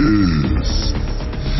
is 0.00 0.92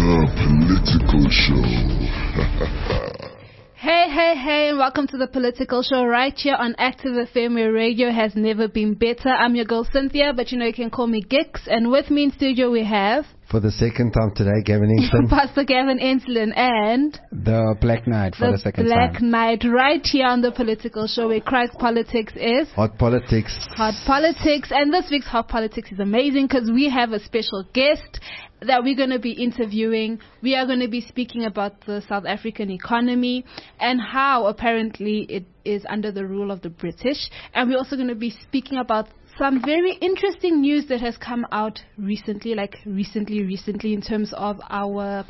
the 0.01 0.17
political 0.41 1.29
show. 1.29 1.61
Hey, 3.81 4.11
hey, 4.11 4.35
hey, 4.37 4.69
and 4.69 4.79
welcome 4.79 5.07
to 5.07 5.17
the 5.17 5.27
Political 5.27 5.83
Show 5.83 6.05
right 6.05 6.35
here 6.37 6.55
on 6.55 6.75
Active 6.77 7.13
FM 7.13 7.55
where 7.55 7.73
radio 7.73 8.13
has 8.13 8.37
never 8.37 8.69
been 8.69 8.93
better. 8.93 9.31
I'm 9.31 9.55
your 9.55 9.65
girl 9.65 9.89
Cynthia, 9.91 10.35
but 10.37 10.53
you 10.53 10.59
know 10.59 10.67
you 10.67 10.75
can 10.75 10.91
call 10.91 11.07
me 11.07 11.25
Gix. 11.25 11.67
And 11.67 11.91
with 11.91 12.11
me 12.11 12.25
in 12.25 12.33
studio 12.33 12.71
we 12.71 12.85
have... 12.85 13.25
For 13.51 13.59
the 13.59 13.73
second 13.73 14.13
time 14.13 14.31
today, 14.33 14.63
Gavin 14.65 14.97
Enslin. 14.97 15.29
Pastor 15.29 15.65
Gavin 15.65 15.99
Enslin 15.99 16.53
and... 16.53 17.19
The 17.33 17.75
Black 17.81 18.07
Knight 18.07 18.37
for 18.37 18.47
the, 18.47 18.53
the 18.53 18.59
second 18.59 18.85
Black 18.85 19.15
time. 19.15 19.31
Black 19.31 19.61
Knight 19.61 19.65
right 19.69 20.07
here 20.07 20.27
on 20.27 20.41
the 20.41 20.53
Political 20.53 21.09
Show 21.09 21.27
where 21.27 21.41
Christ 21.41 21.73
Politics 21.77 22.33
is... 22.37 22.69
Hot 22.77 22.97
Politics. 22.97 23.59
Hot 23.75 23.95
Politics. 24.07 24.69
And 24.71 24.95
this 24.95 25.07
week's 25.11 25.27
Hot 25.27 25.49
Politics 25.49 25.91
is 25.91 25.99
amazing 25.99 26.47
because 26.47 26.71
we 26.71 26.91
have 26.91 27.11
a 27.11 27.19
special 27.19 27.65
guest 27.75 28.21
that 28.63 28.85
we're 28.85 28.97
going 28.97 29.11
to 29.11 29.19
be 29.19 29.33
interviewing. 29.33 30.21
We 30.43 30.55
are 30.55 30.67
going 30.67 30.81
to 30.81 30.89
be 30.89 31.01
speaking 31.01 31.45
about 31.45 31.81
the 31.87 32.03
South 32.09 32.27
African 32.27 32.71
economy 32.71 33.45
and 33.81 34.01
how 34.01 34.47
apparently 34.47 35.27
it 35.29 35.45
is 35.65 35.85
under 35.89 36.13
the 36.13 36.25
rule 36.25 36.53
of 36.53 36.63
the 36.63 36.71
British. 36.71 37.31
And 37.53 37.69
we're 37.69 37.79
also 37.79 37.97
going 37.97 38.09
to 38.09 38.15
be 38.15 38.31
speaking 38.31 38.79
about 38.79 39.09
some 39.41 39.63
very 39.65 39.95
interesting 40.03 40.61
news 40.61 40.87
that 40.89 41.01
has 41.01 41.17
come 41.17 41.47
out 41.51 41.81
recently, 41.97 42.55
like 42.55 42.77
recently, 42.85 43.43
recently, 43.43 43.95
in 43.95 44.03
terms 44.03 44.35
of 44.37 44.61
our 44.69 45.25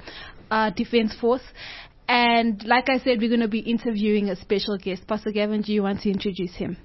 uh, 0.51 0.71
defense 0.71 1.15
force. 1.21 1.45
And 2.09 2.61
like 2.65 2.89
I 2.89 2.99
said, 2.99 3.21
we're 3.21 3.29
going 3.29 3.39
to 3.39 3.47
be 3.47 3.61
interviewing 3.61 4.29
a 4.29 4.35
special 4.35 4.77
guest. 4.79 5.07
Pastor 5.07 5.31
Gavin, 5.31 5.63
do 5.63 5.73
you 5.73 5.85
want 5.85 6.01
to 6.01 6.11
introduce 6.11 6.57
him? 6.57 6.77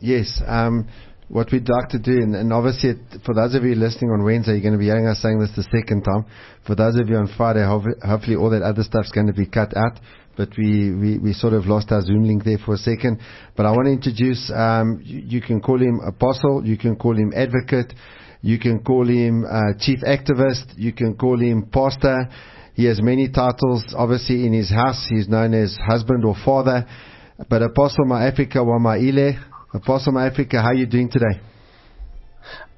Yes. 0.00 0.42
Um, 0.44 0.88
what 1.28 1.52
we'd 1.52 1.68
like 1.68 1.90
to 1.90 1.98
do, 2.00 2.10
and, 2.10 2.34
and, 2.34 2.52
obviously 2.52 2.94
for 3.24 3.34
those 3.34 3.54
of 3.54 3.62
you 3.62 3.76
listening 3.76 4.10
on 4.10 4.24
Wednesday, 4.24 4.54
you're 4.54 4.60
going 4.60 4.72
to 4.72 4.78
be 4.78 4.86
hearing 4.86 5.06
us 5.06 5.22
saying 5.22 5.38
this 5.38 5.52
the 5.54 5.62
second 5.62 6.02
time. 6.02 6.26
For 6.66 6.74
those 6.74 6.96
of 6.98 7.08
you 7.08 7.14
on 7.16 7.32
Friday, 7.36 7.64
hopefully 7.64 8.34
all 8.34 8.50
that 8.50 8.62
other 8.62 8.82
stuff's 8.82 9.12
going 9.12 9.28
to 9.28 9.32
be 9.32 9.46
cut 9.46 9.76
out. 9.76 10.00
But 10.36 10.50
we, 10.58 10.92
we, 10.94 11.18
we 11.18 11.32
sort 11.32 11.52
of 11.52 11.66
lost 11.66 11.92
our 11.92 12.02
Zoom 12.02 12.24
link 12.24 12.44
there 12.44 12.58
for 12.58 12.74
a 12.74 12.78
second. 12.78 13.20
But 13.56 13.66
I 13.66 13.70
want 13.70 13.86
to 13.86 13.92
introduce, 13.92 14.50
um, 14.54 15.00
you, 15.04 15.20
you, 15.20 15.40
can 15.40 15.60
call 15.60 15.80
him 15.80 16.00
apostle, 16.06 16.62
you 16.64 16.76
can 16.76 16.96
call 16.96 17.16
him 17.16 17.32
advocate, 17.34 17.92
you 18.42 18.58
can 18.58 18.82
call 18.82 19.06
him 19.08 19.44
uh, 19.44 19.78
chief 19.78 20.00
activist, 20.00 20.74
you 20.76 20.92
can 20.92 21.16
call 21.16 21.40
him 21.40 21.68
pastor. 21.72 22.28
He 22.74 22.86
has 22.86 23.00
many 23.00 23.28
titles. 23.28 23.84
Obviously 23.96 24.46
in 24.46 24.52
his 24.52 24.70
house, 24.70 25.06
he's 25.08 25.28
known 25.28 25.54
as 25.54 25.76
husband 25.86 26.24
or 26.24 26.34
father. 26.44 26.86
But 27.48 27.62
Apostle 27.62 28.06
Maafrika 28.06 28.56
Wamaile, 28.56 29.40
Apostle 29.72 30.12
Maafrika, 30.12 30.60
how 30.60 30.68
are 30.68 30.74
you 30.74 30.86
doing 30.86 31.10
today? 31.10 31.40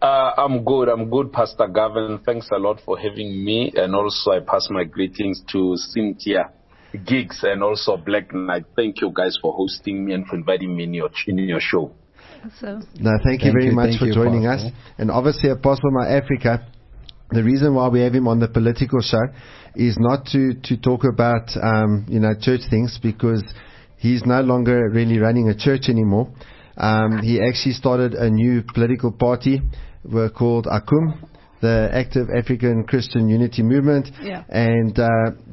Uh, 0.00 0.32
I'm 0.36 0.62
good. 0.62 0.88
I'm 0.88 1.08
good, 1.10 1.32
Pastor 1.32 1.66
Gavin. 1.68 2.20
Thanks 2.24 2.48
a 2.52 2.58
lot 2.58 2.80
for 2.84 2.98
having 2.98 3.44
me. 3.44 3.72
And 3.74 3.94
also, 3.94 4.32
I 4.32 4.40
pass 4.40 4.68
my 4.70 4.84
greetings 4.84 5.42
to 5.52 5.74
Cynthia 5.76 6.50
Gix 6.96 7.42
and 7.42 7.62
also 7.62 7.96
Black 7.96 8.32
Knight. 8.34 8.64
Thank 8.74 9.00
you 9.00 9.12
guys 9.14 9.38
for 9.40 9.52
hosting 9.52 10.04
me 10.04 10.14
and 10.14 10.26
for 10.26 10.36
inviting 10.36 10.76
me 10.76 10.84
in 10.84 10.94
your, 10.94 11.10
in 11.26 11.38
your 11.38 11.60
show. 11.60 11.92
So. 12.60 12.80
No, 12.98 13.10
thank 13.24 13.42
you 13.44 13.52
very 13.52 13.66
you, 13.66 13.72
much 13.72 13.98
for 13.98 14.10
joining 14.10 14.42
you, 14.42 14.50
us. 14.50 14.64
And 14.98 15.10
obviously, 15.10 15.50
Apostle 15.50 15.90
My 15.90 16.08
Africa, 16.08 16.66
the 17.30 17.42
reason 17.42 17.74
why 17.74 17.88
we 17.88 18.00
have 18.00 18.14
him 18.14 18.28
on 18.28 18.38
the 18.38 18.48
political 18.48 19.00
show 19.00 19.22
is 19.74 19.96
not 19.98 20.26
to, 20.26 20.54
to 20.64 20.76
talk 20.76 21.02
about, 21.04 21.50
um, 21.60 22.06
you 22.08 22.20
know, 22.20 22.34
church 22.40 22.60
things 22.70 22.98
because 23.02 23.42
he's 23.98 24.24
no 24.24 24.40
longer 24.40 24.88
really 24.90 25.18
running 25.18 25.48
a 25.48 25.56
church 25.56 25.88
anymore. 25.88 26.32
Um, 26.76 27.20
he 27.22 27.40
actually 27.40 27.72
started 27.72 28.14
a 28.14 28.30
new 28.30 28.62
political 28.62 29.10
party 29.10 29.60
were 30.04 30.30
called 30.30 30.66
ACUM, 30.66 31.28
the 31.60 31.88
Active 31.92 32.28
African 32.36 32.84
Christian 32.84 33.28
Unity 33.28 33.62
Movement. 33.62 34.10
Yeah. 34.22 34.44
And 34.48 34.98
uh, 34.98 35.08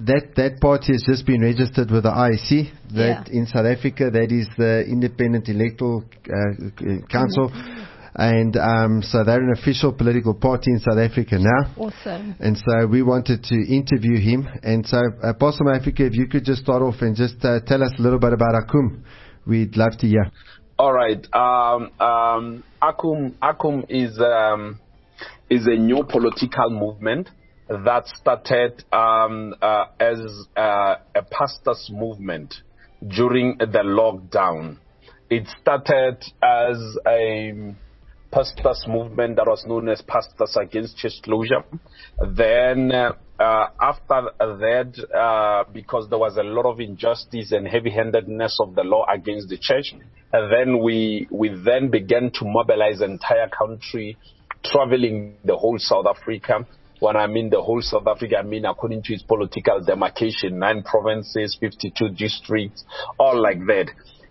that, 0.05 0.33
that 0.35 0.59
party 0.61 0.93
has 0.93 1.03
just 1.05 1.25
been 1.25 1.41
registered 1.41 1.91
with 1.91 2.03
the 2.03 2.11
IEC. 2.11 2.71
That 2.95 3.27
yeah. 3.27 3.39
in 3.39 3.45
South 3.47 3.65
Africa, 3.65 4.09
that 4.11 4.31
is 4.31 4.47
the 4.57 4.83
Independent 4.87 5.49
Electoral 5.49 6.03
uh, 6.25 7.07
Council. 7.09 7.49
Mm-hmm. 7.49 7.83
And 8.15 8.55
um, 8.57 9.01
so 9.01 9.23
they're 9.23 9.41
an 9.41 9.55
official 9.57 9.91
political 9.91 10.35
party 10.35 10.69
in 10.71 10.79
South 10.79 10.99
Africa 10.99 11.37
now. 11.39 11.73
Awesome. 11.77 12.35
And 12.39 12.55
so 12.57 12.85
we 12.85 13.01
wanted 13.01 13.43
to 13.45 13.55
interview 13.55 14.19
him. 14.19 14.47
And 14.61 14.85
so, 14.85 15.01
Apostle 15.23 15.71
Africa, 15.73 16.05
if 16.05 16.13
you 16.13 16.27
could 16.27 16.45
just 16.45 16.61
start 16.61 16.83
off 16.83 17.01
and 17.01 17.15
just 17.15 17.43
uh, 17.43 17.59
tell 17.65 17.81
us 17.81 17.91
a 17.97 18.01
little 18.01 18.19
bit 18.19 18.33
about 18.33 18.53
ACUM, 18.53 19.01
we'd 19.47 19.75
love 19.75 19.97
to 19.99 20.07
hear. 20.07 20.31
All 20.77 20.93
right. 20.93 21.25
Um, 21.33 21.89
um, 21.99 22.63
ACUM, 22.83 23.33
ACUM 23.41 23.85
is 23.89 24.19
um, 24.19 24.79
is 25.49 25.67
a 25.67 25.75
new 25.75 26.03
political 26.03 26.69
movement 26.69 27.29
that 27.67 28.07
started 28.07 28.83
um, 28.91 29.53
uh, 29.61 29.85
as 29.99 30.19
uh, 30.55 30.95
a 31.15 31.23
pastors' 31.31 31.89
movement 31.91 32.53
during 33.07 33.57
the 33.57 33.83
lockdown. 33.83 34.77
It 35.29 35.47
started 35.61 36.17
as 36.41 36.77
a 37.07 37.73
pastors' 38.31 38.85
movement 38.87 39.35
that 39.37 39.47
was 39.47 39.63
known 39.65 39.89
as 39.89 40.01
Pastors 40.01 40.57
Against 40.59 40.97
Church 40.97 41.21
Closure. 41.23 41.63
Then 42.35 42.91
uh, 42.91 43.13
uh, 43.39 43.67
after 43.79 44.29
that, 44.39 44.93
uh, 45.15 45.69
because 45.71 46.07
there 46.09 46.19
was 46.19 46.37
a 46.37 46.43
lot 46.43 46.65
of 46.65 46.79
injustice 46.79 47.51
and 47.51 47.67
heavy-handedness 47.67 48.59
of 48.59 48.75
the 48.75 48.83
law 48.83 49.05
against 49.13 49.49
the 49.49 49.57
church, 49.57 49.93
and 50.33 50.51
then 50.51 50.83
we 50.83 51.27
we 51.31 51.49
then 51.49 51.89
began 51.89 52.31
to 52.33 52.45
mobilize 52.45 52.99
the 52.99 53.05
entire 53.05 53.49
country, 53.49 54.17
traveling 54.63 55.35
the 55.43 55.55
whole 55.55 55.77
South 55.77 56.05
Africa. 56.05 56.65
When 56.99 57.17
I 57.17 57.27
mean 57.27 57.49
the 57.49 57.61
whole 57.61 57.81
South 57.81 58.07
Africa, 58.07 58.37
I 58.37 58.43
mean 58.43 58.65
according 58.65 59.03
to 59.03 59.13
its 59.13 59.23
political 59.23 59.83
demarcation, 59.83 60.59
nine 60.59 60.83
provinces, 60.83 61.57
52 61.59 62.09
districts, 62.09 62.85
all 63.19 63.41
like 63.41 63.59
that 63.67 63.89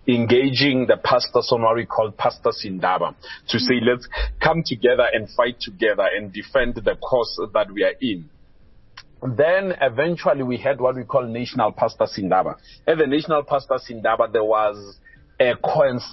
engaging 0.09 0.87
the 0.89 0.97
pastors 0.97 1.49
on 1.53 1.63
what 1.63 1.77
we 1.77 1.87
call 1.87 2.11
pastors 2.11 2.65
indaba 2.65 3.15
to 3.47 3.61
say 3.61 3.75
let's 3.81 4.09
come 4.43 4.63
together 4.67 5.07
and 5.13 5.29
fight 5.31 5.61
together 5.61 6.09
and 6.17 6.33
defend 6.33 6.75
the 6.75 6.97
cause 6.97 7.41
that 7.55 7.71
we 7.71 7.85
are 7.85 7.95
in. 8.01 8.29
Then 9.23 9.73
eventually 9.81 10.43
we 10.43 10.57
had 10.57 10.81
what 10.81 10.97
we 10.97 11.05
call 11.05 11.23
National 11.23 11.71
Pastors 11.71 12.19
Indaba. 12.19 12.57
At 12.89 12.99
the 12.99 13.07
National 13.07 13.45
Pastors 13.45 13.87
Indaba, 13.89 14.27
there 14.33 14.43
was 14.43 14.97
a, 15.41 15.55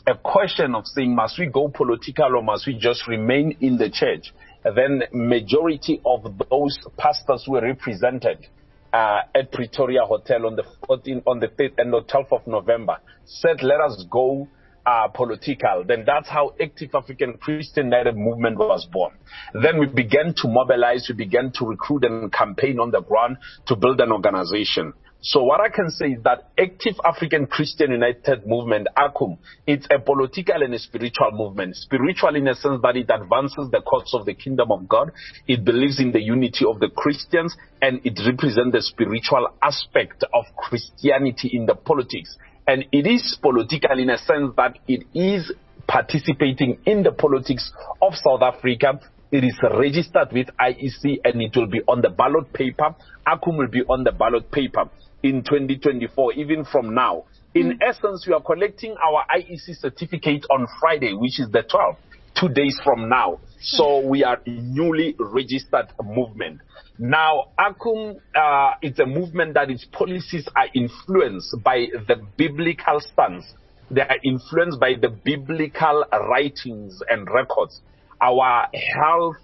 a 0.08 0.16
question 0.16 0.76
of 0.76 0.86
saying, 0.88 1.16
must 1.16 1.40
we 1.40 1.48
go 1.48 1.70
political 1.70 2.38
or 2.38 2.44
must 2.44 2.68
we 2.68 2.78
just 2.78 3.08
remain 3.08 3.58
in 3.62 3.78
the 3.78 3.90
church? 3.90 4.34
And 4.64 4.78
then 4.78 5.04
majority 5.14 6.02
of 6.06 6.24
those 6.50 6.78
pastors 6.98 7.44
who 7.46 7.54
were 7.54 7.62
represented 7.62 8.48
uh, 8.92 9.22
at 9.36 9.52
Pretoria 9.52 10.02
Hotel 10.04 10.46
on 10.46 10.56
the 10.56 10.64
14th, 10.88 11.24
on 11.28 11.40
the 11.40 11.48
3rd 11.48 11.74
and 11.78 11.94
the 11.94 12.02
12th 12.02 12.32
of 12.32 12.48
November 12.48 12.98
said, 13.26 13.62
let 13.62 13.80
us 13.80 14.06
go 14.10 14.48
uh, 14.86 15.08
political, 15.10 15.84
then 15.86 16.04
that's 16.06 16.28
how 16.28 16.54
Active 16.60 16.90
African 16.96 17.38
Christian 17.38 17.86
United 17.86 18.16
Movement 18.16 18.58
was 18.58 18.88
born. 18.92 19.14
Then 19.54 19.78
we 19.78 19.86
began 19.86 20.34
to 20.38 20.48
mobilize, 20.48 21.06
we 21.10 21.16
began 21.16 21.52
to 21.56 21.66
recruit 21.66 22.04
and 22.06 22.32
campaign 22.32 22.80
on 22.80 22.92
the 22.92 23.02
ground 23.02 23.38
to 23.68 23.76
build 23.76 24.02
an 24.02 24.12
organization. 24.12 24.94
So 25.22 25.44
what 25.44 25.60
I 25.60 25.68
can 25.68 25.90
say 25.90 26.12
is 26.12 26.24
that 26.24 26.48
Active 26.58 26.96
African 27.04 27.46
Christian 27.46 27.92
United 27.92 28.48
Movement, 28.48 28.88
ACUM, 28.98 29.38
it's 29.68 29.86
a 29.94 30.00
political 30.00 30.64
and 30.64 30.74
a 30.74 30.80
spiritual 30.80 31.32
movement. 31.34 31.76
Spiritual 31.76 32.38
in 32.38 32.48
a 32.48 32.56
sense 32.56 32.80
that 32.84 32.96
it 32.96 33.10
advances 33.10 33.70
the 33.70 33.82
cause 33.82 34.14
of 34.14 34.26
the 34.26 34.34
kingdom 34.34 34.72
of 34.72 34.88
God. 34.88 35.12
It 35.46 35.66
believes 35.66 36.00
in 36.00 36.14
the 36.14 36.22
unity 36.22 36.64
of 36.66 36.80
the 36.80 36.88
Christians 36.88 37.54
and 37.82 38.00
it 38.06 38.18
represents 38.26 38.72
the 38.72 38.82
spiritual 38.82 39.50
aspect 39.62 40.24
of 40.34 40.46
Christianity 40.56 41.50
in 41.52 41.66
the 41.66 41.76
politics. 41.76 42.38
And 42.66 42.86
it 42.94 43.06
is 43.06 43.38
political 43.42 44.00
in 44.00 44.10
a 44.10 44.18
sense 44.18 44.54
that 44.56 44.78
it 44.88 45.04
is 45.14 45.52
participating 45.86 46.78
in 46.86 47.04
the 47.04 47.12
politics 47.12 47.74
of 48.02 48.14
South 48.16 48.42
Africa. 48.42 49.02
It 49.34 49.44
is 49.44 49.60
registered 49.78 50.32
with 50.32 50.48
IEC 50.58 51.20
and 51.26 51.42
it 51.42 51.52
will 51.58 51.68
be 51.68 51.82
on 51.90 52.02
the 52.02 52.10
ballot 52.10 52.54
paper. 52.54 52.96
ACUM 53.28 53.58
will 53.58 53.68
be 53.68 53.82
on 53.82 54.06
the 54.06 54.14
ballot 54.14 54.50
paper 54.50 54.90
in 55.24 55.44
2024, 55.44 56.34
even 56.34 56.66
from 56.66 56.94
now. 56.94 57.26
In 57.54 57.72
mm. 57.72 57.82
essence, 57.82 58.26
we 58.28 58.34
are 58.34 58.42
collecting 58.42 58.96
our 59.06 59.26
IEC 59.36 59.80
certificate 59.80 60.46
on 60.50 60.68
Friday, 60.80 61.14
which 61.14 61.40
is 61.40 61.50
the 61.52 61.64
12th. 61.64 61.98
two 62.40 62.50
days 62.50 62.80
from 62.84 63.10
now. 63.10 63.40
So 63.62 64.06
we 64.06 64.24
are 64.24 64.40
a 64.46 64.50
newly 64.50 65.16
registered 65.20 65.88
movement. 66.04 66.62
Now, 66.98 67.52
ACUM 67.60 68.20
uh, 68.36 68.72
is 68.82 69.00
a 69.00 69.06
movement 69.06 69.54
that 69.56 69.70
its 69.70 69.86
policies 69.92 70.48
are 70.56 70.68
influenced 70.74 71.56
by 71.64 71.88
the 72.08 72.16
biblical 72.38 73.00
stance. 73.00 73.46
They 73.92 74.02
are 74.02 74.18
influenced 74.24 74.80
by 74.80 74.94
the 75.02 75.10
biblical 75.10 76.06
writings 76.30 77.02
and 77.10 77.28
records. 77.30 77.82
Our 78.22 78.68
health 78.74 79.38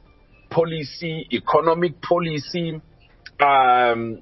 policy, 0.50 1.28
economic 1.32 2.02
policy, 2.02 2.82
um, 3.40 4.22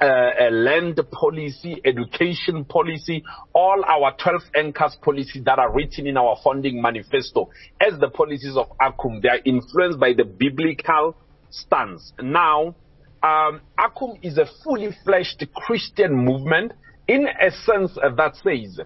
uh, 0.00 0.50
land 0.50 1.00
policy, 1.10 1.80
education 1.84 2.64
policy, 2.64 3.24
all 3.54 3.82
our 3.84 4.14
12 4.22 4.42
anchors 4.56 4.96
policies 5.00 5.42
that 5.44 5.58
are 5.58 5.72
written 5.72 6.06
in 6.06 6.16
our 6.16 6.36
funding 6.44 6.80
manifesto 6.82 7.50
as 7.80 7.98
the 8.00 8.08
policies 8.08 8.56
of 8.56 8.66
ACUM, 8.80 9.22
they 9.22 9.28
are 9.28 9.40
influenced 9.44 9.98
by 9.98 10.12
the 10.12 10.24
biblical 10.24 11.16
stance. 11.50 12.12
Now, 12.20 12.74
um, 13.22 13.60
ACUM 13.78 14.18
is 14.22 14.38
a 14.38 14.46
fully 14.62 14.90
fleshed 15.04 15.44
Christian 15.54 16.14
movement 16.14 16.72
in 17.08 17.26
a 17.26 17.50
sense 17.50 17.94
that 17.94 18.36
says, 18.36 18.80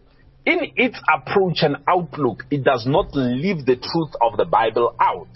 in 0.47 0.59
its 0.77 0.99
approach 1.15 1.59
and 1.63 1.77
outlook, 1.87 2.45
it 2.51 2.65
does 2.65 2.87
not 2.87 3.15
leave 3.15 3.67
the 3.67 3.77
truth 3.77 4.15
of 4.23 4.37
the 4.37 4.45
Bible 4.45 4.95
out, 5.01 5.29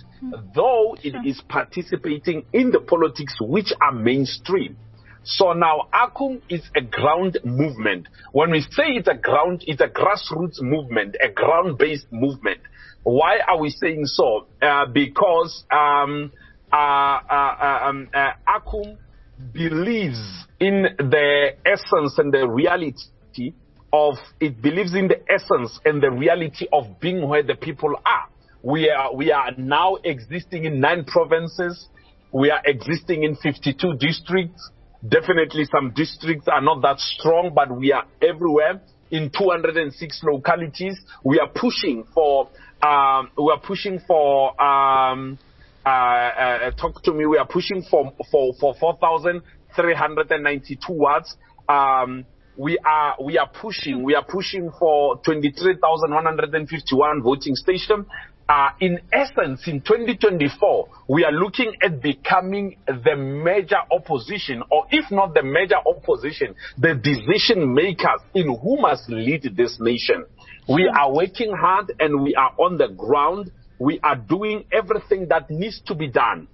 though 0.54 0.96
it 1.02 1.14
is 1.26 1.42
participating 1.48 2.44
in 2.52 2.70
the 2.70 2.80
politics 2.80 3.34
which 3.40 3.72
are 3.80 3.92
mainstream. 3.92 4.76
So 5.24 5.54
now 5.54 5.88
ACUM 5.92 6.42
is 6.50 6.62
a 6.76 6.82
ground 6.82 7.38
movement. 7.44 8.08
When 8.32 8.50
we 8.50 8.60
say 8.60 8.84
it's 8.88 9.08
a 9.08 9.14
ground, 9.14 9.64
it's 9.66 9.80
a 9.80 9.88
grassroots 9.88 10.60
movement, 10.60 11.16
a 11.22 11.30
ground-based 11.32 12.08
movement. 12.12 12.60
Why 13.04 13.38
are 13.46 13.58
we 13.58 13.70
saying 13.70 14.04
so? 14.04 14.48
Uh, 14.60 14.86
because 14.92 15.64
um, 15.70 16.30
uh, 16.70 16.76
uh, 16.76 17.80
um, 17.84 18.08
uh, 18.14 18.32
believes 19.52 20.20
in 20.60 20.86
the 20.98 21.50
essence 21.64 22.18
and 22.18 22.32
the 22.32 22.46
reality 22.46 23.54
of, 23.92 24.14
it 24.40 24.60
believes 24.60 24.94
in 24.94 25.08
the 25.08 25.20
essence 25.30 25.78
and 25.86 26.02
the 26.02 26.10
reality 26.10 26.66
of 26.72 27.00
being 27.00 27.26
where 27.26 27.42
the 27.42 27.54
people 27.54 27.94
are. 28.04 28.28
We 28.62 28.90
are, 28.90 29.14
we 29.14 29.32
are 29.32 29.52
now 29.56 29.96
existing 30.04 30.64
in 30.64 30.80
nine 30.80 31.04
provinces. 31.04 31.88
We 32.32 32.50
are 32.50 32.60
existing 32.64 33.22
in 33.22 33.36
52 33.36 33.94
districts. 33.98 34.70
Definitely 35.06 35.66
some 35.66 35.92
districts 35.94 36.48
are 36.48 36.62
not 36.62 36.80
that 36.82 36.98
strong, 36.98 37.52
but 37.54 37.70
we 37.76 37.92
are 37.92 38.06
everywhere 38.22 38.80
in 39.10 39.30
206 39.30 40.22
localities. 40.24 40.98
We 41.22 41.38
are 41.40 41.48
pushing 41.48 42.04
for, 42.14 42.48
um, 42.82 43.30
we 43.36 43.52
are 43.52 43.60
pushing 43.60 44.00
for, 44.06 44.58
um, 44.62 45.38
uh, 45.84 45.88
uh, 45.88 46.70
talk 46.72 47.02
to 47.02 47.12
me. 47.12 47.26
We 47.26 47.36
are 47.36 47.46
pushing 47.46 47.82
for 47.82 48.14
for 48.30 48.54
for 48.58 48.74
4,392 48.80 50.92
wards. 50.92 51.36
Um, 51.68 52.24
we 52.56 52.78
are 52.78 53.16
we 53.22 53.36
are 53.36 53.48
pushing 53.48 54.02
we 54.04 54.14
are 54.14 54.24
pushing 54.24 54.70
for 54.78 55.20
23,151 55.24 57.22
voting 57.22 57.56
stations. 57.56 58.06
Uh, 58.46 58.68
in 58.80 59.00
essence, 59.10 59.66
in 59.66 59.80
2024, 59.80 60.88
we 61.08 61.24
are 61.24 61.32
looking 61.32 61.72
at 61.82 62.02
becoming 62.02 62.76
the 62.86 63.16
major 63.16 63.78
opposition, 63.90 64.62
or 64.70 64.86
if 64.90 65.10
not 65.10 65.32
the 65.32 65.42
major 65.42 65.76
opposition, 65.86 66.54
the 66.76 66.94
decision 66.94 67.74
makers 67.74 68.20
in 68.34 68.54
who 68.62 68.80
must 68.80 69.08
lead 69.08 69.50
this 69.56 69.78
nation. 69.80 70.26
We 70.68 70.86
are 70.86 71.12
working 71.12 71.54
hard 71.58 71.92
and 71.98 72.22
we 72.22 72.34
are 72.34 72.52
on 72.58 72.76
the 72.76 72.88
ground 72.88 73.50
we 73.78 74.00
are 74.00 74.16
doing 74.16 74.64
everything 74.72 75.28
that 75.28 75.50
needs 75.50 75.80
to 75.86 75.94
be 75.94 76.08
done 76.08 76.48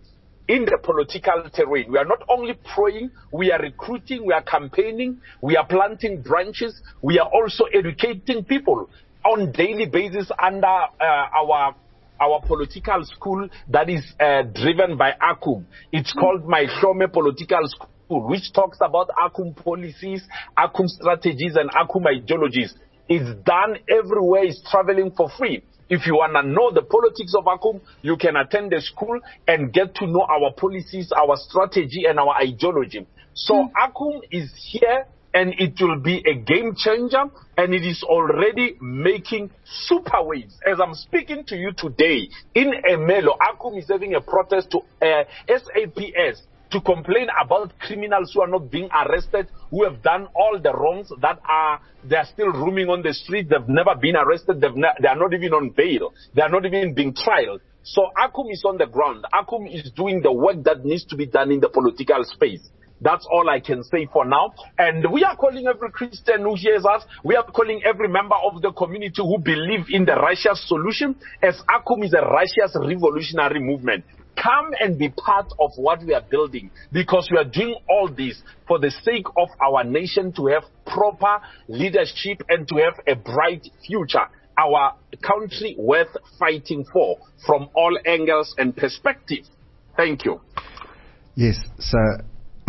in 0.49 0.65
the 0.65 0.79
political 0.83 1.49
terrain. 1.53 1.91
We 1.91 1.99
are 1.99 2.05
not 2.05 2.23
only 2.29 2.55
praying, 2.75 3.11
we 3.33 3.53
are 3.53 3.61
recruiting, 3.61 4.27
we 4.27 4.33
are 4.33 4.43
campaigning, 4.43 5.21
we 5.41 5.57
are 5.57 5.67
planting 5.67 6.23
branches, 6.23 6.81
we 7.03 7.19
are 7.19 7.29
also 7.29 7.65
educating 7.73 8.45
people 8.45 8.91
on 9.25 9.53
daily 9.53 9.87
basis 9.87 10.31
under 10.43 10.67
uh, 10.67 11.01
our 11.01 11.75
our 12.21 12.41
political 12.47 13.03
school 13.05 13.49
that 13.69 13.89
is 13.89 14.05
uh, 14.21 14.43
driven 14.43 14.99
by 14.99 15.13
ACUM. 15.13 15.65
It's 15.91 16.13
called 16.13 16.47
My 16.47 16.67
Shome 16.67 17.11
Political 17.11 17.61
School, 17.65 18.29
which 18.29 18.53
talks 18.53 18.79
about 18.83 19.09
ACUM 19.19 19.57
policies, 19.57 20.23
ACUM 20.59 20.87
strategies, 20.87 21.57
and 21.57 21.71
ACUM 21.71 22.07
ideologies. 22.07 22.75
It's 23.09 23.43
done 23.45 23.79
everywhere, 23.89 24.45
it's 24.45 24.63
traveling 24.71 25.13
for 25.17 25.31
free. 25.39 25.65
If 25.89 26.07
you 26.07 26.15
want 26.15 26.35
to 26.35 26.43
know 26.47 26.71
the 26.71 26.83
politics 26.83 27.33
of 27.37 27.45
ACUM, 27.47 27.81
you 28.03 28.17
can 28.17 28.37
attend 28.37 28.71
the 28.71 28.81
school 28.81 29.19
and 29.49 29.73
get 29.73 29.95
to 29.97 30.07
know 30.07 30.23
our 30.23 30.53
policies, 30.53 31.11
our 31.13 31.37
strategy, 31.37 32.05
and 32.07 32.21
our 32.21 32.35
ideology. 32.37 33.07
So 33.35 33.55
mm. 33.55 33.73
ACUM 33.73 34.21
is 34.31 34.53
here 34.71 35.07
and 35.33 35.55
it 35.59 35.75
will 35.81 36.01
be 36.01 36.23
a 36.27 36.35
game 36.35 36.75
changer 36.77 37.25
and 37.57 37.75
it 37.75 37.83
is 37.87 38.03
already 38.03 38.77
making 38.81 39.51
super 39.65 40.23
waves. 40.23 40.59
As 40.67 40.79
I'm 40.81 40.95
speaking 40.95 41.45
to 41.47 41.57
you 41.57 41.73
today 41.77 42.29
in 42.55 42.73
Ermelo, 42.89 43.37
ACUM 43.39 43.79
is 43.79 43.89
having 43.89 44.15
a 44.15 44.21
protest 44.21 44.71
to 44.73 44.79
uh, 45.07 45.25
SAPS 45.49 46.43
to 46.71 46.81
complain 46.81 47.27
about 47.45 47.77
criminals 47.81 48.33
who 48.33 48.43
are 48.43 48.49
not 48.49 48.71
being 48.71 48.89
arrested, 48.93 49.49
who 49.71 49.85
have 49.85 50.03
done 50.03 50.29
all 50.35 50.59
the 50.63 50.73
wrongs 50.73 51.11
that 51.21 51.39
are 51.49 51.81
they 52.05 52.17
are 52.17 52.27
still 52.27 52.49
roaming 52.49 52.89
on 52.89 53.03
the 53.03 53.13
street. 53.13 53.49
They've 53.51 53.69
never 53.69 53.95
been 54.01 54.17
arrested. 54.17 54.61
They 54.61 54.69
are 55.09 55.17
not 55.17 55.35
even 55.35 55.53
on 55.53 55.71
bail. 55.71 56.13
They 56.35 56.43
are 56.43 56.49
not 56.49 56.65
even 56.65 56.95
being 56.95 57.15
tried. 57.15 57.49
So 57.83 58.03
ACUM 58.17 58.53
is 58.53 58.63
on 58.65 58.79
the 58.79 58.87
ground. 58.87 59.25
ACUM 59.33 59.75
is 59.75 59.91
doing 59.93 60.23
the 60.23 60.33
work 60.33 60.63
that 60.65 60.85
needs 60.85 61.05
to 61.07 61.17
be 61.17 61.27
done 61.27 61.51
in 61.51 61.61
the 61.61 61.69
political 61.69 62.23
space. 62.25 62.69
That's 63.01 63.27
all 63.31 63.49
I 63.49 63.61
can 63.61 63.83
say 63.85 64.07
for 64.13 64.25
now. 64.25 64.53
And 64.79 65.11
we 65.11 65.25
are 65.25 65.37
calling 65.37 65.67
every 65.67 65.91
Christian 65.91 66.43
who 66.43 66.55
hears 66.55 66.85
us, 66.85 67.03
we 67.25 67.37
are 67.37 67.45
calling 67.45 67.81
every 67.85 68.09
member 68.09 68.37
of 68.37 68.61
the 68.63 68.73
community 68.73 69.23
who 69.23 69.39
believe 69.39 69.87
in 69.91 70.05
the 70.05 70.15
righteous 70.15 70.67
solution, 70.69 71.17
as 71.43 71.61
ACUM 71.69 72.05
is 72.05 72.15
a 72.15 72.23
righteous 72.23 72.77
revolutionary 72.79 73.61
movement 73.61 74.05
come 74.41 74.71
and 74.81 74.99
be 74.99 75.09
part 75.11 75.47
of 75.59 75.71
what 75.77 76.03
we 76.05 76.15
are 76.15 76.25
building 76.31 76.71
because 76.93 77.29
we 77.31 77.39
are 77.39 77.45
doing 77.45 77.77
all 77.89 78.09
this 78.09 78.43
for 78.67 78.79
the 78.79 78.91
sake 78.91 79.27
of 79.37 79.49
our 79.63 79.85
nation 79.85 80.33
to 80.33 80.47
have 80.47 80.63
proper 80.87 81.45
leadership 81.69 82.43
and 82.49 82.67
to 82.69 82.77
have 82.77 82.95
a 83.07 83.15
bright 83.15 83.67
future. 83.87 84.27
Our 84.57 84.95
country 85.23 85.75
worth 85.79 86.17
fighting 86.39 86.85
for 86.93 87.19
from 87.47 87.69
all 87.75 87.99
angles 88.07 88.55
and 88.59 88.77
perspectives. 88.77 89.51
Thank 89.97 90.25
you. 90.25 90.41
Yes, 91.35 91.57
so 91.79 91.99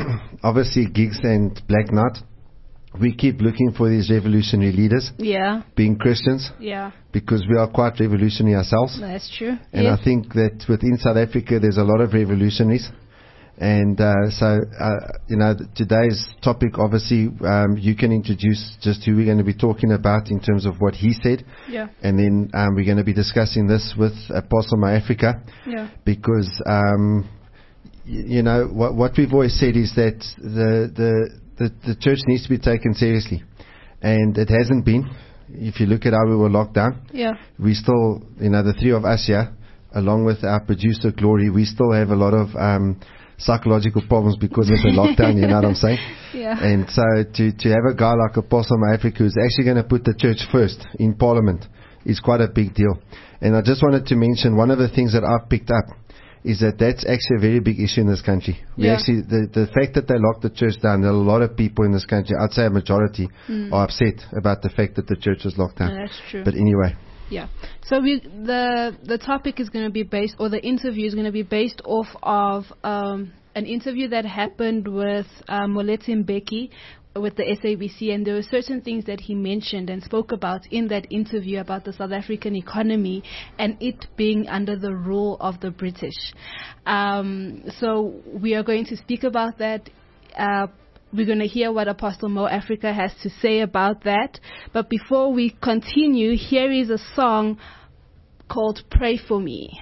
obviously 0.43 0.87
Gix 0.87 1.23
and 1.23 1.61
Black 1.67 1.91
Knight 1.91 2.17
we 2.99 3.13
keep 3.15 3.39
looking 3.39 3.71
for 3.71 3.89
these 3.89 4.09
revolutionary 4.09 4.73
leaders. 4.73 5.11
Yeah. 5.17 5.63
Being 5.75 5.97
Christians. 5.97 6.51
Yeah. 6.59 6.91
Because 7.11 7.45
we 7.49 7.57
are 7.57 7.69
quite 7.69 7.99
revolutionary 7.99 8.55
ourselves. 8.55 8.99
That's 8.99 9.33
true. 9.37 9.57
And 9.71 9.83
yes. 9.83 9.99
I 9.99 10.03
think 10.03 10.33
that 10.33 10.65
within 10.67 10.97
South 10.97 11.17
Africa 11.17 11.59
there's 11.59 11.77
a 11.77 11.83
lot 11.83 12.01
of 12.01 12.13
revolutionaries. 12.13 12.89
And 13.57 13.99
uh, 14.01 14.29
so, 14.31 14.59
uh, 14.79 14.95
you 15.29 15.37
know, 15.37 15.53
today's 15.75 16.33
topic, 16.43 16.79
obviously, 16.79 17.29
um, 17.45 17.77
you 17.77 17.95
can 17.95 18.11
introduce 18.11 18.75
just 18.81 19.05
who 19.05 19.15
we're 19.15 19.25
going 19.25 19.37
to 19.37 19.43
be 19.43 19.53
talking 19.53 19.91
about 19.91 20.31
in 20.31 20.39
terms 20.39 20.65
of 20.65 20.77
what 20.79 20.95
he 20.95 21.13
said. 21.13 21.45
Yeah. 21.69 21.89
And 22.01 22.17
then 22.17 22.49
um, 22.55 22.73
we're 22.75 22.85
going 22.85 22.97
to 22.97 23.03
be 23.03 23.13
discussing 23.13 23.67
this 23.67 23.93
with 23.97 24.13
Apostle 24.33 24.77
My 24.77 24.95
Africa. 24.95 25.43
Yeah. 25.67 25.91
Because, 26.03 26.49
um, 26.65 27.29
you 28.05 28.41
know, 28.43 28.65
what, 28.67 28.95
what 28.95 29.11
we've 29.17 29.33
always 29.33 29.57
said 29.59 29.75
is 29.75 29.93
that 29.95 30.17
the, 30.37 30.91
the, 30.95 31.29
the, 31.57 31.73
the 31.87 31.95
church 31.99 32.19
needs 32.27 32.43
to 32.43 32.49
be 32.49 32.57
taken 32.57 32.93
seriously. 32.93 33.43
And 34.01 34.37
it 34.37 34.49
hasn't 34.49 34.85
been. 34.85 35.09
If 35.49 35.79
you 35.79 35.85
look 35.85 36.05
at 36.05 36.13
how 36.13 36.25
we 36.27 36.35
were 36.35 36.49
locked 36.49 36.73
down, 36.75 37.07
Yeah. 37.13 37.33
we 37.59 37.73
still, 37.73 38.23
you 38.39 38.49
know, 38.49 38.63
the 38.63 38.73
three 38.73 38.91
of 38.91 39.05
us 39.05 39.25
here, 39.27 39.53
along 39.93 40.25
with 40.25 40.43
our 40.43 40.61
producer 40.63 41.11
Glory, 41.11 41.49
we 41.49 41.65
still 41.65 41.91
have 41.91 42.09
a 42.09 42.15
lot 42.15 42.33
of 42.33 42.55
um, 42.55 42.99
psychological 43.37 44.01
problems 44.07 44.37
because 44.37 44.69
of 44.69 44.77
the 44.77 44.91
lockdown. 44.97 45.35
You 45.35 45.47
know 45.47 45.55
what 45.55 45.65
I'm 45.65 45.75
saying? 45.75 45.99
Yeah. 46.33 46.57
And 46.57 46.89
so 46.89 47.03
to 47.35 47.51
to 47.51 47.69
have 47.69 47.85
a 47.91 47.93
guy 47.93 48.13
like 48.13 48.37
Apostle 48.37 48.77
of 48.77 48.93
Africa 48.97 49.17
who's 49.19 49.35
actually 49.37 49.65
going 49.65 49.77
to 49.77 49.83
put 49.83 50.03
the 50.05 50.15
church 50.17 50.39
first 50.51 50.87
in 50.99 51.15
Parliament 51.15 51.65
is 52.05 52.19
quite 52.19 52.41
a 52.41 52.47
big 52.47 52.73
deal. 52.73 52.97
And 53.41 53.55
I 53.55 53.61
just 53.61 53.83
wanted 53.83 54.05
to 54.07 54.15
mention 54.15 54.55
one 54.55 54.71
of 54.71 54.77
the 54.79 54.87
things 54.89 55.13
that 55.13 55.23
I've 55.23 55.49
picked 55.49 55.69
up 55.69 55.85
is 56.43 56.59
that 56.59 56.77
that's 56.79 57.05
actually 57.05 57.37
a 57.37 57.39
very 57.39 57.59
big 57.59 57.79
issue 57.79 58.01
in 58.01 58.07
this 58.07 58.21
country. 58.21 58.59
We 58.77 58.85
Yeah. 58.85 58.93
actually 58.93 59.21
the 59.21 59.47
the 59.51 59.67
fact 59.67 59.93
that 59.95 60.07
they 60.07 60.17
locked 60.17 60.41
the 60.41 60.49
church 60.49 60.81
down, 60.81 61.01
there 61.01 61.11
are 61.11 61.13
a 61.13 61.17
lot 61.33 61.41
of 61.41 61.55
people 61.55 61.85
in 61.85 61.91
this 61.91 62.05
country, 62.05 62.35
I'd 62.39 62.53
say 62.53 62.65
a 62.65 62.69
majority, 62.69 63.29
are 63.71 63.83
upset 63.85 64.25
about 64.35 64.61
the 64.61 64.69
fact 64.69 64.95
that 64.95 65.07
the 65.07 65.15
church 65.15 65.43
was 65.45 65.57
locked 65.57 65.77
down. 65.79 65.91
Mm. 65.91 65.95
Yeah, 65.95 66.05
that's 66.05 66.21
true. 66.29 66.43
But 66.43 66.55
anyway, 66.55 66.95
Yeah. 67.29 67.47
So 67.83 68.01
we 68.01 68.19
the 68.19 68.95
the 69.03 69.17
topic 69.17 69.59
is 69.59 69.69
going 69.69 69.85
to 69.85 69.91
be 69.91 70.03
based, 70.03 70.35
or 70.39 70.49
the 70.49 70.63
interview 70.73 71.05
is 71.07 71.13
going 71.13 71.25
to 71.25 71.31
be 71.31 71.43
based 71.43 71.81
off 71.85 72.07
of 72.23 72.65
um, 72.83 73.31
an 73.55 73.65
interview 73.65 74.07
that 74.09 74.25
happened 74.25 74.87
with 74.87 75.27
um, 75.47 75.75
Moeletsi 75.75 76.13
Mbeki 76.23 76.69
with 77.15 77.35
the 77.35 77.43
SABC, 77.43 78.13
and 78.13 78.25
there 78.25 78.35
were 78.35 78.41
certain 78.41 78.81
things 78.81 79.05
that 79.05 79.19
he 79.19 79.35
mentioned 79.35 79.89
and 79.89 80.01
spoke 80.03 80.31
about 80.31 80.65
in 80.71 80.87
that 80.87 81.11
interview 81.11 81.59
about 81.59 81.83
the 81.83 81.93
South 81.93 82.11
African 82.11 82.55
economy 82.55 83.23
and 83.59 83.77
it 83.81 84.05
being 84.15 84.47
under 84.47 84.77
the 84.77 84.93
rule 84.93 85.37
of 85.39 85.59
the 85.59 85.71
British. 85.71 86.33
Um, 86.85 87.63
so 87.79 88.21
we 88.25 88.55
are 88.55 88.63
going 88.63 88.85
to 88.85 88.97
speak 88.97 89.23
about 89.23 89.57
that. 89.57 89.89
Uh, 90.37 90.67
we're 91.13 91.25
going 91.25 91.39
to 91.39 91.47
hear 91.47 91.73
what 91.73 91.89
Apostle 91.89 92.29
Mo 92.29 92.45
Africa 92.47 92.93
has 92.93 93.11
to 93.23 93.29
say 93.29 93.59
about 93.59 94.05
that. 94.05 94.39
But 94.71 94.89
before 94.89 95.33
we 95.33 95.57
continue, 95.61 96.37
here 96.37 96.71
is 96.71 96.89
a 96.89 96.99
song 97.15 97.59
called 98.49 98.81
Pray 98.89 99.17
for 99.17 99.39
Me. 99.39 99.77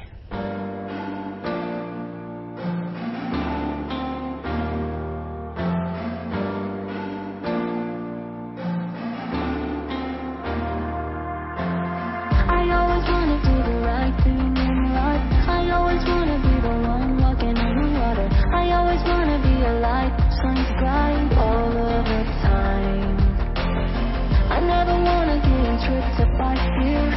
tripped 25.89 26.19
up, 26.22 26.41
I 26.41 26.55
feel 26.79 27.09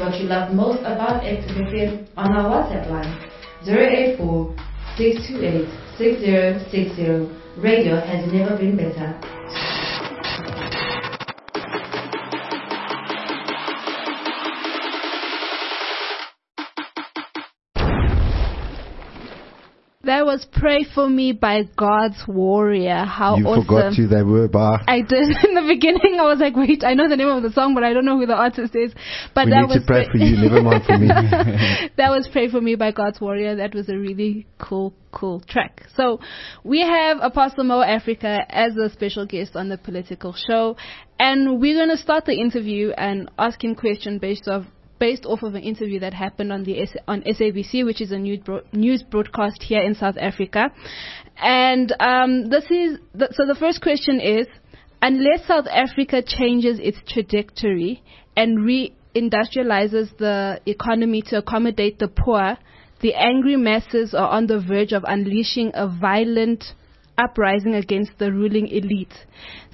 what 0.00 0.18
you 0.20 0.26
love 0.26 0.52
most 0.52 0.80
about 0.80 1.22
XFM 1.22 2.08
on 2.16 2.32
our 2.32 2.50
WhatsApp 2.50 2.90
line 2.90 3.30
084 3.62 4.52
628 4.96 5.68
6060. 5.96 7.62
Radio 7.62 8.00
has 8.00 8.32
never 8.32 8.56
been 8.56 8.76
better. 8.76 9.75
That 20.06 20.24
was 20.24 20.46
Pray 20.52 20.84
For 20.94 21.08
Me 21.08 21.32
by 21.32 21.64
God's 21.76 22.22
Warrior. 22.28 23.04
How 23.04 23.36
you 23.36 23.44
awesome. 23.44 23.64
forgot 23.64 23.94
who 23.94 24.06
they 24.06 24.22
were 24.22 24.46
by. 24.46 24.80
I 24.86 25.00
did. 25.00 25.10
In 25.48 25.54
the 25.54 25.64
beginning, 25.66 26.18
I 26.20 26.22
was 26.22 26.38
like, 26.38 26.54
wait, 26.54 26.84
I 26.84 26.94
know 26.94 27.08
the 27.08 27.16
name 27.16 27.26
of 27.26 27.42
the 27.42 27.50
song, 27.50 27.74
but 27.74 27.82
I 27.82 27.92
don't 27.92 28.04
know 28.04 28.16
who 28.16 28.24
the 28.24 28.36
artist 28.36 28.76
is. 28.76 28.92
But 29.34 29.46
we 29.46 29.50
that 29.50 29.62
need 29.62 29.68
was 29.68 29.80
to 29.80 29.86
pray 29.86 30.06
for 30.08 30.18
you, 30.18 30.36
never 30.36 30.62
mind 30.62 30.84
for 30.84 30.96
me. 30.96 31.08
that 31.96 32.10
was 32.10 32.28
Pray 32.30 32.48
For 32.48 32.60
Me 32.60 32.76
by 32.76 32.92
God's 32.92 33.20
Warrior. 33.20 33.56
That 33.56 33.74
was 33.74 33.88
a 33.88 33.96
really 33.96 34.46
cool, 34.58 34.94
cool 35.10 35.40
track. 35.40 35.82
So 35.96 36.20
we 36.62 36.82
have 36.82 37.18
Apostle 37.20 37.64
Mo 37.64 37.80
Africa 37.80 38.46
as 38.48 38.76
a 38.76 38.88
special 38.90 39.26
guest 39.26 39.56
on 39.56 39.68
the 39.68 39.76
political 39.76 40.34
show. 40.34 40.76
And 41.18 41.60
we're 41.60 41.78
going 41.78 41.90
to 41.90 42.00
start 42.00 42.26
the 42.26 42.38
interview 42.38 42.90
and 42.90 43.28
ask 43.38 43.64
him 43.64 43.74
questions 43.74 44.20
based 44.20 44.46
off 44.46 44.66
based 44.98 45.26
off 45.26 45.42
of 45.42 45.54
an 45.54 45.62
interview 45.62 46.00
that 46.00 46.14
happened 46.14 46.52
on 46.52 46.64
the 46.64 46.86
on 47.06 47.22
SABC, 47.22 47.84
which 47.84 48.00
is 48.00 48.12
a 48.12 48.18
news, 48.18 48.40
bro- 48.40 48.62
news 48.72 49.02
broadcast 49.02 49.62
here 49.62 49.82
in 49.82 49.94
South 49.94 50.16
Africa. 50.20 50.70
And 51.36 51.94
um, 52.00 52.48
this 52.48 52.64
is 52.70 52.98
so. 53.32 53.46
The 53.46 53.56
first 53.58 53.82
question 53.82 54.20
is: 54.20 54.46
Unless 55.02 55.46
South 55.46 55.66
Africa 55.70 56.22
changes 56.22 56.78
its 56.80 56.98
trajectory 57.06 58.02
and 58.36 58.58
reindustrializes 58.58 60.16
the 60.18 60.60
economy 60.66 61.22
to 61.22 61.38
accommodate 61.38 61.98
the 61.98 62.08
poor, 62.08 62.56
the 63.00 63.14
angry 63.14 63.56
masses 63.56 64.14
are 64.14 64.28
on 64.30 64.46
the 64.46 64.60
verge 64.60 64.92
of 64.92 65.04
unleashing 65.06 65.72
a 65.74 65.86
violent 65.88 66.64
uprising 67.18 67.74
against 67.74 68.12
the 68.18 68.32
ruling 68.32 68.68
elite. 68.68 69.14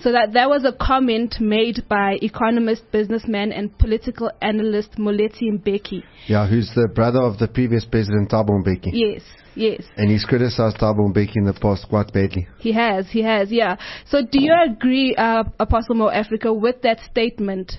So 0.00 0.12
that 0.12 0.32
that 0.34 0.48
was 0.48 0.64
a 0.64 0.72
comment 0.72 1.36
made 1.40 1.84
by 1.88 2.18
economist, 2.22 2.90
businessman, 2.92 3.52
and 3.52 3.76
political 3.78 4.30
analyst 4.40 4.92
Moeletsi 4.98 5.50
Mbeki. 5.52 6.02
Yeah, 6.26 6.46
who's 6.46 6.70
the 6.74 6.88
brother 6.94 7.22
of 7.22 7.38
the 7.38 7.48
previous 7.48 7.84
president 7.84 8.30
Thabo 8.30 8.50
Mbeki. 8.64 8.90
Yes, 8.92 9.22
yes. 9.54 9.82
And 9.96 10.10
he's 10.10 10.24
criticized 10.24 10.78
Thabo 10.78 11.12
Mbeki 11.12 11.36
in 11.36 11.44
the 11.44 11.54
past 11.54 11.88
quite 11.88 12.12
badly. 12.12 12.48
He 12.58 12.72
has, 12.72 13.08
he 13.10 13.22
has, 13.22 13.50
yeah. 13.50 13.76
So 14.06 14.22
do 14.22 14.42
you 14.42 14.54
agree, 14.70 15.14
uh, 15.16 15.44
Apostle 15.58 15.94
Mo 15.96 16.08
Africa, 16.08 16.52
with 16.52 16.82
that 16.82 17.00
statement? 17.10 17.72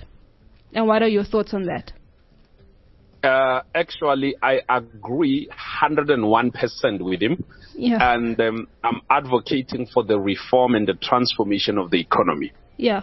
And 0.72 0.86
what 0.88 1.02
are 1.02 1.08
your 1.08 1.24
thoughts 1.24 1.54
on 1.54 1.64
that? 1.66 1.92
Uh, 3.24 3.62
actually, 3.74 4.36
I 4.42 4.60
agree 4.68 5.48
101% 5.80 7.00
with 7.00 7.22
him. 7.22 7.44
Yeah. 7.74 8.14
And 8.14 8.38
um, 8.38 8.68
I'm 8.82 9.00
advocating 9.08 9.86
for 9.92 10.04
the 10.04 10.18
reform 10.18 10.74
and 10.74 10.86
the 10.86 10.94
transformation 10.94 11.78
of 11.78 11.90
the 11.90 12.00
economy. 12.00 12.52
Yeah. 12.76 13.02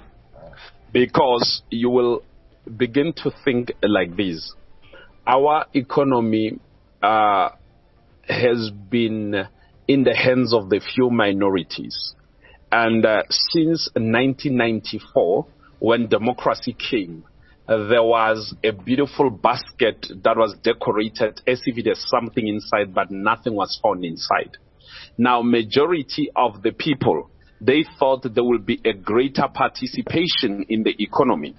Because 0.93 1.63
you 1.71 1.89
will 1.89 2.23
begin 2.77 3.13
to 3.17 3.31
think 3.43 3.71
like 3.81 4.15
this. 4.15 4.53
Our 5.25 5.65
economy 5.73 6.59
uh, 7.01 7.49
has 8.27 8.69
been 8.89 9.47
in 9.87 10.03
the 10.03 10.15
hands 10.15 10.53
of 10.53 10.69
the 10.69 10.79
few 10.79 11.09
minorities. 11.09 12.13
And 12.71 13.05
uh, 13.05 13.23
since 13.29 13.89
1994, 13.95 15.47
when 15.79 16.07
democracy 16.07 16.73
came, 16.73 17.25
there 17.71 18.03
was 18.03 18.53
a 18.63 18.71
beautiful 18.71 19.29
basket 19.29 20.05
that 20.23 20.35
was 20.35 20.55
decorated 20.61 21.41
as 21.47 21.61
if 21.65 21.85
has 21.85 22.03
something 22.09 22.45
inside, 22.45 22.93
but 22.93 23.09
nothing 23.11 23.53
was 23.53 23.79
found 23.81 24.03
inside. 24.03 24.57
Now, 25.17 25.41
majority 25.41 26.29
of 26.35 26.61
the 26.63 26.71
people, 26.71 27.29
they 27.61 27.85
thought 27.97 28.23
there 28.23 28.43
will 28.43 28.59
be 28.59 28.81
a 28.83 28.93
greater 28.93 29.47
participation 29.53 30.65
in 30.67 30.83
the 30.83 30.95
economy, 30.99 31.55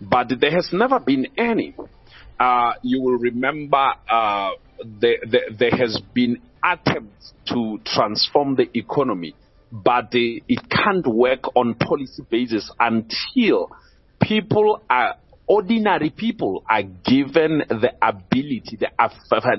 but 0.00 0.32
there 0.40 0.50
has 0.50 0.70
never 0.72 0.98
been 0.98 1.26
any. 1.36 1.76
Uh, 2.40 2.72
you 2.82 3.00
will 3.00 3.18
remember 3.18 3.92
uh, 4.10 4.50
there, 4.84 5.18
there, 5.56 5.70
has 5.70 6.00
been 6.12 6.40
attempts 6.64 7.34
to 7.46 7.78
transform 7.86 8.56
the 8.56 8.68
economy, 8.76 9.36
but 9.70 10.10
they, 10.10 10.42
it 10.48 10.60
can't 10.68 11.06
work 11.06 11.54
on 11.54 11.74
policy 11.74 12.24
basis 12.28 12.68
until 12.80 13.70
people 14.20 14.80
are 14.90 15.16
ordinary 15.52 16.08
people 16.08 16.64
are 16.68 16.82
given 16.82 17.62
the 17.68 17.90
ability, 18.00 18.78
the, 18.80 18.88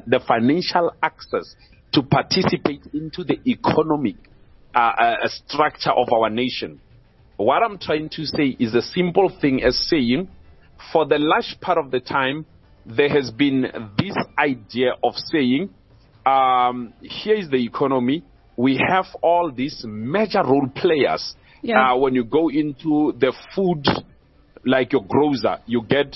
the 0.07 0.19
financial 0.27 0.91
access 1.03 1.55
to 1.93 2.01
participate 2.01 2.81
into 2.95 3.23
the 3.23 3.37
economic 3.45 4.15
uh, 4.73 4.79
uh, 4.79 5.15
structure 5.27 5.91
of 5.91 6.11
our 6.11 6.31
nation. 6.31 6.81
What 7.37 7.61
I'm 7.61 7.77
trying 7.77 8.09
to 8.09 8.25
say 8.25 8.55
is 8.59 8.73
a 8.73 8.81
simple 8.81 9.31
thing 9.39 9.61
as 9.61 9.77
saying, 9.87 10.29
for 10.91 11.05
the 11.05 11.19
large 11.19 11.57
part 11.61 11.77
of 11.77 11.91
the 11.91 11.99
time, 11.99 12.47
there 12.87 13.09
has 13.09 13.29
been 13.29 13.61
this 13.99 14.15
idea 14.37 14.93
of 15.03 15.13
saying, 15.15 15.69
um, 16.25 16.93
here 17.01 17.35
is 17.35 17.49
the 17.49 17.63
economy. 17.63 18.23
We 18.57 18.83
have 18.89 19.05
all 19.21 19.51
these 19.55 19.85
major 19.87 20.43
role 20.43 20.67
players. 20.75 21.35
Yeah. 21.61 21.91
Uh, 21.91 21.97
when 21.97 22.15
you 22.15 22.23
go 22.23 22.49
into 22.49 23.13
the 23.19 23.31
food 23.55 23.85
like 24.65 24.93
your 24.93 25.03
grocer, 25.03 25.59
you 25.65 25.83
get 25.83 26.15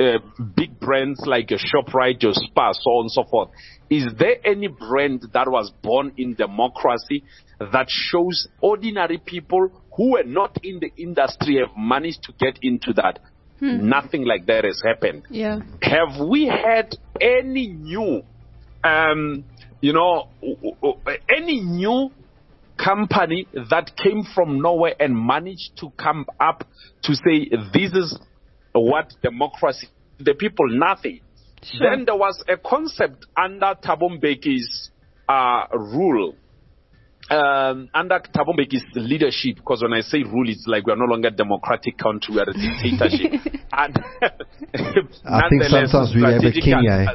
uh, 0.00 0.18
big 0.56 0.78
brands 0.80 1.20
like 1.26 1.50
your 1.50 1.60
ShopRite, 1.60 2.22
your 2.22 2.32
Spar, 2.34 2.72
so 2.74 2.90
on 2.90 3.04
and 3.04 3.10
so 3.10 3.24
forth. 3.24 3.50
Is 3.90 4.06
there 4.18 4.36
any 4.44 4.68
brand 4.68 5.24
that 5.32 5.48
was 5.48 5.72
born 5.82 6.12
in 6.16 6.34
democracy 6.34 7.24
that 7.60 7.86
shows 7.88 8.48
ordinary 8.60 9.18
people 9.18 9.70
who 9.96 10.12
were 10.12 10.24
not 10.24 10.58
in 10.62 10.80
the 10.80 10.90
industry 11.00 11.58
have 11.58 11.76
managed 11.76 12.24
to 12.24 12.32
get 12.38 12.58
into 12.62 12.92
that? 12.94 13.20
Hmm. 13.60 13.88
Nothing 13.88 14.24
like 14.24 14.46
that 14.46 14.64
has 14.64 14.82
happened. 14.84 15.22
Yeah. 15.30 15.60
Have 15.82 16.20
we 16.26 16.46
had 16.46 16.96
any 17.20 17.68
new, 17.68 18.22
um, 18.82 19.44
you 19.80 19.92
know, 19.92 20.28
any 21.28 21.60
new 21.60 22.10
company 22.76 23.46
that 23.70 23.96
came 23.96 24.24
from 24.34 24.60
nowhere 24.60 24.94
and 24.98 25.14
managed 25.16 25.76
to 25.78 25.90
come 25.98 26.26
up 26.40 26.66
to 27.02 27.14
say 27.14 27.48
this 27.72 27.92
is 27.92 28.18
what 28.72 29.12
democracy 29.22 29.88
the 30.18 30.34
people 30.34 30.66
nothing 30.68 31.20
Sure. 31.62 31.90
then 31.90 32.04
there 32.04 32.16
was 32.16 32.42
a 32.46 32.58
concept 32.58 33.24
under 33.36 33.74
Thabo 33.82 34.20
Mbeki's 34.20 34.90
uh, 35.26 35.66
rule 35.72 36.34
um, 37.30 37.88
under 37.94 38.20
Thabo 38.20 38.52
Mbeki's 38.54 38.84
leadership, 38.94 39.56
because 39.56 39.82
when 39.82 39.92
I 39.92 40.02
say 40.02 40.22
rule, 40.22 40.48
it's 40.48 40.66
like 40.66 40.86
we 40.86 40.92
are 40.92 40.96
no 40.96 41.06
longer 41.06 41.28
a 41.28 41.30
democratic 41.30 41.96
country, 41.96 42.34
we 42.34 42.40
are 42.40 42.50
a 42.50 42.52
dictatorship. 42.52 43.32
and 43.72 43.98
I 45.24 45.48
think 45.48 45.62
sometimes 45.64 46.12
we 46.14 46.22
have 46.22 46.44
a 46.44 46.52
king, 46.52 46.86
eh? 46.86 47.06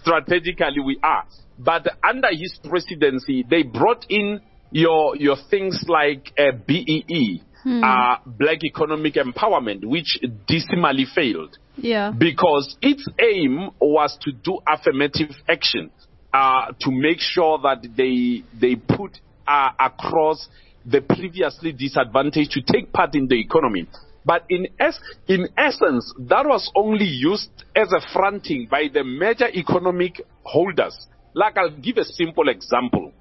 strategically 0.00 0.80
we 0.84 0.98
are. 1.02 1.24
But 1.58 1.88
under 2.08 2.28
his 2.30 2.58
presidency, 2.68 3.44
they 3.48 3.62
brought 3.64 4.06
in 4.08 4.40
your 4.72 5.16
your 5.16 5.36
things 5.50 5.84
like 5.88 6.32
uh, 6.38 6.52
BEE, 6.66 7.42
Hmm. 7.62 7.84
uh, 7.84 8.16
Black 8.26 8.64
Economic 8.64 9.14
Empowerment, 9.14 9.84
which 9.84 10.18
dismally 10.48 11.04
failed 11.14 11.56
Yeah. 11.76 12.10
because 12.10 12.76
its 12.82 13.06
aim 13.20 13.70
was 13.80 14.18
to 14.22 14.32
do 14.32 14.58
affirmative 14.66 15.30
action 15.48 15.92
uh, 16.34 16.72
to 16.80 16.90
make 16.90 17.20
sure 17.20 17.58
that 17.62 17.86
they 17.96 18.42
they 18.60 18.74
put 18.74 19.20
uh, 19.46 19.70
across 19.78 20.48
the 20.84 21.00
previously 21.02 21.70
disadvantaged 21.70 22.50
to 22.52 22.62
take 22.62 22.92
part 22.92 23.14
in 23.14 23.28
the 23.28 23.38
economy. 23.38 23.86
But 24.24 24.44
in 24.48 24.66
es- 24.80 24.98
in 25.28 25.48
essence, 25.56 26.12
that 26.28 26.44
was 26.46 26.68
only 26.74 27.04
used 27.06 27.50
as 27.76 27.92
a 27.92 28.00
fronting 28.12 28.66
by 28.68 28.88
the 28.92 29.04
major 29.04 29.48
economic 29.48 30.20
holders. 30.42 30.96
Like 31.34 31.56
I'll 31.56 31.70
give 31.80 31.98
a 31.98 32.04
simple 32.04 32.48
example 32.48 33.12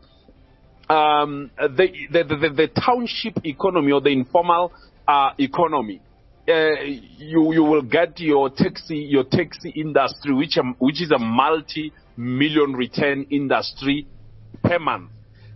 um, 0.91 1.51
the, 1.57 1.87
the, 2.11 2.23
the, 2.23 2.49
the 2.49 2.67
township 2.67 3.45
economy 3.45 3.93
or 3.93 4.01
the 4.01 4.09
informal 4.09 4.73
uh, 5.07 5.29
economy. 5.37 6.01
Uh, 6.47 6.71
you 7.17 7.53
you 7.53 7.63
will 7.63 7.83
get 7.83 8.19
your 8.19 8.49
taxi 8.49 8.97
your 8.97 9.23
taxi 9.23 9.69
industry, 9.69 10.33
which 10.33 10.57
um, 10.57 10.75
which 10.79 11.01
is 11.01 11.11
a 11.11 11.19
multi-million 11.19 12.73
return 12.73 13.25
industry 13.29 14.07
per 14.63 14.79
month. 14.79 15.11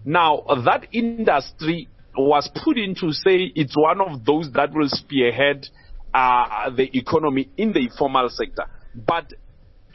Now 0.05 0.43
that 0.63 0.87
industry 0.93 1.89
was 2.15 2.49
put 2.63 2.77
in 2.77 2.95
to 2.95 3.11
say 3.11 3.51
it's 3.55 3.75
one 3.75 3.99
of 3.99 4.23
those 4.23 4.51
that 4.53 4.73
will 4.73 4.87
spearhead 4.87 5.67
uh, 6.13 6.69
the 6.69 6.87
economy 6.97 7.49
in 7.57 7.73
the 7.73 7.79
informal 7.79 8.29
sector. 8.29 8.65
But 8.93 9.33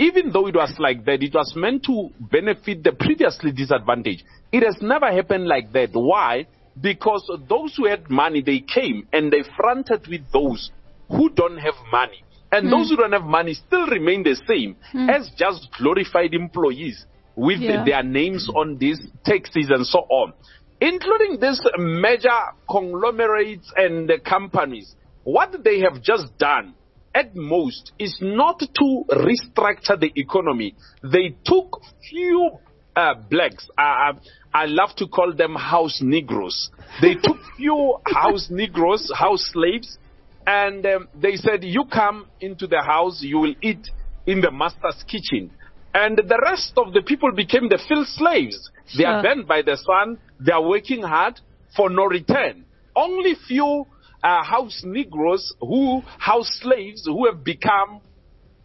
even 0.01 0.33
though 0.33 0.47
it 0.47 0.55
was 0.55 0.73
like 0.79 1.05
that, 1.05 1.23
it 1.23 1.35
was 1.35 1.53
meant 1.55 1.85
to 1.85 2.09
benefit 2.19 2.83
the 2.83 2.93
previously 2.93 3.53
disadvantaged. 3.53 4.25
It 4.51 4.63
has 4.63 4.79
never 4.81 5.13
happened 5.13 5.47
like 5.47 5.73
that. 5.73 5.91
Why? 5.93 6.47
Because 6.81 7.31
those 7.47 7.75
who 7.77 7.85
had 7.87 8.09
money, 8.11 8.41
they 8.41 8.61
came 8.61 9.07
and 9.13 9.31
they 9.31 9.43
fronted 9.59 10.07
with 10.09 10.23
those 10.33 10.71
who 11.11 11.29
don't 11.29 11.59
have 11.59 11.75
money. 11.93 12.25
And 12.51 12.65
Hmm. 12.67 12.71
those 12.71 12.89
who 12.89 12.97
don't 12.97 13.13
have 13.13 13.25
money 13.25 13.53
still 13.55 13.87
remain 13.87 14.23
the 14.23 14.37
same 14.49 14.77
as 15.09 15.31
just 15.37 15.69
glorified 15.79 16.33
employees 16.33 17.05
with 17.37 17.61
Yeah. 17.61 17.85
their 17.85 18.03
names 18.03 18.49
on 18.57 18.79
these 18.79 19.01
taxes 19.25 19.69
and 19.71 19.87
so 19.87 20.01
on. 20.09 20.33
Including 20.81 21.39
these 21.41 21.61
major 21.79 22.41
conglomerates 22.69 23.71
and 23.77 24.09
the 24.09 24.19
companies. 24.19 24.97
What 25.25 25.63
they 25.63 25.81
have 25.81 26.01
just 26.03 26.37
done 26.39 26.75
at 27.15 27.35
most 27.35 27.93
is 27.99 28.17
not 28.21 28.61
to 28.61 29.05
restructure 29.11 29.99
the 29.99 30.13
economy. 30.17 30.75
They 31.03 31.35
took 31.45 31.81
few 32.09 32.51
uh, 32.97 33.15
blacks. 33.29 33.69
Uh, 33.77 34.13
I 34.53 34.67
love 34.67 34.91
to 34.97 35.07
call 35.07 35.33
them 35.35 35.55
house 35.55 36.01
Negroes. 36.03 36.71
They 37.01 37.15
took 37.15 37.37
few 37.57 37.97
house 38.07 38.49
Negroes, 38.51 39.11
house 39.15 39.49
slaves, 39.53 39.99
and 40.47 40.85
um, 40.87 41.09
they 41.15 41.37
said, 41.37 41.63
"You 41.65 41.85
come 41.85 42.27
into 42.41 42.67
the 42.67 42.83
house, 42.83 43.23
you 43.23 43.39
will 43.39 43.55
eat 43.63 43.89
in 44.27 44.41
the 44.41 44.51
master's 44.51 45.03
kitchen." 45.07 45.51
And 45.93 46.17
the 46.17 46.41
rest 46.43 46.73
of 46.77 46.93
the 46.93 47.03
people 47.03 47.33
became 47.33 47.69
the 47.69 47.79
field 47.89 48.07
slaves. 48.07 48.71
They 48.97 49.05
are 49.05 49.23
Sure. 49.23 49.35
burned 49.35 49.49
by 49.49 49.63
the 49.63 49.77
sun. 49.77 50.19
They 50.39 50.53
are 50.53 50.63
working 50.63 51.03
hard 51.03 51.41
for 51.77 51.91
no 51.91 52.05
return. 52.05 52.65
Only 52.95 53.35
few 53.49 53.87
uh, 54.23 54.43
house 54.43 54.83
Negroes 54.85 55.53
who 55.61 56.03
house 56.19 56.61
slaves 56.63 57.05
who 57.07 57.27
have 57.27 57.43
become 57.45 58.01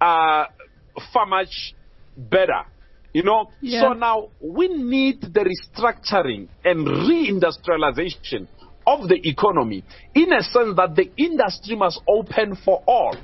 uh, 0.01 0.45
far 1.13 1.25
much 1.25 1.73
better. 2.17 2.63
You 3.13 3.23
know, 3.23 3.49
Yeah. 3.61 3.81
so 3.81 3.93
now 3.93 4.29
we 4.41 4.67
need 4.67 5.21
the 5.21 5.45
restructuring 5.49 6.49
and 6.65 6.85
reindustrialization 6.85 8.47
of 8.85 9.07
the 9.07 9.19
economy 9.27 9.83
in 10.13 10.33
a 10.33 10.41
sense 10.43 10.75
that 10.75 10.95
the 10.95 11.09
industry 11.17 11.75
must 11.75 12.01
open 12.07 12.55
for 12.63 12.83
all. 12.85 13.15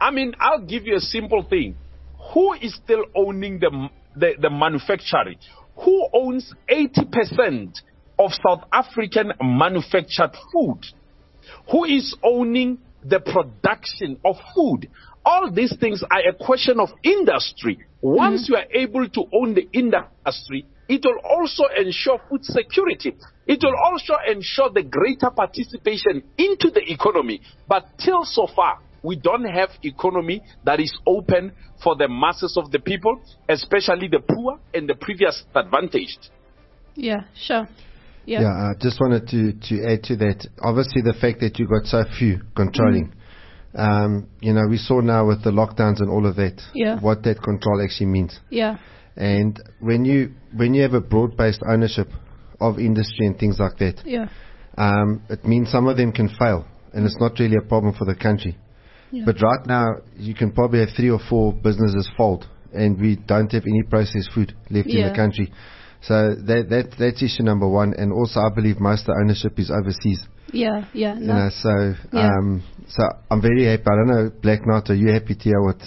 I 0.00 0.10
mean, 0.10 0.34
I'll 0.38 0.60
give 0.66 0.86
you 0.86 0.96
a 0.96 1.00
simple 1.00 1.42
thing. 1.48 1.76
Who 2.34 2.52
is 2.54 2.74
still 2.74 3.04
owning 3.14 3.58
the, 3.58 3.88
the, 4.16 4.32
the 4.40 4.50
manufacturing? 4.50 5.38
Who 5.76 6.08
owns 6.12 6.52
80% 6.70 7.72
of 8.18 8.30
South 8.46 8.64
African 8.72 9.32
manufactured 9.42 10.32
food? 10.52 10.80
Who 11.70 11.84
is 11.84 12.14
owning 12.22 12.78
the 13.04 13.20
production 13.20 14.18
of 14.24 14.36
food? 14.54 14.88
All 15.24 15.50
these 15.52 15.74
things 15.78 16.02
are 16.10 16.28
a 16.28 16.32
question 16.32 16.80
of 16.80 16.90
industry. 17.02 17.78
Once 18.00 18.44
mm-hmm. 18.44 18.52
you 18.52 18.58
are 18.58 18.82
able 18.82 19.08
to 19.08 19.24
own 19.32 19.54
the 19.54 19.68
industry, 19.72 20.66
it 20.88 21.04
will 21.04 21.18
also 21.24 21.64
ensure 21.76 22.20
food 22.28 22.44
security. 22.44 23.14
It 23.46 23.60
will 23.62 23.76
also 23.84 24.14
ensure 24.28 24.70
the 24.70 24.82
greater 24.82 25.30
participation 25.30 26.22
into 26.36 26.70
the 26.70 26.82
economy. 26.86 27.40
But 27.68 27.86
till 27.98 28.24
so 28.24 28.48
far, 28.54 28.80
we 29.02 29.16
don't 29.16 29.44
have 29.44 29.70
economy 29.82 30.42
that 30.64 30.80
is 30.80 30.92
open 31.06 31.52
for 31.82 31.96
the 31.96 32.08
masses 32.08 32.56
of 32.56 32.70
the 32.70 32.78
people, 32.78 33.20
especially 33.48 34.08
the 34.08 34.20
poor 34.20 34.58
and 34.74 34.88
the 34.88 34.94
previous 34.94 35.44
advantaged. 35.54 36.30
Yeah, 36.94 37.24
sure. 37.34 37.68
Yeah. 38.24 38.42
Yeah, 38.42 38.48
I 38.48 38.72
just 38.80 39.00
wanted 39.00 39.28
to, 39.28 39.52
to 39.52 39.84
add 39.92 40.02
to 40.04 40.16
that. 40.16 40.46
Obviously, 40.62 41.02
the 41.02 41.14
fact 41.20 41.40
that 41.40 41.58
you 41.58 41.66
got 41.66 41.86
so 41.86 42.04
few 42.18 42.40
controlling. 42.54 43.12
Um, 43.74 44.28
you 44.40 44.52
know, 44.52 44.62
we 44.68 44.76
saw 44.76 45.00
now 45.00 45.26
with 45.26 45.42
the 45.42 45.50
lockdowns 45.50 46.00
and 46.00 46.10
all 46.10 46.26
of 46.26 46.36
that, 46.36 46.60
Yeah. 46.74 47.00
what 47.00 47.22
that 47.24 47.42
control 47.42 47.82
actually 47.82 48.06
means. 48.06 48.38
Yeah. 48.50 48.76
And 49.16 49.58
when 49.80 50.04
you 50.04 50.32
when 50.54 50.74
you 50.74 50.82
have 50.82 50.94
a 50.94 51.00
broad-based 51.00 51.62
ownership 51.68 52.08
of 52.60 52.78
industry 52.78 53.26
and 53.26 53.38
things 53.38 53.58
like 53.58 53.78
that, 53.78 54.02
Yeah. 54.06 54.28
um, 54.76 55.22
it 55.28 55.44
means 55.46 55.70
some 55.70 55.86
of 55.88 55.96
them 55.96 56.12
can 56.12 56.28
fail, 56.28 56.66
and 56.92 57.04
it's 57.06 57.18
not 57.18 57.38
really 57.38 57.56
a 57.56 57.66
problem 57.66 57.94
for 57.94 58.04
the 58.04 58.14
country. 58.14 58.56
Yeah. 59.10 59.24
But 59.26 59.40
right 59.42 59.66
now, 59.66 59.86
you 60.16 60.34
can 60.34 60.52
probably 60.52 60.80
have 60.80 60.90
three 60.96 61.10
or 61.10 61.18
four 61.18 61.52
businesses 61.52 62.08
fold, 62.16 62.46
and 62.72 62.98
we 63.00 63.16
don't 63.16 63.50
have 63.52 63.64
any 63.66 63.82
processed 63.82 64.30
food 64.34 64.54
left 64.70 64.88
in 64.88 65.08
the 65.08 65.14
country. 65.14 65.52
So 66.02 66.34
that, 66.34 66.66
that 66.70 66.94
that's 66.98 67.22
issue 67.22 67.42
number 67.44 67.68
one. 67.68 67.94
And 67.96 68.12
also, 68.12 68.40
I 68.40 68.50
believe 68.54 68.80
most 68.80 69.02
of 69.02 69.14
the 69.14 69.20
ownership 69.22 69.58
is 69.58 69.70
overseas. 69.70 70.26
Yeah. 70.52 70.84
Yeah. 70.92 71.14
You 71.14 71.26
No. 71.26 71.34
know, 71.34 71.48
so 71.50 71.94
Yeah. 72.12 72.28
um, 72.28 72.62
so 72.88 73.02
I'm 73.30 73.40
very 73.40 73.64
happy. 73.64 73.84
I 73.86 73.94
don't 73.96 74.08
know, 74.08 74.30
Black 74.42 74.60
Knight, 74.66 74.90
are 74.90 74.94
you 74.94 75.12
happy 75.12 75.34
to 75.34 75.42
hear 75.42 75.62
what 75.62 75.78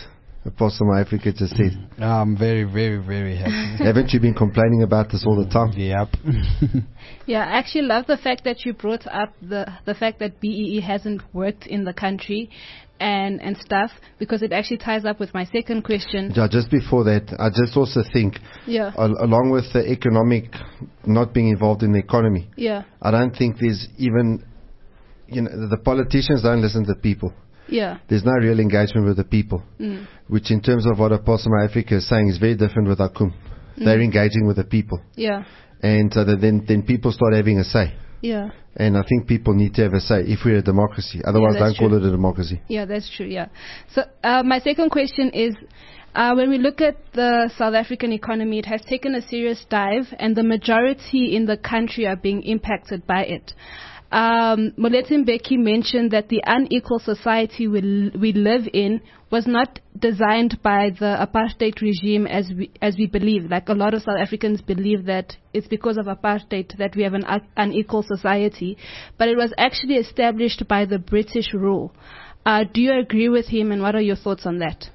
Apostle 0.46 0.88
My 0.88 1.02
Africa 1.02 1.32
just 1.34 1.56
said? 1.58 1.74
I'm 2.00 2.38
very, 2.38 2.64
very, 2.64 2.98
very 2.98 3.36
happy. 3.36 3.84
Haven't 3.84 4.12
you 4.14 4.20
been 4.20 4.34
complaining 4.34 4.84
about 4.84 5.10
this 5.12 5.24
all 5.28 5.36
the 5.44 5.50
time? 5.50 5.74
Yep. 5.76 6.10
Yeah, 7.28 7.40
I 7.40 7.58
actually 7.58 7.84
love 7.88 8.06
the 8.08 8.18
fact 8.18 8.44
that 8.44 8.66
you 8.66 8.74
brought 8.74 9.08
up 9.08 9.34
the 9.42 9.66
the 9.86 9.96
fact 9.96 10.20
that 10.20 10.40
BEE 10.40 10.82
hasn't 10.82 11.22
worked 11.34 11.66
in 11.66 11.84
the 11.84 11.94
country 11.94 12.52
and 13.00 13.42
and 13.42 13.58
stuff 13.58 13.92
because 14.20 14.42
it 14.42 14.52
actually 14.54 14.78
ties 14.78 15.04
up 15.06 15.20
with 15.20 15.34
my 15.34 15.46
second 15.46 15.84
question. 15.84 16.32
Yeah, 16.36 16.48
just 16.50 16.70
before 16.72 17.04
that, 17.06 17.34
I 17.40 17.50
just 17.50 17.76
also 17.76 18.02
think, 18.14 18.40
Yeah. 18.66 18.92
al- 18.98 19.18
along 19.24 19.50
with 19.52 19.72
the 19.74 19.90
economic 19.92 20.46
not 21.06 21.34
being 21.34 21.50
involved 21.50 21.84
in 21.84 21.92
the 21.92 22.00
economy, 22.00 22.50
Yeah. 22.56 22.84
I 23.02 23.12
don't 23.12 23.36
think 23.36 23.58
there's 23.60 23.88
even, 23.98 24.44
you 25.28 25.42
know, 25.42 25.68
the 25.68 25.78
politicians 25.78 26.42
don't 26.44 26.62
listen 26.62 26.86
to 26.86 26.96
people. 26.96 27.34
Yeah. 27.68 27.98
There's 28.08 28.24
no 28.24 28.34
real 28.34 28.60
engagement 28.60 29.08
with 29.08 29.18
the 29.18 29.24
people, 29.24 29.64
Mm. 29.80 30.06
which 30.28 30.52
in 30.52 30.62
terms 30.62 30.86
of 30.86 31.00
what 31.00 31.12
Apostle 31.12 31.52
Africa 31.64 31.96
is 31.96 32.08
saying 32.08 32.30
is 32.30 32.38
very 32.38 32.56
different 32.56 32.88
with 32.88 33.00
ACUM. 33.00 33.34
They're 33.78 33.98
Mm. 34.00 34.04
engaging 34.06 34.46
with 34.48 34.56
the 34.58 34.64
people. 34.64 35.00
Yeah. 35.16 35.44
And 35.82 36.14
so 36.14 36.24
then, 36.24 36.64
then 36.66 36.84
people 36.84 37.12
start 37.12 37.34
having 37.36 37.60
a 37.60 37.64
say. 37.64 37.92
Yeah. 38.26 38.50
And 38.76 38.98
I 38.98 39.04
think 39.08 39.28
people 39.28 39.54
need 39.54 39.76
to 39.76 39.84
have 39.84 39.94
a 39.94 40.00
say 40.00 40.22
if 40.22 40.40
we're 40.44 40.58
a 40.58 40.62
democracy. 40.64 41.22
Otherwise, 41.24 41.54
that's 41.60 41.78
don't 41.78 41.90
call 41.90 41.98
it 41.98 42.04
a 42.04 42.10
democracy. 42.10 42.60
Yeah, 42.68 42.86
that's 42.86 43.08
true. 43.16 43.28
Yeah. 43.28 43.50
So 43.94 44.02
uh, 44.24 44.42
my 44.44 44.60
second 44.60 44.90
question 44.90 45.30
is, 45.30 45.56
uh, 46.16 46.34
when 46.34 46.50
we 46.50 46.58
look 46.58 46.82
at 46.82 46.96
the 47.14 47.52
South 47.56 47.76
African 47.76 48.12
economy, 48.12 48.58
it 48.58 48.66
has 48.66 48.82
taken 48.82 49.14
a 49.14 49.22
serious 49.22 49.64
dive, 49.70 50.08
and 50.18 50.36
the 50.36 50.44
majority 50.44 51.36
in 51.36 51.46
the 51.46 51.58
country 51.58 52.08
are 52.08 52.16
being 52.16 52.42
impacted 52.42 53.06
by 53.06 53.24
it. 53.26 53.54
Um, 54.16 54.72
Moeletsi 54.78 55.26
Mbeki 55.26 55.58
mentioned 55.58 56.12
that 56.12 56.30
the 56.30 56.42
unequal 56.46 57.00
society 57.00 57.68
we, 57.68 58.12
we 58.18 58.32
live 58.32 58.62
in 58.74 59.02
was 59.30 59.46
not 59.46 59.82
designed 60.00 60.62
by 60.64 60.92
the 60.98 61.18
apartheid 61.20 61.82
regime 61.82 62.26
as 62.26 62.50
we, 62.58 62.72
as 62.82 62.96
we 62.98 63.08
believe. 63.08 63.52
Like 63.52 63.68
a 63.68 63.74
lot 63.74 63.94
of 63.94 64.04
South 64.04 64.16
Africans 64.18 64.62
believe 64.62 65.08
that 65.08 65.36
it's 65.54 65.68
because 65.68 65.98
of 65.98 66.06
apartheid 66.06 66.78
that 66.78 66.96
we 66.96 67.04
have 67.04 67.14
an 67.14 67.26
un- 67.26 67.46
unequal 67.58 68.04
society, 68.04 68.78
but 69.18 69.28
it 69.28 69.36
was 69.36 69.54
actually 69.58 69.96
established 69.96 70.66
by 70.66 70.86
the 70.86 70.98
British 70.98 71.54
rule. 71.54 71.94
Uh, 72.46 72.64
do 72.74 72.80
you 72.80 72.98
agree 72.98 73.28
with 73.28 73.48
him, 73.48 73.74
and 73.74 73.82
what 73.82 73.96
are 73.96 74.02
your 74.02 74.16
thoughts 74.16 74.46
on 74.46 74.60
that? 74.60 74.86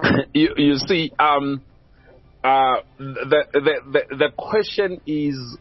you, 0.32 0.54
you 0.56 0.76
see, 0.76 1.10
um, 1.18 1.60
uh, 2.44 2.76
the, 2.98 3.46
the, 3.52 3.80
the, 3.90 4.16
the 4.16 4.28
question 4.36 5.00
is 5.08 5.58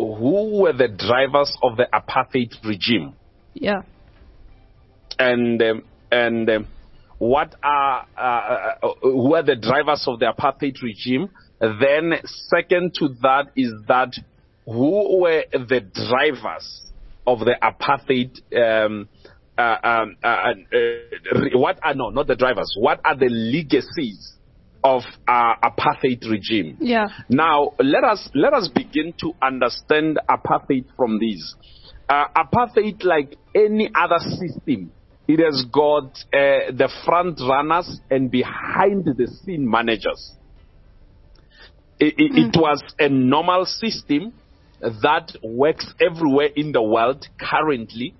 who 0.00 0.62
were 0.62 0.72
the 0.72 0.88
drivers 0.88 1.56
of 1.62 1.76
the 1.76 1.86
apartheid 1.92 2.54
regime? 2.64 3.14
Yeah. 3.54 3.82
And, 5.18 5.60
um, 5.62 5.82
and 6.10 6.48
um, 6.48 6.66
what 7.18 7.54
are, 7.62 8.06
uh, 8.16 8.20
uh, 8.20 8.94
who 9.02 9.34
are 9.34 9.42
the 9.42 9.56
drivers 9.56 10.04
of 10.06 10.18
the 10.18 10.32
apartheid 10.32 10.82
regime? 10.82 11.28
Then, 11.60 12.14
second 12.48 12.94
to 12.94 13.08
that 13.20 13.50
is 13.54 13.72
that 13.88 14.14
who 14.64 15.20
were 15.20 15.44
the 15.52 15.80
drivers 16.08 16.82
of 17.26 17.40
the 17.40 17.56
apartheid 17.62 18.40
um, 18.56 19.08
uh, 19.58 19.76
um, 19.82 20.16
uh, 20.24 20.26
uh, 20.26 21.58
what 21.58 21.78
are 21.82 21.94
no 21.94 22.08
not 22.08 22.26
the 22.26 22.34
drivers 22.34 22.74
what 22.78 22.98
are 23.04 23.14
the 23.14 23.28
legacies 23.28 24.32
of 24.82 25.02
uh, 25.28 25.54
apartheid 25.62 26.28
regime. 26.28 26.76
Yeah. 26.80 27.08
now 27.28 27.72
let 27.78 28.04
us 28.04 28.28
let 28.34 28.52
us 28.52 28.68
begin 28.68 29.12
to 29.20 29.32
understand 29.42 30.18
apartheid 30.28 30.86
from 30.96 31.18
this. 31.18 31.54
Uh, 32.08 32.24
apartheid 32.36 33.04
like 33.04 33.36
any 33.54 33.90
other 33.94 34.18
system 34.18 34.92
it 35.32 35.38
has 35.38 35.64
got 35.72 36.06
uh, 36.34 36.72
the 36.72 36.90
front 37.04 37.40
runners 37.40 38.00
and 38.10 38.30
behind 38.30 39.04
the 39.04 39.26
scene 39.26 39.68
managers. 39.68 40.32
It, 42.00 42.14
it, 42.16 42.54
it 42.54 42.60
was 42.60 42.82
a 42.98 43.08
normal 43.08 43.64
system 43.66 44.32
that 44.80 45.36
works 45.42 45.86
everywhere 46.00 46.48
in 46.56 46.72
the 46.72 46.82
world 46.82 47.26
currently, 47.38 48.14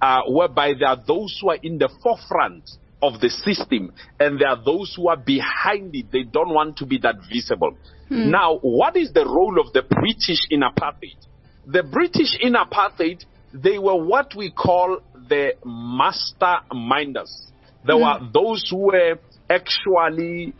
uh, 0.00 0.20
whereby 0.28 0.74
there 0.78 0.88
are 0.90 1.02
those 1.04 1.36
who 1.40 1.50
are 1.50 1.58
in 1.62 1.78
the 1.78 1.88
forefront 2.02 2.70
of 3.04 3.20
the 3.20 3.28
system 3.28 3.92
and 4.18 4.40
there 4.40 4.48
are 4.48 4.64
those 4.64 4.94
who 4.96 5.08
are 5.08 5.16
behind 5.16 5.94
it. 5.94 6.06
They 6.10 6.22
don't 6.22 6.48
want 6.48 6.78
to 6.78 6.86
be 6.86 6.98
that 6.98 7.16
visible. 7.30 7.76
Hmm. 8.08 8.30
Now, 8.30 8.58
what 8.62 8.96
is 8.96 9.12
the 9.12 9.26
role 9.26 9.60
of 9.60 9.72
the 9.72 9.82
British 9.82 10.40
in 10.50 10.60
apartheid? 10.60 11.18
The 11.66 11.82
British 11.82 12.38
in 12.40 12.54
apartheid, 12.54 13.24
they 13.52 13.78
were 13.78 14.02
what 14.02 14.34
we 14.34 14.50
call 14.50 15.00
the 15.28 15.52
masterminders. 15.64 17.30
There 17.86 17.98
were 17.98 18.18
hmm. 18.18 18.32
those 18.32 18.66
who 18.70 18.86
were 18.86 19.18
actually 19.50 20.54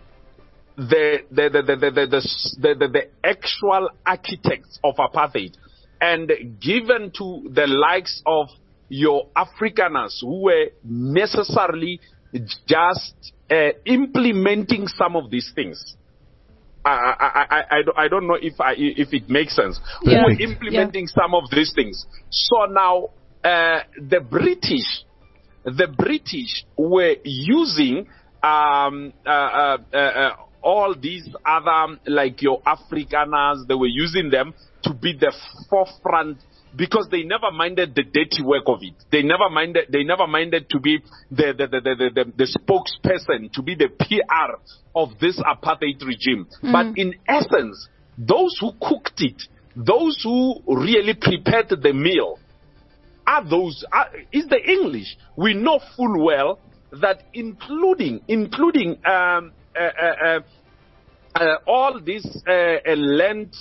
the 0.76 1.18
the 1.30 1.48
the 1.50 1.62
the 1.62 1.76
the 1.76 1.90
the, 1.90 2.74
the, 2.74 2.88
the, 2.88 3.02
actual 3.22 3.90
architects 4.04 4.78
of 4.82 4.96
apartheid 4.96 5.56
and 6.00 6.28
given 6.60 7.12
to 7.16 7.48
the 7.52 7.66
likes 7.66 8.20
of 8.26 8.48
your 8.88 9.28
Afrikaners 9.36 10.20
who 10.20 10.42
were 10.42 10.66
necessarily 10.84 12.00
just 12.66 13.32
uh, 13.50 13.70
implementing 13.84 14.86
some 14.88 15.16
of 15.16 15.30
these 15.30 15.52
things. 15.54 15.96
I, 16.84 16.90
I, 16.90 17.26
I, 17.26 17.78
I, 17.78 18.08
don't- 18.08 18.26
know 18.26 18.38
if 18.40 18.60
I, 18.60 18.74
if 18.76 19.12
it 19.12 19.28
makes 19.30 19.56
sense. 19.56 19.80
Who 20.02 20.10
Yeah. 20.10 20.24
were 20.24 20.32
Yeah. 20.32 20.48
implementing 20.48 21.06
some 21.06 21.34
of 21.34 21.44
these 21.50 21.72
things. 21.74 22.04
So 22.30 22.66
now 22.66 23.08
uh, 23.42 23.80
the 23.96 24.20
British 24.20 25.04
the 25.64 25.86
British 25.86 26.64
were 26.76 27.16
using 27.24 28.06
um, 28.42 29.12
uh, 29.26 29.30
uh, 29.30 29.78
uh, 29.92 29.96
uh, 29.96 30.30
all 30.62 30.94
these 30.94 31.26
other, 31.44 31.98
like 32.06 32.42
your 32.42 32.60
Afrikaners, 32.62 33.66
they 33.66 33.74
were 33.74 33.86
using 33.86 34.28
them 34.30 34.54
to 34.82 34.92
be 34.92 35.14
the 35.18 35.32
forefront 35.70 36.38
because 36.76 37.08
they 37.10 37.22
never 37.22 37.50
minded 37.52 37.94
the 37.94 38.02
dirty 38.02 38.42
work 38.42 38.64
of 38.66 38.78
it. 38.82 38.94
They 39.10 39.22
never 39.22 39.48
minded. 39.50 39.86
They 39.90 40.02
never 40.02 40.26
minded 40.26 40.68
to 40.70 40.80
be 40.80 40.98
the 41.30 41.54
the 41.56 41.66
the 41.66 41.80
the, 41.80 42.10
the, 42.14 42.32
the, 42.36 42.58
spokesperson, 42.58 43.52
to 43.52 43.62
be 43.62 43.74
the 43.74 43.88
PR 43.88 44.60
of 44.94 45.10
this 45.20 45.40
apartheid 45.40 46.04
regime. 46.04 46.46
But 46.62 46.98
in 46.98 47.14
essence, 47.28 47.88
those 48.18 48.56
who 48.60 48.72
cooked 48.80 49.20
it, 49.20 49.42
those 49.76 50.20
who 50.22 50.60
really 50.66 51.14
prepared 51.14 51.68
the 51.68 51.92
meal, 51.92 52.38
are 53.26 53.48
those 53.48 53.84
are, 53.92 54.08
is 54.32 54.46
the 54.46 54.58
English. 54.58 55.16
We 55.36 55.54
know 55.54 55.80
full 55.96 56.24
well 56.24 56.58
that 57.00 57.24
including 57.32 58.22
including 58.28 58.98
um, 59.04 59.52
uh, 59.76 59.80
uh, 59.80 60.26
uh, 60.26 60.40
uh, 61.34 61.56
all 61.66 62.00
these 62.00 62.26
uh, 62.46 62.52
uh, 62.52 62.96
land 62.96 63.54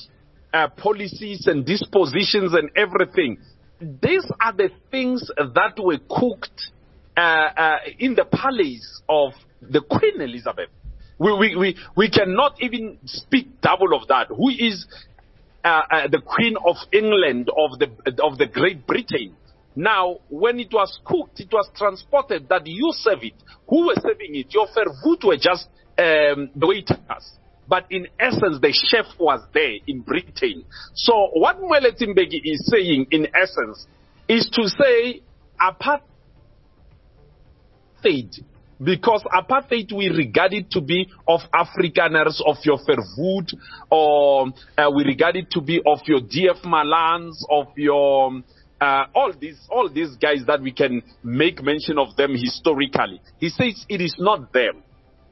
uh, 0.53 0.67
policies 0.69 1.47
and 1.47 1.65
dispositions 1.65 2.53
and 2.53 2.69
everything. 2.75 3.37
These 3.79 4.25
are 4.39 4.53
the 4.53 4.69
things 4.91 5.29
that 5.35 5.73
were 5.77 5.99
cooked 6.09 6.71
uh, 7.17 7.19
uh, 7.19 7.77
in 7.99 8.15
the 8.15 8.25
palace 8.25 9.01
of 9.09 9.33
the 9.61 9.81
Queen 9.81 10.21
Elizabeth. 10.21 10.69
We, 11.19 11.33
we, 11.37 11.55
we, 11.55 11.77
we 11.95 12.09
cannot 12.09 12.61
even 12.61 12.97
speak 13.05 13.61
double 13.61 13.93
of 13.93 14.07
that. 14.07 14.27
Who 14.29 14.49
is 14.49 14.85
uh, 15.63 15.81
uh, 15.89 16.07
the 16.09 16.19
Queen 16.19 16.55
of 16.65 16.75
England 16.91 17.49
of 17.55 17.79
the 17.79 17.87
of 18.21 18.37
the 18.37 18.47
Great 18.47 18.85
Britain. 18.85 19.35
Now, 19.75 20.17
when 20.29 20.59
it 20.59 20.73
was 20.73 20.99
cooked, 21.05 21.39
it 21.39 21.51
was 21.51 21.69
transported 21.75 22.49
that 22.49 22.67
you 22.67 22.91
serve 22.91 23.19
it. 23.23 23.33
Who 23.69 23.87
were 23.87 23.95
serving 23.95 24.35
it? 24.35 24.53
Your 24.53 24.67
Verwoerd 24.67 25.23
were 25.23 25.37
just 25.37 25.67
um, 25.97 26.49
waiters. 26.55 27.31
But 27.67 27.85
in 27.89 28.07
essence, 28.19 28.59
the 28.61 28.73
chef 28.73 29.05
was 29.19 29.41
there 29.53 29.75
in 29.87 30.01
Britain. 30.01 30.65
So 30.93 31.29
what 31.33 31.59
Moeletsi 31.61 32.07
Mbeki 32.07 32.41
is 32.43 32.69
saying, 32.69 33.07
in 33.11 33.27
essence, 33.35 33.87
is 34.27 34.49
to 34.53 34.67
say 34.67 35.21
apartheid 35.59 36.03
because 38.83 39.23
apartheid 39.33 39.91
we 39.95 40.09
regard 40.09 40.53
it 40.53 40.69
to 40.71 40.81
be 40.81 41.07
of 41.27 41.41
Afrikaners, 41.53 42.41
of 42.45 42.57
your 42.63 42.77
Verwoerd, 42.79 43.53
or 43.89 44.47
uh, 44.77 44.89
we 44.93 45.03
regard 45.03 45.35
it 45.35 45.49
to 45.51 45.61
be 45.61 45.81
of 45.85 45.99
your 46.05 46.19
DF 46.19 46.63
Malans, 46.65 47.35
of 47.49 47.67
your 47.77 48.41
uh, 48.81 49.05
all 49.15 49.31
these 49.39 49.59
all 49.69 49.89
these 49.89 50.15
guys 50.17 50.43
that 50.47 50.61
we 50.61 50.71
can 50.71 51.01
make 51.23 51.63
mention 51.63 51.97
of 51.97 52.15
them 52.17 52.31
historically. 52.31 53.21
He 53.39 53.49
says 53.49 53.85
it 53.87 54.01
is 54.01 54.15
not 54.19 54.51
them. 54.51 54.83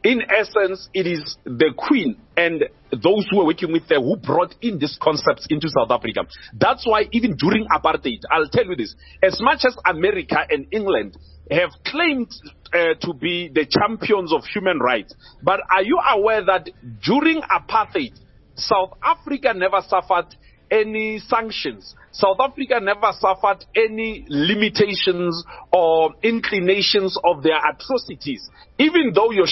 In 0.03 0.21
essence, 0.35 0.89
it 0.93 1.05
is 1.05 1.37
the 1.43 1.73
Queen 1.77 2.17
and 2.35 2.63
those 2.91 3.27
who 3.29 3.37
were 3.37 3.45
working 3.45 3.71
with 3.71 3.87
her 3.89 4.01
who 4.01 4.15
brought 4.17 4.55
in 4.61 4.79
these 4.79 4.97
concepts 4.99 5.45
into 5.49 5.69
South 5.69 5.91
Africa. 5.91 6.21
That's 6.57 6.87
why 6.87 7.05
even 7.11 7.35
during 7.37 7.67
apartheid, 7.67 8.21
I'll 8.31 8.49
tell 8.49 8.65
you 8.65 8.75
this, 8.75 8.95
as 9.21 9.39
much 9.39 9.59
as 9.63 9.77
America 9.85 10.37
and 10.49 10.65
England 10.71 11.17
have 11.51 11.69
claimed 11.85 12.31
uh, 12.73 12.95
to 13.01 13.13
be 13.13 13.51
the 13.53 13.67
champions 13.69 14.33
of 14.33 14.43
human 14.45 14.79
rights, 14.79 15.13
but 15.43 15.59
are 15.69 15.83
you 15.83 15.99
aware 15.99 16.43
that 16.45 16.69
during 17.05 17.41
apartheid, 17.41 18.17
South 18.55 18.97
Africa 19.03 19.53
never 19.53 19.81
suffered 19.87 20.35
any 20.71 21.19
sanctions. 21.19 21.93
South 22.11 22.37
Africa 22.39 22.79
never 22.81 23.11
suffered 23.19 23.65
any 23.75 24.25
limitations 24.29 25.43
or 25.71 26.13
inclinations 26.23 27.17
of 27.25 27.43
their 27.43 27.59
atrocities. 27.69 28.49
Even 28.79 29.11
though 29.13 29.31
your 29.31 29.47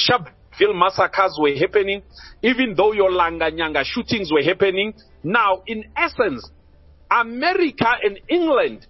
Sharpeville 0.60 0.76
massacres 0.78 1.38
were 1.39 1.56
happening, 1.56 2.02
even 2.41 2.74
though 2.76 2.91
your 2.93 3.12
Langanyanga 3.12 3.84
shootings 3.84 4.32
were 4.32 4.43
happening, 4.43 4.93
now 5.24 5.63
in 5.67 5.86
essence, 5.95 6.50
America 7.12 7.88
and 8.04 8.19
England 8.28 8.86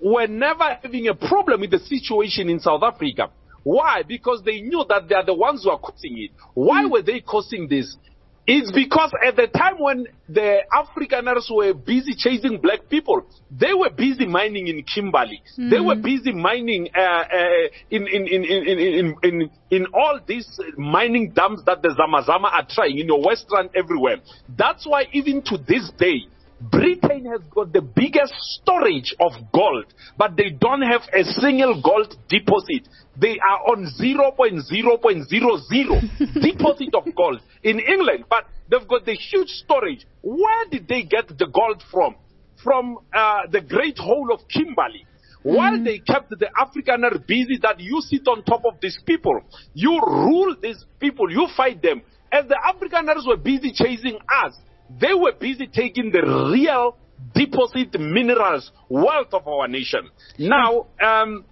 were 0.00 0.26
never 0.26 0.78
having 0.82 1.08
a 1.08 1.14
problem 1.14 1.60
with 1.60 1.70
the 1.70 1.78
situation 1.78 2.48
in 2.48 2.60
South 2.60 2.82
Africa. 2.82 3.30
Why? 3.62 4.02
Because 4.06 4.42
they 4.44 4.60
knew 4.60 4.84
that 4.88 5.08
they 5.08 5.14
are 5.14 5.24
the 5.24 5.34
ones 5.34 5.62
who 5.62 5.70
are 5.70 5.78
causing 5.78 6.18
it. 6.18 6.30
Why 6.54 6.84
mm. 6.84 6.90
were 6.90 7.02
they 7.02 7.20
causing 7.20 7.68
this? 7.68 7.96
It's 8.44 8.72
because 8.72 9.12
at 9.24 9.36
the 9.36 9.46
time 9.46 9.78
when 9.78 10.08
the 10.28 10.62
Afrikaners 10.72 11.48
were 11.48 11.74
busy 11.74 12.14
chasing 12.16 12.58
black 12.58 12.88
people, 12.88 13.22
they 13.50 13.72
were 13.72 13.90
busy 13.90 14.26
mining 14.26 14.66
in 14.66 14.82
Kimberley. 14.82 15.40
Mm. 15.56 15.70
They 15.70 15.78
were 15.78 15.94
busy 15.94 16.32
mining 16.32 16.88
uh, 16.96 17.00
uh, 17.00 17.48
in, 17.90 18.08
in, 18.08 18.26
in, 18.26 18.44
in, 18.44 18.78
in, 18.78 19.16
in, 19.22 19.50
in 19.70 19.86
all 19.94 20.18
these 20.26 20.48
mining 20.76 21.30
dams 21.30 21.64
that 21.66 21.82
the 21.82 21.90
Zamazama 21.90 22.52
are 22.52 22.66
trying 22.68 22.98
in 22.98 23.06
your 23.06 23.24
western 23.24 23.70
everywhere. 23.76 24.16
That's 24.48 24.86
why 24.86 25.04
even 25.12 25.42
to 25.42 25.58
this 25.58 25.92
day, 25.96 26.26
Britain 26.70 27.26
has 27.26 27.40
got 27.50 27.72
the 27.72 27.82
biggest 27.82 28.32
storage 28.60 29.14
of 29.20 29.32
gold, 29.52 29.86
but 30.16 30.36
they 30.36 30.50
don't 30.50 30.82
have 30.82 31.02
a 31.12 31.24
single 31.24 31.80
gold 31.82 32.14
deposit. 32.28 32.88
They 33.20 33.38
are 33.38 33.72
on 33.72 33.90
0.0.00 34.00 35.22
deposit 36.42 36.94
of 36.94 37.14
gold 37.14 37.40
in 37.62 37.78
England, 37.80 38.24
but 38.30 38.44
they've 38.70 38.86
got 38.88 39.04
the 39.04 39.14
huge 39.14 39.48
storage. 39.48 40.06
Where 40.22 40.66
did 40.70 40.88
they 40.88 41.02
get 41.02 41.28
the 41.28 41.46
gold 41.46 41.82
from? 41.90 42.16
From 42.62 42.98
uh, 43.12 43.42
the 43.50 43.60
Great 43.60 43.98
Hole 43.98 44.32
of 44.32 44.40
Kimberley. 44.48 45.04
While 45.42 45.78
Mm. 45.78 45.84
they 45.84 45.98
kept 45.98 46.30
the 46.30 46.48
Afrikaner 46.56 47.26
busy 47.26 47.58
that 47.62 47.80
you 47.80 48.00
sit 48.02 48.28
on 48.28 48.44
top 48.44 48.64
of 48.64 48.74
these 48.80 48.96
people, 49.04 49.40
you 49.74 49.98
rule 50.00 50.54
these 50.62 50.84
people, 51.00 51.28
you 51.32 51.48
fight 51.56 51.82
them. 51.82 52.00
As 52.30 52.44
the 52.46 52.56
Afrikaners 52.64 53.26
were 53.26 53.36
busy 53.36 53.72
chasing 53.74 54.18
us, 54.44 54.54
they 55.00 55.14
were 55.14 55.32
busy 55.32 55.66
taking 55.66 56.10
the 56.10 56.22
real 56.52 56.96
deposit 57.34 57.98
minerals, 57.98 58.70
wealth 58.88 59.32
of 59.32 59.46
our 59.46 59.68
nation. 59.68 60.08
Now, 60.38 60.86
um, 61.02 61.44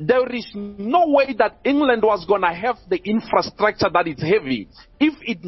there 0.00 0.28
is 0.34 0.46
no 0.54 1.04
way 1.08 1.34
that 1.38 1.60
England 1.64 2.02
was 2.02 2.24
going 2.26 2.42
to 2.42 2.52
have 2.52 2.76
the 2.88 3.00
infrastructure 3.04 3.88
that 3.92 4.08
is 4.08 4.20
heavy 4.20 4.68
if 4.98 5.14
it 5.22 5.38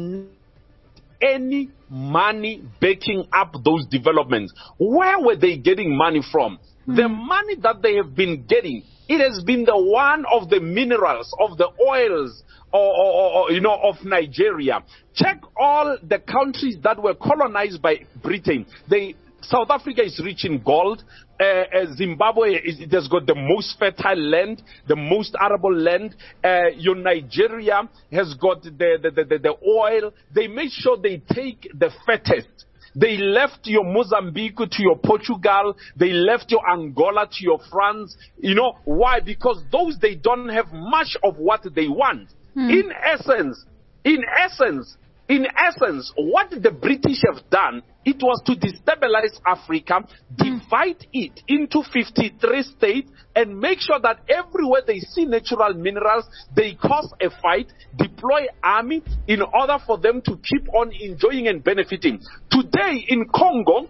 any 1.21 1.69
money 1.89 2.63
backing 2.79 3.27
up 3.33 3.53
those 3.63 3.85
developments. 3.87 4.53
Where 4.77 5.19
were 5.19 5.35
they 5.35 5.57
getting 5.57 5.95
money 5.97 6.21
from? 6.31 6.59
The 6.85 7.09
money 7.09 7.55
that 7.63 7.81
they 7.81 7.95
have 7.95 8.15
been 8.15 8.45
getting, 8.47 8.83
it 9.09 9.19
has 9.19 9.43
been 9.43 9.65
the 9.65 9.75
one 9.77 10.25
of 10.31 10.49
the 10.49 10.59
minerals, 10.59 11.33
of 11.39 11.57
the 11.57 11.67
oils, 11.85 12.43
or, 12.71 12.93
or, 12.93 13.31
or- 13.33 13.51
you 13.51 13.61
know, 13.61 13.79
of 13.83 13.95
Nigeria. 14.03 14.83
Check 15.13 15.41
all 15.59 15.97
the 16.03 16.19
countries 16.19 16.77
that 16.83 17.01
were 17.01 17.15
colonized 17.15 17.81
by 17.81 18.05
Britain. 18.21 18.65
They 18.89 19.15
South 19.41 19.69
Africa 19.69 20.03
is 20.03 20.19
rich 20.23 20.45
in 20.45 20.61
gold. 20.63 21.03
Uh, 21.39 21.43
uh, 21.43 21.93
Zimbabwe 21.95 22.55
is, 22.55 22.79
it 22.79 22.91
has 22.91 23.07
got 23.07 23.27
the 23.27 23.35
most 23.35 23.77
fertile 23.77 24.17
land, 24.17 24.61
the 24.87 24.95
most 24.95 25.35
arable 25.39 25.73
land. 25.75 26.15
Uh, 26.43 26.69
your 26.75 26.95
Nigeria 26.95 27.87
has 28.11 28.33
got 28.41 28.63
the, 28.63 28.71
the, 29.01 29.11
the, 29.11 29.23
the, 29.23 29.37
the 29.37 29.55
oil. 29.65 30.11
They 30.33 30.47
make 30.47 30.71
sure 30.71 30.97
they 30.97 31.21
take 31.33 31.69
the 31.77 31.91
fattest. 32.05 32.47
They 32.95 33.17
left 33.17 33.59
your 33.65 33.83
Mozambique 33.83 34.57
to 34.57 34.81
your 34.81 34.97
Portugal. 34.97 35.75
They 35.95 36.11
left 36.13 36.49
your 36.49 36.67
Angola 36.67 37.27
to 37.31 37.43
your 37.43 37.59
France. 37.71 38.17
You 38.39 38.55
know 38.55 38.79
why? 38.85 39.19
Because 39.19 39.63
those 39.71 39.97
they 40.01 40.15
don't 40.15 40.49
have 40.49 40.73
much 40.73 41.15
of 41.23 41.37
what 41.37 41.61
they 41.75 41.87
want. 41.87 42.29
In 42.57 42.91
essence, 42.91 43.63
in 44.03 44.23
essence, 44.35 44.97
in 45.29 45.45
essence, 45.45 46.11
what 46.15 46.49
the 46.49 46.71
British 46.71 47.21
have 47.31 47.47
done, 47.51 47.83
it 48.03 48.17
was 48.19 48.41
to 48.45 48.53
destabilize 48.53 49.39
Africa, 49.45 50.07
divide 50.35 51.05
it 51.13 51.39
into 51.47 51.83
53 51.83 52.63
states, 52.63 53.11
and 53.35 53.59
make 53.59 53.79
sure 53.79 53.99
that 53.99 54.21
everywhere 54.27 54.81
they 54.87 54.99
see 54.99 55.25
natural 55.25 55.75
minerals, 55.75 56.25
they 56.55 56.73
cause 56.73 57.13
a 57.21 57.29
fight, 57.41 57.71
deploy 57.95 58.47
army 58.63 59.03
in 59.27 59.41
order 59.41 59.77
for 59.85 59.99
them 59.99 60.21
to 60.21 60.31
keep 60.37 60.67
on 60.73 60.91
enjoying 60.99 61.47
and 61.47 61.63
benefiting. 61.63 62.19
Today 62.49 63.05
in 63.07 63.27
Congo, 63.35 63.87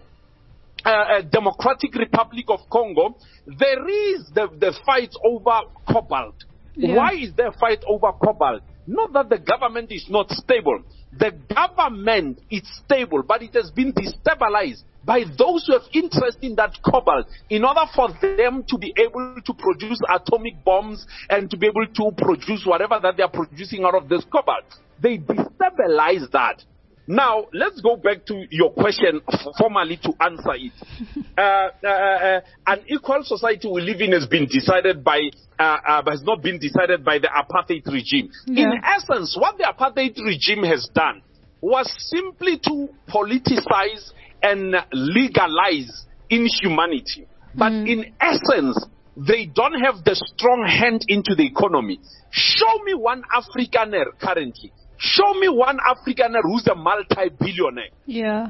uh, 0.86 0.89
uh, 0.89 1.21
Democratic 1.21 1.95
Republic 1.95 2.45
of 2.49 2.60
Congo, 2.69 3.15
there 3.45 3.88
is 3.88 4.30
the, 4.34 4.49
the 4.60 4.77
fight 4.86 5.13
over 5.23 5.62
cobalt. 5.88 6.43
Yeah. 6.77 6.95
Why 6.95 7.13
is 7.13 7.33
there 7.35 7.47
a 7.47 7.57
fight 7.57 7.83
over 7.87 8.11
cobalt? 8.23 8.61
Not 8.85 9.11
that 9.13 9.29
the 9.29 9.39
government 9.39 9.91
is 9.91 10.05
not 10.09 10.29
stable. 10.31 10.81
The 11.17 11.31
government 11.53 12.39
is 12.49 12.61
stable, 12.85 13.23
but 13.27 13.41
it 13.41 13.53
has 13.55 13.71
been 13.71 13.91
destabilized 13.93 14.83
by 15.03 15.23
those 15.37 15.65
who 15.65 15.73
have 15.73 15.83
interest 15.93 16.37
in 16.41 16.55
that 16.55 16.77
cobalt 16.83 17.27
in 17.49 17.65
order 17.65 17.85
for 17.95 18.09
them 18.21 18.63
to 18.67 18.77
be 18.77 18.93
able 18.97 19.35
to 19.43 19.53
produce 19.53 19.99
atomic 20.09 20.63
bombs 20.63 21.05
and 21.29 21.49
to 21.49 21.57
be 21.57 21.67
able 21.67 21.87
to 21.87 22.11
produce 22.17 22.65
whatever 22.65 22.99
that 23.01 23.17
they 23.17 23.23
are 23.23 23.31
producing 23.31 23.83
out 23.83 23.95
of 23.95 24.07
this 24.07 24.23
cobalt. 24.31 24.65
They 25.01 25.17
destabilize 25.17 26.29
that. 26.31 26.63
Now, 27.07 27.45
let's 27.53 27.79
go 27.79 27.95
back 27.95 28.25
to 28.25 28.45
your 28.51 28.71
question 28.71 29.21
formally 29.57 29.97
to 30.03 30.13
answer 30.19 30.55
it. 30.55 30.73
uh, 31.37 31.41
uh, 31.41 31.89
uh, 31.89 32.41
an 32.67 32.79
equal 32.87 33.23
society 33.23 33.69
we 33.71 33.81
live 33.81 34.01
in 34.01 34.11
has 34.11 34.27
been 34.27 34.45
decided 34.45 35.05
by, 35.05 35.21
uh, 35.57 35.77
uh, 35.87 36.01
has 36.09 36.21
not 36.23 36.41
been 36.41 36.59
decided 36.59 37.05
by 37.05 37.19
the 37.19 37.29
apartheid 37.29 37.87
regime. 37.87 38.29
In 38.47 38.73
essence, 38.83 39.37
what 39.39 39.57
the 39.57 39.63
apartheid 39.63 40.17
regime 40.21 40.63
has 40.63 40.89
done 40.93 41.21
was 41.61 41.89
simply 42.09 42.59
to 42.59 42.89
politicize 43.07 44.11
and 44.43 44.75
legalize 44.91 46.05
inhumanity. 46.29 47.25
But 47.55 47.71
in 47.71 48.13
essence, 48.19 48.77
they 49.15 49.45
don't 49.47 49.79
have 49.81 50.03
the 50.03 50.13
strong 50.35 50.67
hand 50.67 51.05
into 51.07 51.33
the 51.35 51.45
economy. 51.45 51.99
Show 52.29 52.83
me 52.83 52.93
one 52.93 53.23
Afrikaner 53.33 54.05
currently. 54.21 54.71
Show 54.97 55.33
me 55.36 55.49
one 55.49 55.77
Afrikaner 55.77 56.41
who's 56.43 56.67
a 56.67 56.75
multi-billionaire. 56.75 57.89
Yeah. 58.05 58.47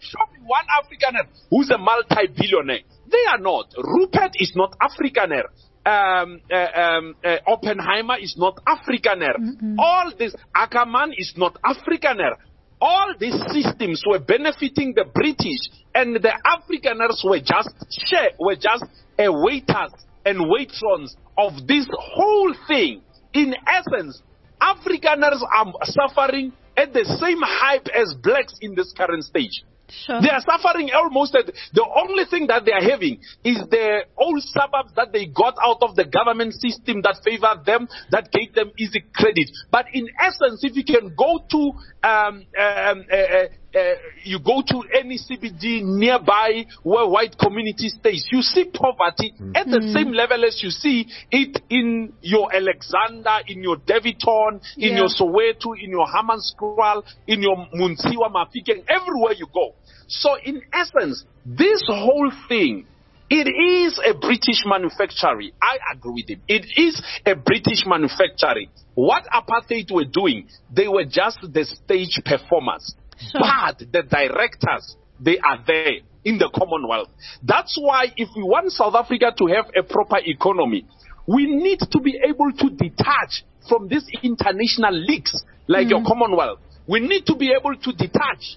Show 0.00 0.24
me 0.32 0.46
one 0.46 0.64
Afrikaner 0.80 1.26
who's 1.50 1.70
a 1.70 1.78
multi-billionaire. 1.78 2.82
They 3.10 3.24
are 3.30 3.38
not. 3.38 3.72
Rupert 3.76 4.32
is 4.36 4.52
not 4.54 4.76
Afrikaner. 4.78 5.44
Um, 5.84 6.40
uh, 6.52 6.80
um, 6.80 7.14
uh, 7.24 7.36
Oppenheimer 7.46 8.18
is 8.18 8.36
not 8.36 8.58
Afrikaner. 8.66 9.34
All 9.78 10.12
this, 10.18 10.34
Ackerman 10.54 11.14
is 11.16 11.32
not 11.36 11.56
Afrikaner. 11.64 12.34
All 12.80 13.14
these 13.18 13.40
systems 13.50 14.02
were 14.06 14.20
benefiting 14.20 14.94
the 14.94 15.04
British, 15.12 15.82
and 15.94 16.14
the 16.14 16.32
Afrikaners 16.46 17.24
were 17.24 17.40
just 17.40 17.70
share, 18.06 18.30
were 18.38 18.54
just 18.54 18.84
uh, 19.18 19.32
waiters 19.32 19.92
and 20.24 20.38
waitrons 20.46 21.16
of 21.36 21.66
this 21.66 21.86
whole 21.92 22.54
thing. 22.68 23.02
In 23.32 23.54
essence, 23.66 24.22
Afrikaners 24.60 25.42
are 25.42 25.72
suffering 25.84 26.52
at 26.76 26.92
the 26.92 27.04
same 27.04 27.40
hype 27.42 27.88
as 27.94 28.14
blacks 28.22 28.54
in 28.60 28.74
this 28.74 28.92
current 28.96 29.24
stage. 29.24 29.64
Sure. 29.90 30.20
They 30.20 30.28
are 30.28 30.40
suffering 30.40 30.90
almost. 30.94 31.34
At, 31.34 31.46
the 31.72 31.86
only 31.96 32.24
thing 32.28 32.46
that 32.48 32.64
they 32.64 32.72
are 32.72 32.84
having 32.84 33.20
is 33.42 33.56
the 33.70 34.04
old 34.18 34.42
suburbs 34.42 34.92
that 34.96 35.12
they 35.12 35.26
got 35.26 35.56
out 35.64 35.78
of 35.80 35.96
the 35.96 36.04
government 36.04 36.52
system 36.54 37.00
that 37.02 37.16
favored 37.24 37.64
them, 37.64 37.88
that 38.10 38.30
gave 38.30 38.54
them 38.54 38.70
easy 38.78 39.02
credit. 39.14 39.48
But 39.70 39.86
in 39.94 40.06
essence, 40.20 40.62
if 40.62 40.76
you 40.76 40.84
can 40.84 41.14
go 41.16 41.40
to 41.40 41.60
um, 42.06 42.44
um, 42.52 43.04
uh, 43.10 43.48
uh, 43.74 43.80
you 44.24 44.38
go 44.38 44.62
to 44.66 44.82
any 44.98 45.18
CBD 45.18 45.82
nearby 45.84 46.64
where 46.82 47.06
white 47.06 47.36
community 47.38 47.88
stays, 47.90 48.26
you 48.32 48.40
see 48.42 48.64
poverty 48.64 49.34
at 49.54 49.66
the 49.66 49.80
Mm. 49.80 49.92
same 49.92 50.12
level 50.12 50.44
as 50.44 50.62
you 50.62 50.70
see 50.70 51.06
it 51.30 51.60
in 51.68 52.12
your 52.22 52.48
Alexander, 52.54 53.38
in 53.46 53.62
your 53.62 53.76
Daveyton, 53.76 54.60
in 54.78 54.92
Yeah. 54.92 54.98
your 54.98 55.08
Soweto, 55.08 55.74
in 55.78 55.90
your 55.90 56.06
Hammanskraal, 56.06 57.02
in 57.26 57.42
your 57.42 57.56
Montshiwa 57.74 58.30
Mafikeng, 58.32 58.84
everywhere 58.88 59.34
you 59.34 59.46
go. 59.52 59.74
So 60.08 60.36
in 60.42 60.62
essence, 60.72 61.24
this 61.44 61.82
whole 61.86 62.30
thing, 62.48 62.86
it 63.30 63.46
is 63.46 63.98
a 63.98 64.14
British 64.14 64.64
manufacturing. 64.64 65.50
I 65.62 65.78
agree 65.92 66.12
with 66.24 66.30
him. 66.30 66.42
It 66.48 66.64
is 66.78 67.02
a 67.26 67.34
British 67.34 67.84
manufacturing. 67.84 68.70
What 68.94 69.26
apartheid 69.26 69.90
were 69.92 70.06
doing, 70.06 70.48
they 70.70 70.88
were 70.88 71.04
just 71.04 71.38
the 71.42 71.64
stage 71.66 72.18
performers. 72.24 72.94
Sure. 73.18 73.40
But 73.40 73.78
the 73.78 74.02
directors, 74.02 74.96
they 75.20 75.38
are 75.38 75.62
there 75.66 76.00
in 76.24 76.38
the 76.38 76.50
Commonwealth. 76.54 77.08
That's 77.42 77.76
why 77.80 78.12
if 78.16 78.28
we 78.36 78.42
want 78.42 78.72
South 78.72 78.94
Africa 78.94 79.32
to 79.36 79.46
have 79.46 79.66
a 79.76 79.82
proper 79.82 80.18
economy, 80.24 80.86
we 81.26 81.46
need 81.46 81.80
to 81.80 82.00
be 82.00 82.20
able 82.24 82.52
to 82.52 82.70
detach 82.70 83.44
from 83.68 83.88
these 83.88 84.06
international 84.22 84.92
leaks 84.92 85.42
like 85.66 85.88
your 85.90 86.00
mm. 86.00 86.06
Commonwealth. 86.06 86.60
We 86.86 87.00
need 87.00 87.26
to 87.26 87.36
be 87.36 87.52
able 87.52 87.76
to 87.76 87.92
detach 87.92 88.56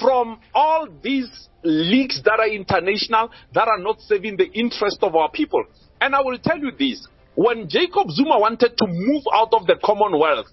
from 0.00 0.38
all 0.54 0.88
these 1.02 1.48
leaks 1.64 2.20
that 2.24 2.38
are 2.38 2.48
international 2.48 3.30
that 3.54 3.66
are 3.66 3.78
not 3.78 4.00
serving 4.02 4.36
the 4.36 4.46
interest 4.52 4.98
of 5.02 5.16
our 5.16 5.30
people. 5.30 5.64
And 6.00 6.14
I 6.14 6.20
will 6.20 6.38
tell 6.38 6.58
you 6.58 6.70
this 6.78 7.06
when 7.34 7.68
Jacob 7.68 8.10
Zuma 8.10 8.38
wanted 8.38 8.76
to 8.78 8.86
move 8.86 9.24
out 9.34 9.52
of 9.52 9.66
the 9.66 9.76
Commonwealth, 9.82 10.46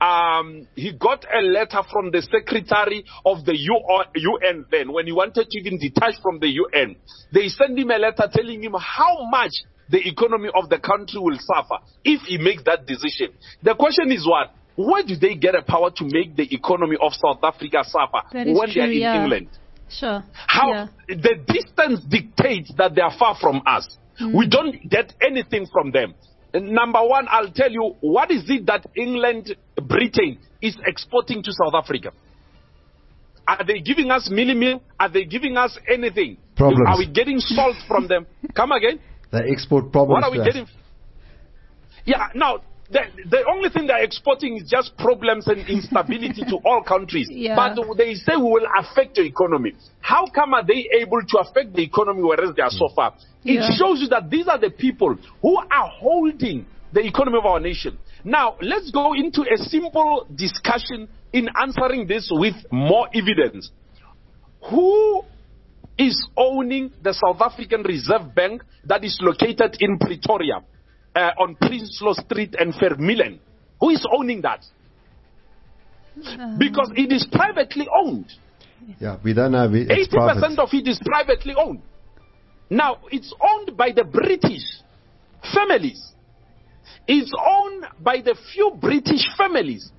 um, 0.00 0.66
he 0.74 0.92
got 0.92 1.24
a 1.32 1.40
letter 1.40 1.80
from 1.90 2.10
the 2.10 2.22
secretary 2.22 3.04
of 3.24 3.44
the 3.44 3.56
UN 3.56 4.64
then 4.70 4.92
when 4.92 5.06
he 5.06 5.12
wanted 5.12 5.48
to 5.50 5.58
even 5.58 5.78
detach 5.78 6.14
from 6.22 6.38
the 6.38 6.48
UN. 6.48 6.96
They 7.32 7.48
sent 7.48 7.78
him 7.78 7.90
a 7.90 7.98
letter 7.98 8.28
telling 8.32 8.62
him 8.62 8.74
how 8.78 9.26
much 9.30 9.52
the 9.90 10.06
economy 10.06 10.50
of 10.54 10.68
the 10.68 10.78
country 10.78 11.18
will 11.18 11.38
suffer 11.40 11.82
if 12.04 12.22
he 12.22 12.38
makes 12.38 12.62
that 12.64 12.86
decision. 12.86 13.30
The 13.62 13.74
question 13.74 14.12
is 14.12 14.26
what? 14.26 14.54
Where 14.76 15.02
do 15.02 15.16
they 15.16 15.34
get 15.34 15.54
a 15.56 15.62
power 15.62 15.90
to 15.90 16.04
make 16.04 16.36
the 16.36 16.46
economy 16.54 16.96
of 17.00 17.12
South 17.14 17.42
Africa 17.42 17.82
suffer 17.82 18.22
when 18.32 18.70
they 18.72 18.80
are 18.80 18.90
in 18.90 18.98
yeah. 18.98 19.22
England? 19.22 19.48
Sure. 19.88 20.22
How 20.46 20.70
Yeah. 20.72 20.86
the 21.08 21.34
distance 21.46 22.00
dictates 22.08 22.72
that 22.76 22.94
they 22.94 23.00
are 23.00 23.16
far 23.18 23.34
from 23.40 23.62
us. 23.66 23.88
We 24.20 24.48
don't 24.48 24.88
get 24.88 25.14
anything 25.20 25.66
from 25.72 25.90
them. 25.92 26.14
Number 26.54 27.00
one, 27.06 27.26
I'll 27.30 27.50
tell 27.50 27.70
you 27.70 27.96
what 28.00 28.30
is 28.30 28.44
it 28.48 28.66
that 28.66 28.86
England, 28.96 29.54
Britain 29.76 30.38
is 30.62 30.76
exporting 30.86 31.42
to 31.42 31.52
South 31.52 31.74
Africa? 31.74 32.10
Are 33.46 33.64
they 33.66 33.80
giving 33.80 34.10
us 34.10 34.28
mealie 34.30 34.56
meal? 34.56 34.82
Are 34.98 35.08
they 35.08 35.24
giving 35.24 35.56
us 35.56 35.78
anything? 35.90 36.36
Problems. 36.56 36.86
Are 36.86 36.98
we 36.98 37.06
getting 37.06 37.38
salt 37.38 37.76
from 37.86 38.08
them? 38.08 38.26
Come 38.54 38.72
again? 38.72 39.00
They 39.30 39.50
export 39.50 39.92
problems 39.92 40.22
What 40.22 40.24
are 40.24 40.30
we 40.30 40.44
getting? 40.44 40.66
Yeah, 42.04 42.28
now 42.34 42.60
the, 42.90 43.00
the 43.28 43.44
only 43.46 43.68
thing 43.68 43.86
they're 43.86 44.02
exporting 44.02 44.56
is 44.56 44.68
just 44.68 44.96
problems 44.96 45.46
and 45.46 45.68
instability 45.68 46.42
to 46.48 46.56
all 46.64 46.82
countries. 46.82 47.28
Yeah. 47.30 47.54
But 47.54 47.76
they 47.96 48.14
say 48.14 48.32
we 48.36 48.44
will 48.44 48.66
affect 48.78 49.16
the 49.16 49.24
economy. 49.24 49.74
How 50.00 50.26
come 50.26 50.54
are 50.54 50.64
they 50.64 50.88
able 51.00 51.20
to 51.20 51.38
affect 51.38 51.74
the 51.74 51.82
economy 51.82 52.22
whereas 52.22 52.54
they 52.56 52.62
are 52.62 52.70
so 52.70 52.88
mm. 52.88 52.94
far? 52.94 53.14
It 53.44 53.60
Yeah. 53.60 53.70
shows 53.76 54.00
you 54.00 54.08
that 54.08 54.30
these 54.30 54.48
are 54.48 54.58
the 54.58 54.70
people 54.70 55.16
who 55.42 55.56
are 55.58 55.88
holding 55.88 56.64
the 56.92 57.04
economy 57.04 57.38
of 57.38 57.44
our 57.44 57.60
nation. 57.60 57.98
Now, 58.24 58.56
let's 58.62 58.90
go 58.90 59.12
into 59.14 59.42
a 59.42 59.58
simple 59.58 60.26
discussion 60.34 61.08
in 61.32 61.48
answering 61.60 62.06
this 62.06 62.30
with 62.32 62.54
more 62.72 63.08
evidence. 63.14 63.70
Who 64.70 65.24
is 65.98 66.26
owning 66.36 66.90
the 67.02 67.12
South 67.12 67.40
African 67.40 67.82
Reserve 67.82 68.34
Bank 68.34 68.62
that 68.84 69.04
is 69.04 69.18
located 69.20 69.76
in 69.80 69.98
Pretoria 69.98 70.62
uh, 71.14 71.30
on 71.38 71.56
Prinsloo 71.56 72.14
Street 72.14 72.54
and 72.58 72.74
Vermeulen? 72.74 73.38
Who 73.80 73.90
is 73.90 74.04
owning 74.10 74.42
that? 74.42 74.64
Because 76.58 76.90
it 76.96 77.12
is 77.12 77.26
privately 77.30 77.86
owned. 77.94 78.26
Yeah, 79.00 79.18
we 79.22 79.34
don't 79.34 79.54
it's 79.54 79.90
Eighty 79.90 80.16
private. 80.16 80.40
percent 80.40 80.58
of 80.58 80.68
it 80.72 80.88
is 80.88 81.00
privately 81.04 81.54
owned. 81.56 81.82
Now 82.70 82.98
it's 83.10 83.32
owned 83.40 83.76
by 83.76 83.92
the 83.92 84.04
British 84.04 84.62
families. 85.54 86.12
It's 87.06 87.32
owned 87.38 87.86
by 88.00 88.20
the 88.20 88.36
few 88.52 88.72
British 88.80 89.24
families. 89.36 89.90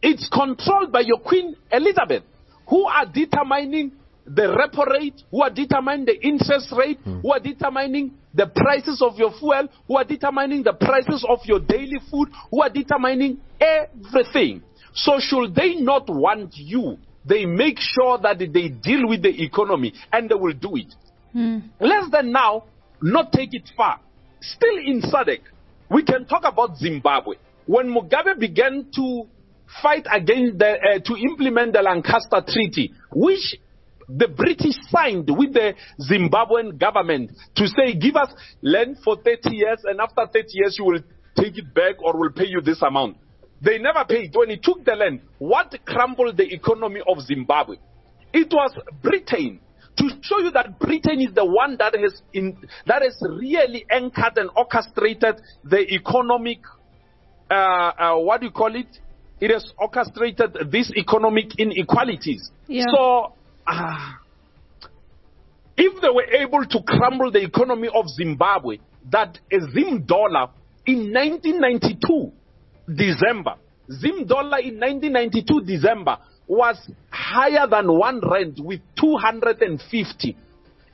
It's 0.00 0.28
controlled 0.32 0.92
by 0.92 1.00
your 1.00 1.18
Queen 1.18 1.56
Elizabeth, 1.70 2.24
who 2.68 2.84
are 2.86 3.06
determining 3.06 3.92
the 4.24 4.42
repo 4.42 4.86
rate, 4.86 5.22
who 5.30 5.42
are 5.42 5.50
determining 5.50 6.06
the 6.06 6.20
interest 6.20 6.72
rate, 6.76 6.98
who 7.04 7.32
are 7.32 7.40
determining 7.40 8.12
the 8.34 8.46
prices 8.46 9.02
of 9.02 9.16
your 9.18 9.32
fuel, 9.38 9.68
who 9.86 9.96
are 9.96 10.04
determining 10.04 10.62
the 10.62 10.72
prices 10.72 11.24
of 11.28 11.40
your 11.44 11.60
daily 11.60 11.98
food, 12.10 12.28
who 12.50 12.62
are 12.62 12.70
determining 12.70 13.38
everything. 13.60 14.62
So 14.94 15.18
should 15.18 15.54
they 15.54 15.74
not 15.76 16.08
want 16.08 16.52
you, 16.56 16.98
they 17.24 17.46
make 17.46 17.78
sure 17.78 18.18
that 18.18 18.38
they 18.38 18.68
deal 18.68 19.08
with 19.08 19.22
the 19.22 19.42
economy 19.42 19.92
and 20.12 20.28
they 20.28 20.34
will 20.34 20.52
do 20.54 20.76
it. 20.76 20.94
Less 21.80 22.10
than 22.10 22.32
now, 22.32 22.64
not 23.00 23.32
take 23.32 23.54
it 23.54 23.70
far. 23.76 24.00
Still 24.40 24.76
in 24.78 25.02
SADC, 25.02 25.40
we 25.90 26.02
can 26.02 26.26
talk 26.26 26.42
about 26.44 26.76
Zimbabwe. 26.76 27.36
When 27.66 27.88
Mugabe 27.88 28.38
began 28.38 28.86
to 28.94 29.26
fight 29.82 30.06
against 30.12 30.58
the, 30.58 30.72
uh, 30.72 30.98
to 30.98 31.16
implement 31.16 31.72
the 31.72 31.82
Lancaster 31.82 32.42
Treaty, 32.46 32.92
which 33.14 33.56
the 34.08 34.28
British 34.28 34.76
signed 34.90 35.28
with 35.28 35.52
the 35.52 35.74
Zimbabwean 36.00 36.78
government 36.78 37.30
to 37.56 37.66
say, 37.68 37.94
give 37.94 38.16
us 38.16 38.32
land 38.62 38.98
for 39.04 39.16
30 39.16 39.54
years, 39.56 39.80
and 39.84 40.00
after 40.00 40.26
30 40.26 40.46
years, 40.52 40.76
you 40.78 40.84
will 40.84 41.00
take 41.36 41.58
it 41.58 41.72
back 41.74 41.96
or 42.02 42.18
we'll 42.18 42.32
pay 42.32 42.46
you 42.46 42.60
this 42.60 42.82
amount. 42.82 43.16
They 43.60 43.78
never 43.78 44.04
paid. 44.04 44.34
When 44.34 44.50
he 44.50 44.56
took 44.56 44.84
the 44.84 44.96
land, 44.96 45.20
what 45.38 45.74
crumbled 45.86 46.36
the 46.36 46.52
economy 46.52 47.00
of 47.06 47.20
Zimbabwe? 47.22 47.76
It 48.32 48.52
was 48.52 48.76
Britain. 49.02 49.60
To 49.98 50.08
show 50.22 50.38
you 50.38 50.50
that 50.52 50.78
Britain 50.78 51.20
is 51.20 51.34
the 51.34 51.44
one 51.44 51.76
that 51.78 51.94
has 51.94 52.22
in, 52.32 52.56
that 52.86 53.02
has 53.02 53.16
really 53.20 53.84
anchored 53.90 54.36
and 54.38 54.50
orchestrated 54.56 55.40
the 55.64 55.80
economic, 55.94 56.60
uh, 57.50 57.54
uh, 57.54 58.16
what 58.16 58.40
do 58.40 58.46
you 58.46 58.52
call 58.52 58.74
it? 58.74 58.86
It 59.38 59.50
has 59.50 59.70
orchestrated 59.76 60.70
these 60.70 60.90
economic 60.96 61.58
inequalities. 61.58 62.50
Yeah. 62.68 62.84
So, 62.94 63.34
ah, 63.66 64.18
if 65.76 66.00
they 66.00 66.08
were 66.08 66.24
able 66.24 66.64
to 66.64 66.82
crumble 66.86 67.30
the 67.30 67.42
economy 67.42 67.88
of 67.92 68.08
Zimbabwe, 68.08 68.78
that 69.10 69.38
a 69.50 69.60
Zim 69.72 70.04
dollar 70.06 70.48
in 70.86 71.12
1992 71.12 72.32
December, 72.94 73.54
Zim 73.90 74.26
dollar 74.26 74.58
in 74.58 74.78
1992 74.78 75.62
December 75.62 76.18
was 76.46 76.76
higher 77.10 77.66
than 77.66 77.92
one 77.92 78.20
rand 78.20 78.58
with 78.58 78.80
250. 79.00 80.36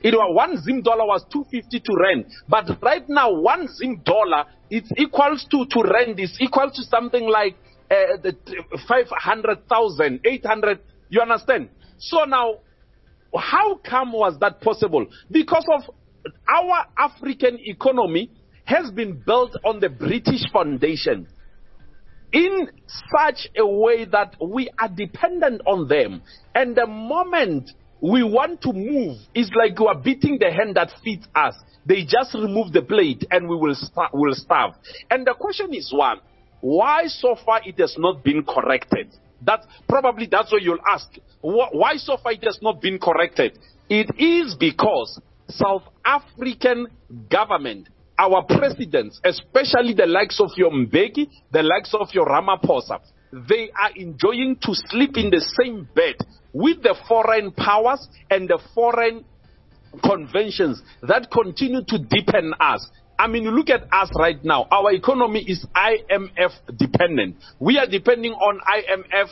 It 0.01 0.13
was 0.13 0.35
one 0.35 0.57
Zim 0.61 0.81
dollar 0.81 1.05
was 1.05 1.25
250 1.31 1.79
to 1.79 1.95
rand, 2.01 2.25
but 2.47 2.81
right 2.81 3.07
now 3.09 3.33
one 3.33 3.67
Zim 3.67 4.01
dollar 4.05 4.45
it's 4.69 4.91
equals 4.97 5.45
to 5.51 5.65
to 5.65 5.81
rand 5.83 6.19
is 6.19 6.37
equal 6.39 6.71
to 6.71 6.83
something 6.83 7.27
like 7.27 7.55
uh, 7.91 8.17
the 8.21 8.35
500,000, 8.87 10.19
800. 10.23 10.79
You 11.09 11.21
understand? 11.21 11.69
So 11.99 12.23
now 12.23 12.59
how 13.37 13.75
come 13.75 14.11
was 14.11 14.37
that 14.39 14.61
possible? 14.61 15.05
Because 15.29 15.65
of 15.73 15.83
our 16.47 16.85
African 16.97 17.59
economy 17.61 18.31
has 18.65 18.91
been 18.91 19.21
built 19.25 19.55
on 19.63 19.79
the 19.79 19.89
British 19.89 20.41
foundation 20.51 21.27
in 22.31 22.69
such 23.17 23.47
a 23.57 23.65
way 23.65 24.05
that 24.05 24.35
we 24.41 24.69
are 24.79 24.89
dependent 24.89 25.61
on 25.65 25.87
them. 25.87 26.21
And 26.53 26.75
the 26.75 26.85
moment 26.85 27.71
we 28.01 28.23
want 28.23 28.61
to 28.61 28.73
move, 28.73 29.17
it's 29.33 29.49
like 29.55 29.79
we 29.79 29.87
are 29.87 29.99
beating 29.99 30.37
the 30.39 30.51
hand 30.51 30.75
that 30.75 30.91
feeds 31.03 31.27
us. 31.35 31.55
They 31.85 32.03
just 32.03 32.35
remove 32.35 32.71
the 32.71 32.81
plate 32.81 33.25
and 33.31 33.49
we 33.49 33.55
will, 33.55 33.73
sta- 33.73 34.09
will 34.13 34.35
starve. 34.35 34.73
And 35.09 35.25
the 35.25 35.33
question 35.33 35.73
is 35.73 35.91
one, 35.91 36.19
why 36.61 37.07
so 37.07 37.35
far 37.43 37.61
it 37.65 37.79
has 37.79 37.95
not 37.97 38.23
been 38.23 38.43
corrected? 38.43 39.07
That 39.45 39.61
probably 39.87 40.27
that's 40.29 40.51
what 40.51 40.61
you'll 40.61 40.83
ask. 40.87 41.09
Why 41.41 41.95
so 41.95 42.17
far 42.17 42.33
it 42.33 42.43
has 42.43 42.59
not 42.61 42.81
been 42.81 42.99
corrected? 42.99 43.57
It 43.89 44.11
is 44.19 44.55
because 44.55 45.19
South 45.49 45.83
African 46.05 46.87
government, 47.29 47.89
our 48.17 48.43
presidents, 48.43 49.19
especially 49.23 49.93
the 49.93 50.05
likes 50.05 50.39
of 50.39 50.49
your 50.57 50.71
Mbeki, 50.71 51.29
the 51.51 51.63
likes 51.63 51.93
of 51.93 52.09
your 52.13 52.25
Ramaphosa, 52.25 52.99
they 53.31 53.71
are 53.71 53.91
enjoying 53.95 54.57
to 54.61 54.73
sleep 54.73 55.17
in 55.17 55.29
the 55.29 55.41
same 55.61 55.87
bed 55.95 56.15
with 56.53 56.81
the 56.81 56.95
foreign 57.07 57.51
powers 57.51 58.07
and 58.29 58.49
the 58.49 58.59
foreign 58.73 59.23
conventions 60.03 60.81
that 61.01 61.29
continue 61.31 61.81
to 61.87 61.97
deepen 61.97 62.53
us. 62.59 62.87
I 63.19 63.27
mean, 63.27 63.43
you 63.43 63.51
look 63.51 63.69
at 63.69 63.83
us 63.91 64.09
right 64.17 64.41
now. 64.45 64.65
Our 64.71 64.93
economy 64.93 65.43
is 65.45 65.65
IMF 65.75 66.51
dependent. 66.77 67.35
We 67.59 67.77
are 67.77 67.85
depending 67.85 68.31
on 68.31 68.61
IMF 68.61 69.27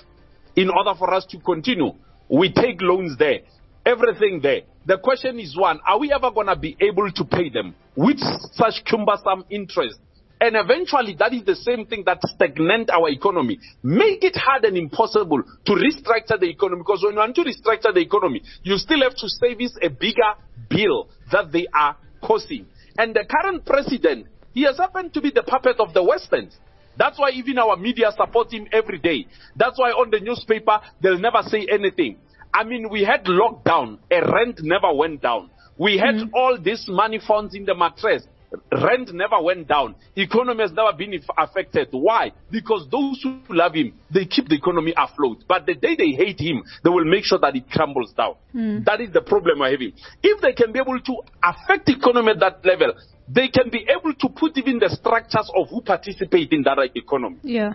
in 0.58 0.70
order 0.70 0.94
for 1.00 1.14
us 1.14 1.26
to 1.28 1.40
continue. 1.40 1.94
We 2.28 2.52
take 2.52 2.82
loans 2.82 3.18
there, 3.18 3.40
everything 3.86 4.42
there. 4.44 4.64
The 4.86 4.98
question 4.98 5.40
is 5.40 5.56
one, 5.56 5.80
are 5.88 5.98
we 5.98 6.12
ever 6.12 6.32
going 6.32 6.48
to 6.48 6.58
be 6.58 6.76
able 6.82 7.10
to 7.10 7.24
pay 7.24 7.50
them 7.50 7.76
with 7.96 8.20
such 8.52 8.84
cumbersome 8.86 9.46
interest? 9.50 10.00
And 10.42 10.58
eventually, 10.58 11.16
that 11.18 11.34
is 11.34 11.46
the 11.46 11.56
same 11.56 11.86
thing 11.86 12.04
that 12.08 12.20
stagnate 12.36 12.90
our 12.90 13.08
economy. 13.10 13.58
Make 13.82 14.22
it 14.26 14.36
hard 14.36 14.66
and 14.66 14.78
impossible 14.78 15.42
to 15.66 15.72
restructure 15.72 16.38
the 16.38 16.50
economy 16.50 16.82
because 16.82 17.04
when 17.04 17.14
you 17.14 17.20
want 17.20 17.36
to 17.36 17.42
restructure 17.42 17.94
the 17.94 18.02
economy, 18.02 18.44
you 18.64 18.78
still 18.78 19.02
have 19.02 19.16
to 19.16 19.30
service 19.30 19.76
a 19.82 19.88
bigger 19.88 20.36
bill 20.70 21.08
that 21.32 21.54
they 21.54 21.68
are 21.74 21.96
causing. 22.22 22.68
And 22.98 23.16
the 23.16 23.26
current 23.30 23.66
president, 23.66 24.28
he 24.54 24.64
has 24.64 24.78
happened 24.78 25.14
to 25.14 25.22
be 25.22 25.32
the 25.32 25.44
puppet 25.44 25.80
of 25.80 25.94
the 25.94 26.04
Westerns. 26.04 26.58
That's 26.98 27.20
why 27.20 27.30
even 27.30 27.60
our 27.60 27.78
media 27.78 28.12
support 28.18 28.52
him 28.52 28.68
every 28.72 28.98
day. 28.98 29.28
That's 29.56 29.78
why 29.78 29.92
on 29.92 30.10
the 30.10 30.20
newspaper, 30.20 30.82
they'll 31.02 31.20
never 31.20 31.44
say 31.44 31.68
anything. 31.72 32.18
I 32.54 32.64
mean, 32.64 32.90
we 32.90 33.04
had 33.04 33.26
lockdown, 33.26 34.00
a 34.12 34.22
rent 34.22 34.62
never 34.64 34.92
went 34.94 35.22
down. 35.22 35.52
We 35.78 35.98
had 35.98 36.16
mm-hmm. 36.16 36.34
all 36.34 36.58
these 36.60 36.86
money 36.88 37.20
funds 37.26 37.54
in 37.54 37.66
the 37.66 37.76
mattress. 37.76 38.24
Rent 38.72 39.14
never 39.14 39.42
went 39.42 39.68
down. 39.68 39.96
Economy 40.16 40.62
has 40.62 40.72
never 40.72 40.94
been 40.94 41.20
affected. 41.38 41.90
Why? 41.92 42.32
Because 42.50 42.88
those 42.90 43.22
who 43.22 43.40
love 43.50 43.74
him, 43.74 43.94
they 44.14 44.26
keep 44.26 44.48
the 44.48 44.56
economy 44.56 44.94
afloat. 44.96 45.44
But 45.48 45.66
the 45.66 45.74
day 45.74 45.96
they 45.98 46.12
hate 46.12 46.40
him, 46.40 46.64
they 46.84 46.90
will 46.90 47.04
make 47.04 47.26
sure 47.26 47.40
that 47.40 47.56
it 47.56 47.70
crumbles 47.70 48.14
down. 48.14 48.36
Mm. 48.56 48.86
That 48.86 49.02
is 49.02 49.12
the 49.12 49.22
problem 49.22 49.60
we're 49.60 49.72
having. 49.72 49.94
If 50.24 50.42
they 50.42 50.54
can 50.54 50.72
be 50.72 50.80
able 50.80 51.00
to 51.00 51.16
affect 51.44 51.88
the 51.88 51.98
economy 51.98 52.32
at 52.32 52.40
that 52.40 52.66
level, 52.66 52.94
they 53.28 53.50
can 53.50 53.70
be 53.70 53.86
able 53.90 54.14
to 54.14 54.30
put 54.30 54.58
even 54.58 54.80
the 54.80 54.90
structures 54.90 55.52
of 55.54 55.68
who 55.70 55.82
participate 55.82 56.52
in 56.52 56.64
that 56.64 56.78
economy. 56.96 57.38
Yeah. 57.44 57.74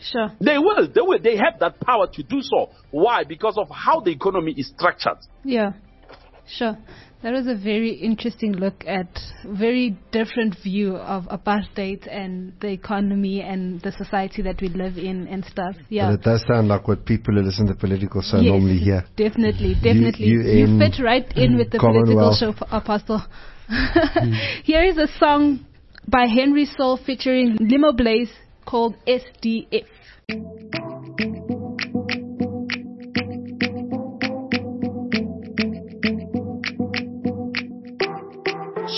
Sure. 0.00 0.32
They 0.40 0.58
will. 0.58 0.88
They 0.92 1.00
will. 1.00 1.20
They 1.20 1.36
have 1.36 1.60
that 1.60 1.80
power 1.80 2.08
to 2.12 2.22
do 2.22 2.42
so. 2.42 2.70
Why? 2.90 3.24
Because 3.24 3.56
of 3.56 3.68
how 3.70 4.00
the 4.00 4.10
economy 4.10 4.54
is 4.56 4.68
structured. 4.68 5.18
Yeah. 5.44 5.72
Sure. 6.48 6.76
That 7.22 7.32
was 7.32 7.46
a 7.46 7.56
very 7.56 7.92
interesting 7.92 8.52
look 8.52 8.84
at 8.86 9.08
very 9.46 9.96
different 10.12 10.56
view 10.62 10.96
of 10.96 11.24
apartheid 11.24 12.06
and 12.10 12.52
the 12.60 12.68
economy 12.68 13.40
and 13.40 13.80
the 13.80 13.90
society 13.92 14.42
that 14.42 14.60
we 14.60 14.68
live 14.68 14.98
in 14.98 15.26
and 15.26 15.44
stuff. 15.44 15.76
Yeah. 15.88 16.10
But 16.10 16.20
it 16.20 16.22
does 16.22 16.44
sound 16.46 16.68
like 16.68 16.86
what 16.86 17.06
people 17.06 17.34
who 17.34 17.42
listen 17.42 17.66
to 17.68 17.74
political 17.74 18.20
show 18.20 18.36
yes, 18.36 18.50
normally 18.50 18.78
hear. 18.78 19.04
Definitely, 19.16 19.74
definitely. 19.74 20.26
U- 20.26 20.42
you 20.42 20.78
fit 20.78 21.02
right 21.02 21.26
in 21.36 21.56
with 21.56 21.70
the 21.70 21.78
political 21.78 22.36
show, 22.38 22.54
Apostle. 22.70 23.24
Here 24.64 24.84
is 24.84 24.98
a 24.98 25.08
song 25.18 25.66
by 26.06 26.26
Henry 26.26 26.66
Soul 26.66 26.98
featuring 27.04 27.56
Limo 27.58 27.92
Blaze 27.92 28.32
called 28.64 28.94
SDF. 29.06 29.86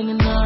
you 0.00 0.14
know 0.14 0.39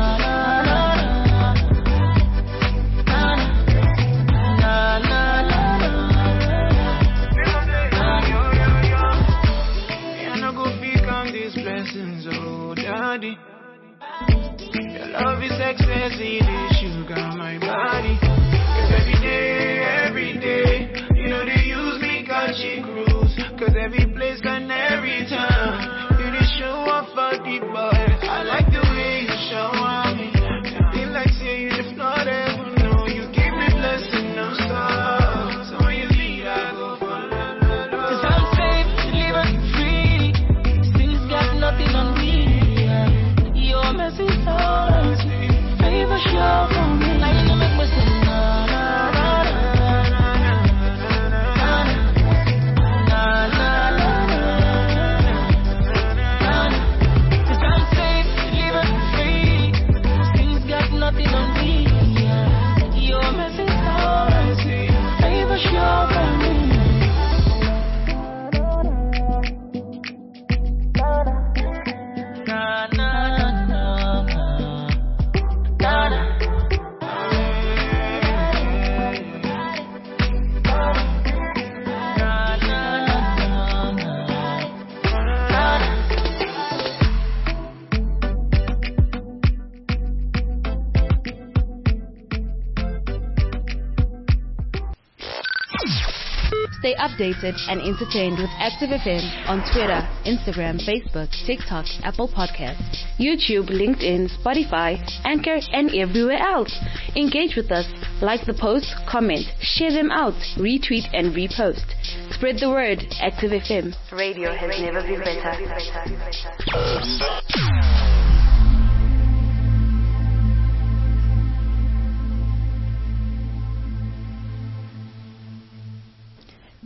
updated 97.14 97.54
and 97.68 97.80
entertained 97.80 98.38
with 98.38 98.50
Active 98.58 98.90
FM 98.90 99.22
on 99.48 99.58
Twitter, 99.72 100.02
Instagram, 100.26 100.82
Facebook, 100.82 101.30
TikTok, 101.46 101.86
Apple 102.02 102.28
Podcasts, 102.28 103.04
YouTube, 103.18 103.70
LinkedIn, 103.70 104.28
Spotify, 104.38 104.98
Anchor, 105.24 105.58
and 105.72 105.94
everywhere 105.94 106.38
else. 106.38 106.74
Engage 107.16 107.56
with 107.56 107.70
us, 107.70 107.86
like 108.20 108.44
the 108.46 108.54
post, 108.54 108.92
comment, 109.08 109.46
share 109.60 109.92
them 109.92 110.10
out, 110.10 110.34
retweet, 110.58 111.06
and 111.12 111.34
repost. 111.34 111.84
Spread 112.32 112.56
the 112.60 112.68
word. 112.68 112.98
Active 113.20 113.52
FM. 113.52 113.94
Radio 114.12 114.52
has 114.52 114.80
never 114.80 115.02
been 115.02 115.20
better. 115.20 115.54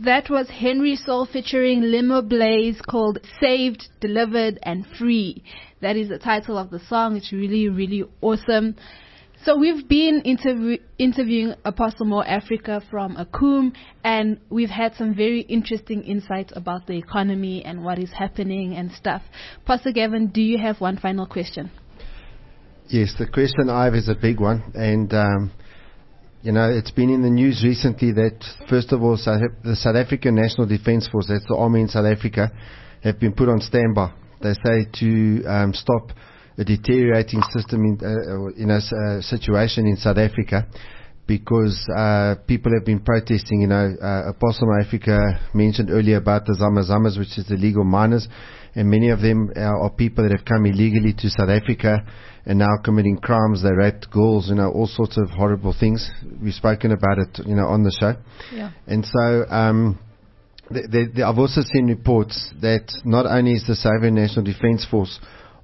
That 0.05 0.29
was 0.29 0.47
Henry 0.49 0.95
Soul 0.95 1.25
featuring 1.25 1.81
Limo 1.81 2.21
Blaze 2.21 2.79
called 2.79 3.19
Saved, 3.41 3.89
Delivered 3.99 4.57
and 4.63 4.85
Free. 4.97 5.43
That 5.81 5.97
is 5.97 6.07
the 6.07 6.17
title 6.17 6.57
of 6.57 6.69
the 6.69 6.79
song. 6.79 7.17
It's 7.17 7.33
really, 7.33 7.67
really 7.67 8.05
awesome. 8.21 8.77
So 9.43 9.57
we've 9.57 9.85
been 9.89 10.21
interview- 10.21 10.77
interviewing 10.97 11.55
Apostle 11.65 12.05
More 12.05 12.25
Africa 12.25 12.81
from 12.89 13.17
ACUM, 13.17 13.73
and 14.01 14.39
we've 14.49 14.69
had 14.69 14.95
some 14.95 15.13
very 15.13 15.41
interesting 15.41 16.03
insights 16.03 16.53
about 16.55 16.87
the 16.87 16.97
economy 16.97 17.65
and 17.65 17.83
what 17.83 17.99
is 17.99 18.11
happening 18.11 18.75
and 18.75 18.93
stuff. 18.93 19.21
Pastor 19.65 19.91
Gavin, 19.91 20.27
do 20.27 20.41
you 20.41 20.57
have 20.59 20.79
one 20.79 20.95
final 20.95 21.25
question? 21.25 21.71
Yes, 22.87 23.15
the 23.19 23.27
question 23.27 23.69
I 23.69 23.83
have 23.83 23.95
is 23.95 24.07
a 24.07 24.15
big 24.15 24.39
one, 24.39 24.71
and 24.75 25.13
um, 25.13 25.51
you 26.41 26.51
know 26.51 26.69
it's 26.69 26.91
been 26.91 27.09
in 27.09 27.21
the 27.21 27.29
news 27.29 27.63
recently 27.63 28.11
that 28.13 28.43
first 28.69 28.91
of 28.93 29.01
all, 29.03 29.17
the 29.17 29.75
South 29.75 29.95
African 29.95 30.35
National 30.35 30.67
Defence 30.67 31.07
Force, 31.07 31.27
that's 31.27 31.45
the 31.47 31.55
army 31.55 31.81
in 31.81 31.87
South 31.87 32.05
Africa, 32.05 32.51
have 33.03 33.19
been 33.19 33.33
put 33.33 33.49
on 33.49 33.59
standby. 33.59 34.13
They 34.41 34.53
say 34.53 34.87
to 34.99 35.43
um, 35.45 35.73
stop 35.73 36.11
a 36.57 36.63
deteriorating 36.63 37.41
system 37.51 37.83
in 37.83 37.99
uh, 38.01 38.51
you 38.55 38.65
know 38.65 38.77
uh, 38.79 39.21
situation 39.21 39.85
in 39.85 39.97
South 39.97 40.17
Africa 40.17 40.67
because 41.29 41.87
uh, 41.95 42.33
people 42.47 42.73
have 42.73 42.83
been 42.83 42.99
protesting. 42.99 43.61
You 43.61 43.67
know, 43.67 43.93
uh, 44.01 44.31
Apostle 44.31 44.73
Africa 44.81 45.21
mentioned 45.53 45.91
earlier 45.91 46.17
about 46.17 46.45
the 46.45 46.57
Zamazamas, 46.57 47.19
which 47.19 47.37
is 47.37 47.45
the 47.47 47.53
illegal 47.53 47.83
miners, 47.83 48.27
and 48.73 48.89
many 48.89 49.11
of 49.11 49.21
them 49.21 49.51
are, 49.55 49.79
are 49.83 49.91
people 49.91 50.23
that 50.27 50.35
have 50.35 50.43
come 50.43 50.65
illegally 50.65 51.13
to 51.13 51.29
South 51.29 51.49
Africa 51.49 52.03
and 52.47 52.57
now 52.57 52.81
committing 52.83 53.17
crimes. 53.17 53.61
They 53.61 53.71
raped 53.71 54.09
girls, 54.09 54.49
you 54.49 54.55
know, 54.55 54.71
all 54.71 54.87
sorts 54.87 55.17
of 55.17 55.29
horrible 55.29 55.75
things. 55.79 56.09
We've 56.41 56.51
spoken 56.51 56.91
about 56.91 57.19
it, 57.19 57.45
you 57.45 57.53
know, 57.53 57.67
on 57.67 57.83
the 57.83 57.91
show. 57.91 58.15
Yeah. 58.51 58.71
And 58.87 59.05
so, 59.05 59.45
um, 59.49 59.99
I've 60.71 61.37
also 61.37 61.61
seen 61.61 61.87
reports 61.87 62.49
that 62.61 62.91
not 63.05 63.27
only 63.27 63.53
is 63.53 63.65
the 63.67 63.75
South 63.75 63.93
African 63.97 64.15
National 64.15 64.45
Defence 64.45 64.85
Force 64.89 65.19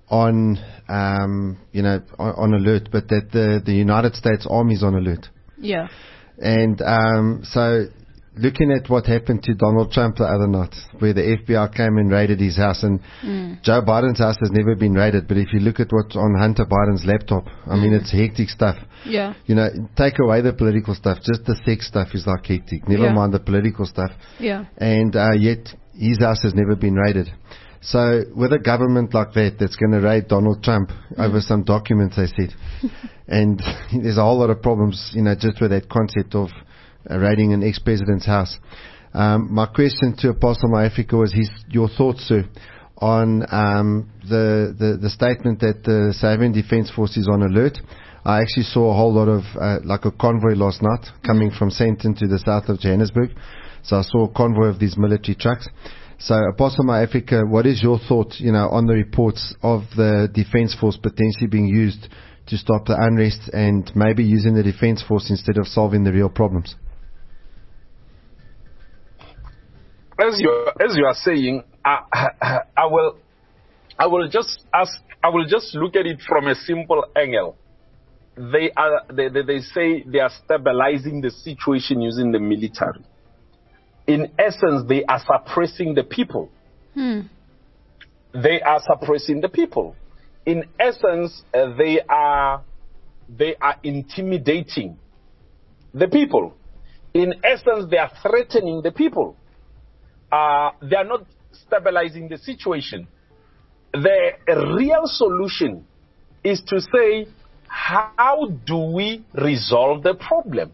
on, 0.10 0.60
um, 0.88 1.58
you 1.72 1.82
know, 1.82 2.02
on, 2.20 2.54
on, 2.54 2.54
alert, 2.54 2.90
but 2.92 3.08
that 3.08 3.30
the, 3.32 3.62
the 3.66 3.74
United 3.74 4.14
States 4.14 4.46
Army 4.48 4.76
is 4.76 4.84
on 4.84 4.94
alert. 4.94 5.28
Yeah. 5.58 5.88
And 6.38 6.82
um, 6.82 7.42
so 7.44 7.86
looking 8.38 8.72
at 8.72 8.90
what 8.90 9.06
happened 9.06 9.44
to 9.44 9.54
Donald 9.54 9.92
Trump 9.92 10.18
the 10.18 10.26
other 10.26 10.48
night, 10.48 10.76
where 11.00 11.14
the 11.14 11.22
FBI 11.22 11.74
came 11.76 11.98
and 11.98 12.12
raided 12.12 12.40
his 12.40 12.58
house, 12.58 12.84
and 12.84 13.00
mm. 13.24 13.62
Joe 13.62 13.82
Biden's 13.82 14.20
house 14.20 14.38
has 14.40 14.52
never 14.52 14.76
been 14.76 14.94
raided, 14.94 15.28
but 15.28 15.38
if 15.38 15.54
you 15.54 15.60
look 15.60 15.80
at 15.80 15.88
what's 15.92 16.16
on 16.16 16.36
Hunter 16.38 16.66
Biden's 16.66 17.06
laptop, 17.06 17.48
I 17.66 17.76
mm. 17.76 17.84
mean, 17.84 17.94
it's 17.94 18.12
hectic 18.12 18.50
stuff. 18.50 18.76
Yeah. 19.06 19.34
You 19.46 19.56
know, 19.56 19.70
take 19.96 20.20
away 20.20 20.42
the 20.42 20.54
political 20.54 20.96
stuff, 20.96 21.20
just 21.24 21.46
the 21.46 21.56
sex 21.66 21.88
stuff 21.88 22.10
is 22.14 22.28
like 22.28 22.46
hectic. 22.46 22.88
Never 22.88 23.06
Yeah. 23.06 23.14
mind 23.14 23.34
the 23.34 23.40
political 23.40 23.86
stuff. 23.86 24.12
Yeah. 24.40 24.66
And 24.78 25.16
uh, 25.16 25.34
yet, 25.38 25.74
his 25.98 26.20
house 26.20 26.44
has 26.44 26.54
never 26.54 26.76
been 26.76 26.96
raided. 26.96 27.32
So, 27.86 28.24
with 28.36 28.52
a 28.52 28.58
government 28.58 29.14
like 29.14 29.34
that 29.34 29.58
that's 29.60 29.76
going 29.76 29.92
to 29.92 30.00
raid 30.00 30.28
Donald 30.28 30.64
Trump 30.64 30.90
over 31.20 31.40
some 31.40 31.64
documents, 31.64 32.16
they 32.16 32.26
said, 32.26 32.56
and 33.28 33.62
there's 33.94 34.18
a 34.18 34.24
whole 34.24 34.40
lot 34.40 34.50
of 34.50 34.62
problems, 34.64 35.12
you 35.14 35.22
know, 35.22 35.36
just 35.36 35.62
with 35.62 35.70
that 35.70 35.88
concept 35.88 36.34
of 36.34 36.50
uh, 37.10 37.18
raiding 37.20 37.54
an 37.54 37.64
ex-president's 37.64 38.26
house. 38.26 38.58
Um, 39.14 39.54
my 39.54 39.68
question 39.68 40.16
to 40.18 40.30
Apostle 40.30 40.70
My 40.70 40.86
Africa 40.86 41.16
was 41.16 41.32
his, 41.32 41.50
your 41.70 41.88
thoughts, 41.88 42.22
sir, 42.22 42.46
on 42.98 43.44
um, 43.52 44.10
the, 44.28 44.76
the 44.78 44.98
the 45.02 45.10
statement 45.10 45.60
that 45.60 45.84
the 45.84 46.14
Savannah 46.18 46.54
Defence 46.54 46.90
Force 46.92 47.18
is 47.18 47.28
on 47.32 47.44
alert. 47.44 47.78
I 48.26 48.42
actually 48.42 48.64
saw 48.64 48.92
a 48.92 48.96
whole 48.96 49.14
lot 49.14 49.28
of 49.28 49.44
uh, 49.62 49.80
like 49.86 50.06
a 50.06 50.12
convoy 50.12 50.56
last 50.56 50.82
night 50.82 51.06
coming 51.24 51.52
from 51.52 51.70
Sandton 51.70 52.18
to 52.18 52.28
the 52.28 52.40
south 52.40 52.68
of 52.68 52.80
Johannesburg. 52.80 53.30
So 53.84 53.98
I 53.98 54.02
saw 54.02 54.26
a 54.26 54.34
convoy 54.34 54.66
of 54.66 54.80
these 54.80 54.98
military 54.98 55.36
trucks. 55.36 55.68
So 56.18 56.36
Apostle 56.54 56.92
Africa, 56.92 57.44
what 57.46 57.66
is 57.66 57.84
your 57.84 58.00
thought, 58.00 58.36
you 58.40 58.52
know, 58.52 58.70
on 58.70 58.86
the 58.86 58.94
reports 58.94 59.54
of 59.62 59.82
the 59.96 60.30
Defence 60.34 60.76
Force 60.80 60.98
potentially 60.98 61.48
being 61.48 61.68
used 61.68 62.08
to 62.48 62.58
stop 62.58 62.86
the 62.86 62.96
unrest 62.98 63.50
and 63.52 63.92
maybe 63.96 64.24
using 64.24 64.56
the 64.56 64.64
Defence 64.64 65.04
Force 65.04 65.30
instead 65.30 65.58
of 65.58 65.68
solving 65.68 66.04
the 66.04 66.12
real 66.12 66.30
problems? 66.30 66.76
as 70.20 70.40
you 70.40 70.68
as 70.80 70.96
you 70.96 71.06
are 71.06 71.14
saying, 71.14 71.64
I, 71.84 72.00
I, 72.42 72.60
I 72.78 72.86
will 72.86 73.18
I 73.98 74.08
will 74.08 74.28
just 74.30 74.64
ask 74.74 74.94
I 75.24 75.30
will 75.30 75.46
just 75.46 75.76
look 75.76 75.96
at 75.96 76.06
it 76.06 76.22
from 76.28 76.48
a 76.48 76.56
simple 76.56 77.06
angle. 77.16 77.58
They 78.36 78.72
are 78.76 79.02
they, 79.12 79.30
they, 79.30 79.44
they 79.44 79.60
say 79.60 80.04
they 80.04 80.20
are 80.20 80.32
stabilizing 80.44 81.22
the 81.22 81.32
situation 81.32 82.02
using 82.02 82.32
the 82.32 82.40
military. 82.40 83.04
In 84.08 84.32
essence, 84.38 84.88
they 84.88 85.04
are 85.06 85.20
suppressing 85.20 85.96
the 85.96 86.04
people. 86.04 86.50
Hmm. 86.94 87.22
They 88.34 88.62
are 88.62 88.80
suppressing 88.82 89.42
the 89.42 89.50
people. 89.50 89.96
In 90.46 90.66
essence, 90.80 91.44
uh, 91.54 91.76
they 91.78 92.02
are 92.08 92.64
they 93.28 93.56
are 93.60 93.76
intimidating 93.84 94.98
the 95.94 96.08
people. 96.08 96.54
In 97.14 97.34
essence, 97.44 97.90
they 97.90 97.98
are 97.98 98.12
threatening 98.22 98.82
the 98.84 98.92
people 98.92 99.36
uh, 100.32 100.72
they 100.82 100.96
are 100.96 101.06
not 101.06 101.26
stabilizing 101.52 102.28
the 102.28 102.38
situation. 102.38 103.08
The 103.94 104.32
real 104.78 105.04
solution 105.06 105.86
is 106.44 106.62
to 106.68 106.82
say, 106.82 107.28
how 107.68 108.48
do 108.66 108.78
we 108.78 109.24
resolve 109.34 110.04
the 110.04 110.16
problem? 110.16 110.74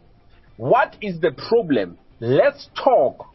What 0.57 0.95
is 1.01 1.19
the 1.19 1.32
problem? 1.32 1.97
Let's 2.22 2.69
talk. 2.76 3.26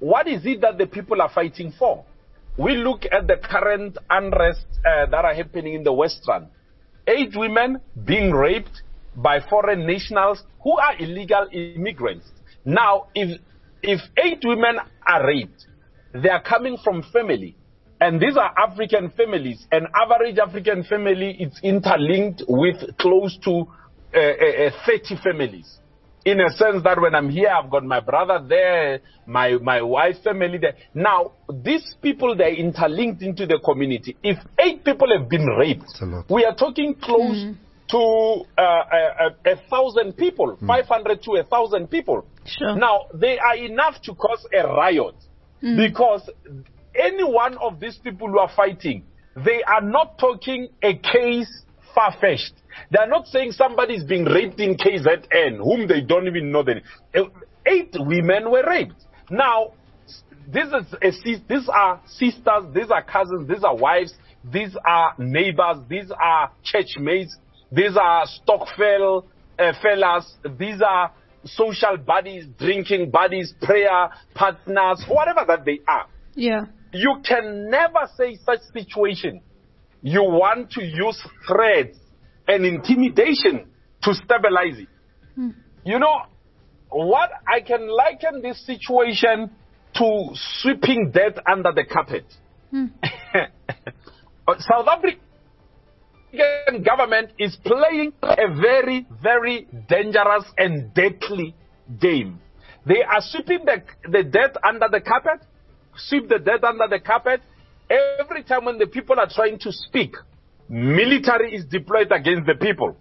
What 0.00 0.26
is 0.26 0.44
it 0.44 0.60
that 0.62 0.76
the 0.76 0.86
people 0.86 1.22
are 1.22 1.30
fighting 1.32 1.72
for? 1.78 2.04
We 2.58 2.74
look 2.74 3.04
at 3.10 3.28
the 3.28 3.36
current 3.36 3.96
unrest 4.10 4.66
uh, 4.84 5.06
that 5.06 5.24
are 5.24 5.34
happening 5.34 5.74
in 5.74 5.84
the 5.84 5.92
Western. 5.92 6.48
Eight 7.06 7.30
women 7.36 7.80
being 8.04 8.32
raped 8.32 8.82
by 9.14 9.38
foreign 9.48 9.86
nationals 9.86 10.42
who 10.64 10.76
are 10.76 10.96
illegal 10.98 11.46
immigrants. 11.52 12.28
Now, 12.64 13.06
if 13.14 13.40
if 13.84 14.00
eight 14.18 14.42
women 14.44 14.78
are 15.06 15.26
raped, 15.26 15.66
they 16.12 16.28
are 16.28 16.42
coming 16.42 16.76
from 16.82 17.04
family. 17.12 17.54
And 18.00 18.20
these 18.20 18.36
are 18.36 18.52
African 18.58 19.10
families. 19.10 19.64
An 19.70 19.86
average 19.94 20.38
African 20.38 20.82
family 20.82 21.36
is 21.38 21.60
interlinked 21.62 22.42
with 22.48 22.96
close 22.98 23.38
to 23.44 23.66
uh, 24.12 24.18
uh, 24.18 24.66
uh, 24.66 24.86
30 24.86 25.22
families. 25.22 25.78
In 26.24 26.40
a 26.40 26.48
sense 26.50 26.82
that 26.84 26.98
when 27.00 27.14
I'm 27.14 27.28
here, 27.28 27.48
I've 27.48 27.70
got 27.70 27.84
my 27.84 28.00
brother 28.00 28.44
there, 28.48 29.00
my, 29.26 29.58
my 29.58 29.82
wife's 29.82 30.20
family 30.20 30.56
there. 30.58 30.74
Now, 30.94 31.32
these 31.62 31.94
people, 32.00 32.34
they're 32.34 32.54
interlinked 32.54 33.22
into 33.22 33.46
the 33.46 33.60
community. 33.62 34.16
If 34.22 34.38
eight 34.58 34.84
people 34.84 35.08
have 35.16 35.28
been 35.28 35.46
raped, 35.46 35.84
we 36.30 36.44
are 36.46 36.54
talking 36.54 36.94
close 36.94 37.44
hmm. 37.44 37.52
to 37.90 38.44
uh, 38.56 38.62
a, 38.62 39.50
a, 39.50 39.52
a 39.52 39.56
thousand 39.68 40.16
people, 40.16 40.56
500 40.66 41.22
to 41.24 41.32
a 41.32 41.44
thousand 41.44 41.88
people. 41.90 42.24
Sure. 42.46 42.74
Now, 42.74 43.06
they 43.12 43.38
are 43.38 43.56
enough 43.56 44.00
to 44.04 44.14
cause 44.14 44.46
a 44.54 44.66
riot 44.66 45.16
hmm. 45.60 45.76
because 45.76 46.30
any 46.94 47.24
one 47.24 47.58
of 47.58 47.80
these 47.80 47.98
people 47.98 48.28
who 48.28 48.38
are 48.38 48.50
fighting, 48.54 49.04
they 49.36 49.62
are 49.64 49.82
not 49.82 50.18
talking 50.18 50.68
a 50.82 50.94
case 50.94 51.63
far 51.94 52.14
fetched. 52.20 52.54
They 52.90 52.98
are 52.98 53.06
not 53.06 53.26
saying 53.26 53.52
somebody 53.52 53.94
is 53.94 54.04
being 54.04 54.24
raped 54.24 54.60
in 54.60 54.76
KZN, 54.76 55.58
whom 55.58 55.86
they 55.86 56.00
don't 56.00 56.26
even 56.26 56.50
know. 56.50 56.62
The, 56.62 56.80
eight 57.66 57.94
women 57.94 58.50
were 58.50 58.64
raped. 58.68 58.94
Now, 59.30 59.72
this 60.46 60.66
is 60.66 60.94
a, 61.02 61.38
these 61.48 61.68
are 61.68 62.00
sisters, 62.06 62.64
these 62.74 62.90
are 62.90 63.02
cousins, 63.02 63.48
these 63.48 63.64
are 63.64 63.76
wives, 63.76 64.12
these 64.44 64.76
are 64.84 65.14
neighbors, 65.18 65.78
these 65.88 66.10
are 66.10 66.50
churchmates, 66.62 67.36
these 67.72 67.96
are 67.96 68.26
stokvel 68.26 69.24
uh, 69.58 69.72
fellas, 69.80 70.34
these 70.58 70.82
are 70.82 71.12
social 71.44 71.96
buddies, 71.96 72.46
drinking 72.58 73.10
buddies, 73.10 73.54
prayer 73.62 74.10
partners, 74.34 75.04
whatever 75.08 75.44
that 75.46 75.64
they 75.64 75.80
are. 75.88 76.06
Yeah. 76.34 76.66
You 76.92 77.16
can 77.26 77.70
never 77.70 78.08
say 78.16 78.36
such 78.44 78.60
situation. 78.72 79.40
You 80.04 80.22
want 80.22 80.70
to 80.72 80.84
use 80.84 81.18
threats 81.48 81.96
and 82.46 82.66
intimidation 82.66 83.70
to 84.02 84.14
stabilize 84.14 84.78
it. 84.78 84.88
Hmm. 85.34 85.48
You 85.82 85.98
know, 85.98 86.14
what 86.90 87.30
I 87.48 87.62
can 87.62 87.88
liken 87.88 88.42
this 88.42 88.66
situation 88.66 89.50
to 89.94 90.28
sweeping 90.60 91.10
death 91.10 91.42
under 91.50 91.72
the 91.72 91.84
carpet. 91.84 92.26
Hmm. 92.70 92.86
Uh, 94.46 94.56
South 94.58 94.86
African 94.86 96.82
government 96.82 97.30
is 97.38 97.56
playing 97.64 98.12
a 98.22 98.54
very, 98.60 99.06
very 99.22 99.66
dangerous 99.88 100.44
and 100.58 100.92
deadly 100.92 101.54
game. 101.98 102.38
They 102.84 103.02
are 103.02 103.22
sweeping 103.22 103.64
the, 103.64 103.82
the 104.06 104.22
death 104.22 104.54
under 104.62 104.88
the 104.92 105.00
carpet, 105.00 105.46
sweep 105.96 106.28
the 106.28 106.38
death 106.38 106.62
under 106.62 106.88
the 106.90 107.00
carpet. 107.00 107.40
Every 107.90 108.42
time 108.42 108.64
when 108.64 108.78
the 108.78 108.86
people 108.86 109.18
are 109.18 109.28
trying 109.28 109.58
to 109.60 109.72
speak, 109.72 110.16
military 110.68 111.54
is 111.54 111.64
deployed 111.64 112.10
against 112.12 112.46
the 112.46 112.54
people. 112.54 112.96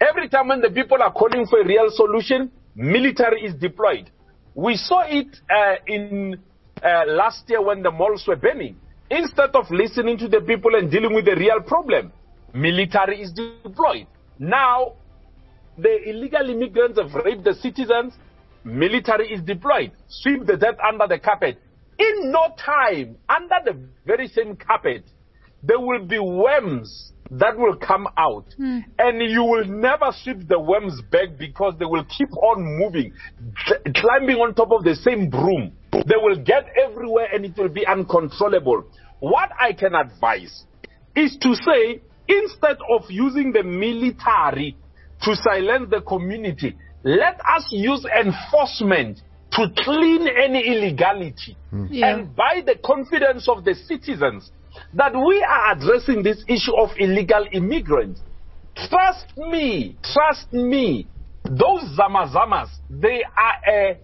Every 0.00 0.28
time 0.28 0.48
when 0.48 0.60
the 0.60 0.70
people 0.70 1.02
are 1.02 1.12
calling 1.12 1.46
for 1.46 1.60
a 1.60 1.66
real 1.66 1.90
solution, 1.90 2.50
military 2.74 3.42
is 3.42 3.54
deployed. 3.54 4.10
We 4.54 4.76
saw 4.76 5.02
it 5.06 5.36
uh, 5.50 5.76
in 5.86 6.36
uh, 6.82 7.04
last 7.06 7.44
year 7.48 7.62
when 7.62 7.82
the 7.82 7.90
malls 7.90 8.24
were 8.26 8.36
burning. 8.36 8.76
Instead 9.10 9.50
of 9.54 9.70
listening 9.70 10.18
to 10.18 10.28
the 10.28 10.40
people 10.40 10.74
and 10.74 10.90
dealing 10.90 11.14
with 11.14 11.24
the 11.26 11.36
real 11.36 11.60
problem, 11.60 12.12
military 12.52 13.20
is 13.22 13.32
deployed. 13.32 14.06
Now, 14.38 14.94
the 15.76 16.08
illegal 16.08 16.48
immigrants 16.50 16.98
have 16.98 17.12
raped 17.24 17.44
the 17.44 17.54
citizens, 17.54 18.14
military 18.64 19.32
is 19.32 19.42
deployed, 19.42 19.92
sweep 20.08 20.46
the 20.46 20.56
death 20.56 20.76
under 20.86 21.06
the 21.06 21.18
carpet. 21.18 21.60
In 21.98 22.32
no 22.32 22.54
time, 22.58 23.16
under 23.28 23.56
the 23.64 23.78
very 24.04 24.28
same 24.28 24.56
carpet, 24.56 25.04
there 25.62 25.80
will 25.80 26.04
be 26.04 26.18
worms 26.18 27.12
that 27.30 27.56
will 27.56 27.76
come 27.76 28.06
out, 28.18 28.44
hmm. 28.56 28.80
and 28.98 29.22
you 29.22 29.42
will 29.42 29.64
never 29.64 30.12
sweep 30.22 30.46
the 30.46 30.58
worms 30.58 31.00
back 31.10 31.38
because 31.38 31.74
they 31.78 31.84
will 31.84 32.04
keep 32.04 32.30
on 32.36 32.62
moving, 32.78 33.12
climbing 33.94 34.36
on 34.36 34.54
top 34.54 34.70
of 34.72 34.84
the 34.84 34.94
same 34.94 35.30
broom. 35.30 35.72
They 35.92 36.16
will 36.20 36.36
get 36.36 36.66
everywhere 36.76 37.28
and 37.32 37.44
it 37.44 37.56
will 37.56 37.70
be 37.70 37.86
uncontrollable. 37.86 38.84
What 39.20 39.50
I 39.58 39.72
can 39.72 39.94
advise 39.94 40.64
is 41.16 41.36
to 41.40 41.54
say, 41.54 42.02
instead 42.28 42.76
of 42.90 43.04
using 43.08 43.52
the 43.52 43.62
military 43.62 44.76
to 45.22 45.34
silence 45.36 45.88
the 45.90 46.02
community, 46.02 46.76
let 47.04 47.40
us 47.40 47.66
use 47.70 48.04
enforcement 48.04 49.20
to 49.56 49.68
clean 49.78 50.26
any 50.28 50.66
illegality 50.66 51.56
hmm. 51.70 51.86
Yeah. 51.90 52.14
and 52.14 52.34
by 52.34 52.62
the 52.64 52.76
confidence 52.84 53.48
of 53.48 53.64
the 53.64 53.74
citizens 53.74 54.50
that 54.94 55.14
we 55.14 55.42
are 55.42 55.72
addressing 55.72 56.22
this 56.22 56.44
issue 56.48 56.74
of 56.76 56.90
illegal 56.98 57.46
immigrants. 57.52 58.20
Trust 58.74 59.26
me, 59.36 59.96
trust 60.02 60.52
me, 60.52 61.06
those 61.44 61.96
zamazamas, 61.96 62.68
they 62.90 63.22
are 63.36 63.54
a 63.68 63.98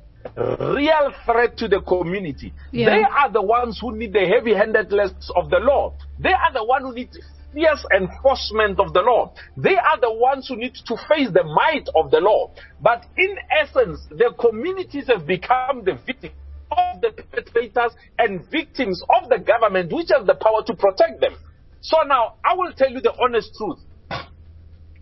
real 0.74 1.12
threat 1.24 1.56
to 1.58 1.68
the 1.68 1.80
community. 1.80 2.52
Yeah. 2.70 2.90
They 2.90 3.02
are 3.02 3.32
the 3.32 3.42
ones 3.42 3.78
who 3.80 3.96
need 3.96 4.12
the 4.12 4.26
heavy 4.26 4.54
handedness 4.54 5.12
of 5.34 5.50
the 5.50 5.58
law. 5.58 5.94
They 6.18 6.32
are 6.32 6.52
the 6.52 6.64
ones 6.64 6.84
who 6.84 6.94
need 6.94 7.10
fierce 7.52 7.84
enforcement 7.94 8.78
of 8.80 8.92
the 8.92 9.00
law. 9.00 9.32
They 9.56 9.76
are 9.76 10.00
the 10.00 10.12
ones 10.12 10.48
who 10.48 10.56
need 10.56 10.74
to 10.86 10.96
face 11.08 11.28
the 11.32 11.44
might 11.44 11.88
of 11.94 12.10
the 12.10 12.18
law. 12.18 12.52
But 12.80 13.04
in 13.16 13.36
essence, 13.50 14.00
the 14.10 14.34
communities 14.38 15.06
have 15.08 15.26
become 15.26 15.84
the 15.84 15.98
victims 16.06 16.34
of 16.70 17.00
the 17.00 17.10
perpetrators 17.10 17.92
and 18.18 18.48
victims 18.50 19.02
of 19.20 19.28
the 19.28 19.38
government, 19.38 19.92
which 19.92 20.08
has 20.16 20.26
the 20.26 20.34
power 20.34 20.62
to 20.66 20.74
protect 20.74 21.20
them. 21.20 21.36
So 21.80 21.96
now, 22.06 22.34
I 22.44 22.54
will 22.54 22.72
tell 22.72 22.90
you 22.90 23.00
the 23.00 23.12
honest 23.20 23.54
truth. 23.56 23.78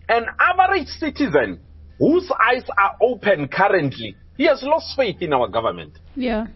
An 0.07 0.25
average 0.39 0.87
citizen 0.87 1.59
whose 1.99 2.31
eyes 2.31 2.63
are 2.77 2.95
open 3.01 3.47
currently, 3.47 4.15
he 4.37 4.45
has 4.45 4.63
lost 4.63 4.95
faith 4.95 5.17
in 5.21 5.33
our 5.33 5.47
government. 5.47 5.99
Yeah. 6.15 6.47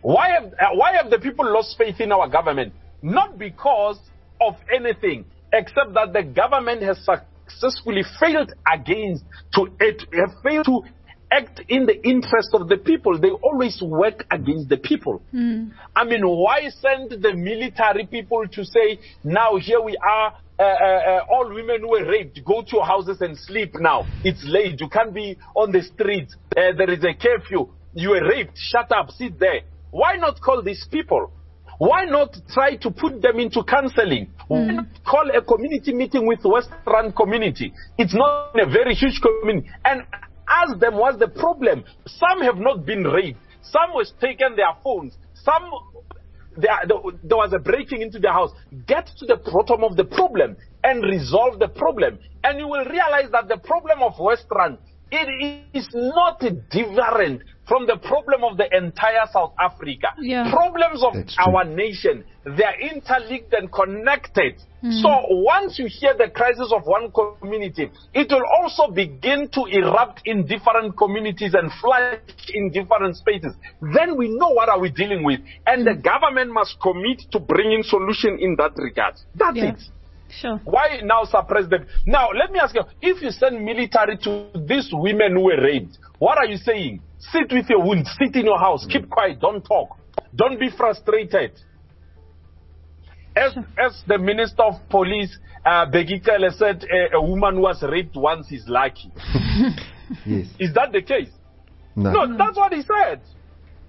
Why 0.00 0.30
have, 0.30 0.52
uh, 0.52 0.74
why 0.74 0.94
have 0.96 1.10
the 1.10 1.18
people 1.18 1.52
lost 1.52 1.76
faith 1.76 2.00
in 2.00 2.10
our 2.10 2.28
government? 2.28 2.72
Not 3.02 3.38
because 3.38 3.98
of 4.40 4.54
anything, 4.72 5.24
except 5.52 5.94
that 5.94 6.12
the 6.12 6.22
government 6.22 6.82
has 6.82 6.98
successfully 7.04 8.02
failed 8.20 8.52
against 8.72 9.24
to 9.54 9.68
it, 9.80 10.02
have 10.12 10.34
failed 10.42 10.66
to 10.66 10.82
act 11.30 11.60
in 11.68 11.84
the 11.84 12.02
interest 12.06 12.50
of 12.54 12.68
the 12.68 12.76
people. 12.78 13.18
They 13.18 13.30
always 13.30 13.80
work 13.82 14.24
against 14.30 14.68
the 14.68 14.78
people. 14.78 15.20
I 15.94 16.04
mean, 16.04 16.22
why 16.26 16.68
send 16.70 17.10
the 17.10 17.34
military 17.34 18.06
people 18.06 18.46
to 18.50 18.64
say, 18.64 18.98
now 19.24 19.56
here 19.56 19.80
we 19.82 19.96
are, 19.96 20.34
uh, 20.58 20.62
uh, 20.62 20.64
uh, 20.64 21.20
all 21.30 21.52
women 21.52 21.80
who 21.82 21.90
were 21.90 22.08
raped, 22.10 22.40
go 22.44 22.62
to 22.62 22.68
your 22.72 22.84
houses 22.86 23.20
and 23.20 23.36
sleep 23.36 23.74
now. 23.78 24.06
It's 24.24 24.42
late. 24.44 24.80
You 24.80 24.88
can't 24.88 25.12
be 25.12 25.36
on 25.54 25.70
the 25.70 25.82
streets. 25.82 26.34
Uh, 26.56 26.72
there 26.76 26.90
is 26.90 27.04
a 27.04 27.14
curfew. 27.14 27.68
You 27.94 28.10
were 28.10 28.28
raped. 28.28 28.56
Shut 28.56 28.90
up. 28.90 29.10
Sit 29.10 29.38
there. 29.38 29.60
Why 29.90 30.16
not 30.16 30.40
call 30.40 30.62
these 30.62 30.86
people? 30.90 31.30
Why 31.78 32.04
not 32.06 32.36
try 32.52 32.76
to 32.76 32.90
put 32.90 33.22
them 33.22 33.38
into 33.38 33.62
counseling? 33.62 34.30
Why 34.48 34.64
hmm. 34.64 34.76
not 34.76 34.86
call 35.04 35.30
a 35.30 35.42
community 35.42 35.94
meeting 35.94 36.26
with 36.26 36.40
Western 36.44 37.12
community? 37.12 37.72
It's 37.96 38.14
not 38.14 38.54
a 38.60 38.66
very 38.66 38.94
huge 38.94 39.20
community. 39.20 39.70
And 39.84 40.02
ask 40.48 40.78
them 40.80 40.96
what's 40.96 41.18
the 41.18 41.28
problem. 41.28 41.84
Some 42.06 42.42
have 42.42 42.56
not 42.56 42.84
been 42.84 43.04
raped. 43.04 43.38
Some 43.62 43.92
was 43.94 44.12
taken 44.20 44.56
their 44.56 44.74
phones. 44.82 45.16
Some 45.34 45.70
there, 46.56 46.80
there, 46.88 46.98
there 47.22 47.36
was 47.36 47.52
a 47.52 47.58
breaking 47.60 48.02
into 48.02 48.18
the 48.18 48.32
house. 48.32 48.50
Get 48.86 49.06
to 49.18 49.26
the 49.26 49.36
bottom 49.36 49.84
of 49.84 49.96
the 49.96 50.04
problem 50.04 50.56
and 50.82 51.04
resolve 51.04 51.60
the 51.60 51.68
problem. 51.68 52.18
And 52.42 52.58
you 52.58 52.66
will 52.66 52.84
realize 52.86 53.30
that 53.30 53.46
the 53.46 53.58
problem 53.58 54.02
of 54.02 54.18
Western, 54.18 54.78
it 55.12 55.64
is 55.72 55.88
not 55.94 56.40
different 56.70 57.42
from 57.68 57.86
the 57.86 57.96
problem 57.98 58.42
of 58.42 58.56
the 58.56 58.66
entire 58.74 59.28
South 59.32 59.52
Africa. 59.60 60.08
Yeah. 60.18 60.50
Problems 60.50 61.04
of 61.04 61.12
That's 61.14 61.36
true. 61.36 61.44
our 61.44 61.64
nation, 61.64 62.24
they 62.44 62.64
are 62.64 62.80
interlinked 62.80 63.52
and 63.52 63.70
connected. 63.70 64.56
Mm-hmm. 64.82 65.02
So 65.02 65.08
once 65.44 65.78
you 65.78 65.86
hear 65.86 66.14
the 66.16 66.30
crisis 66.30 66.72
of 66.72 66.86
one 66.86 67.12
community, 67.12 67.90
it 68.14 68.28
will 68.30 68.44
also 68.60 68.92
begin 68.92 69.48
to 69.52 69.66
erupt 69.66 70.22
in 70.24 70.46
different 70.46 70.96
communities 70.96 71.54
and 71.54 71.70
flash 71.80 72.20
in 72.54 72.70
different 72.70 73.16
spaces. 73.16 73.54
Then 73.94 74.16
we 74.16 74.28
know 74.28 74.50
what 74.50 74.68
are 74.68 74.80
we 74.80 74.90
dealing 74.90 75.24
with, 75.24 75.40
and 75.66 75.86
the 75.86 75.92
mm. 75.92 76.02
government 76.02 76.52
must 76.52 76.80
commit 76.80 77.22
to 77.32 77.38
bringing 77.40 77.82
solution 77.82 78.38
in 78.40 78.56
that 78.56 78.72
regard. 78.76 79.14
That's 79.34 79.56
Yeah. 79.56 79.72
it. 79.72 79.82
Sure. 80.30 80.60
Why 80.64 81.00
now 81.02 81.24
suppress 81.24 81.68
them? 81.68 81.86
Now, 82.06 82.28
let 82.30 82.52
me 82.52 82.58
ask 82.58 82.74
you, 82.74 82.82
if 83.00 83.22
you 83.22 83.30
send 83.30 83.64
military 83.64 84.18
to 84.18 84.50
these 84.66 84.88
women 84.92 85.34
who 85.34 85.42
were 85.44 85.62
raped, 85.62 85.98
what 86.18 86.38
are 86.38 86.46
you 86.46 86.56
saying? 86.56 87.00
Sit 87.18 87.50
with 87.50 87.68
your 87.68 87.82
wounds, 87.82 88.10
sit 88.18 88.36
in 88.36 88.44
your 88.44 88.58
house, 88.58 88.86
keep 88.90 89.08
quiet, 89.08 89.40
don't 89.40 89.62
talk, 89.62 89.96
don't 90.34 90.60
be 90.60 90.70
frustrated. 90.70 91.52
As, 93.34 93.56
as 93.78 94.02
the 94.06 94.18
Minister 94.18 94.62
of 94.62 94.74
Police, 94.90 95.36
uh, 95.64 95.86
Bheki 95.86 96.24
Cele 96.24 96.50
said, 96.50 96.84
a, 96.84 97.16
a 97.16 97.22
woman 97.22 97.54
who 97.56 97.62
was 97.62 97.82
raped 97.82 98.16
once 98.16 98.50
is 98.52 98.64
lucky. 98.66 99.10
Yes. 100.24 100.46
Is 100.58 100.72
that 100.74 100.92
the 100.92 101.02
case? 101.02 101.28
No. 101.94 102.12
No, 102.12 102.38
that's 102.38 102.56
what 102.56 102.72
he 102.72 102.82
said. 102.82 103.20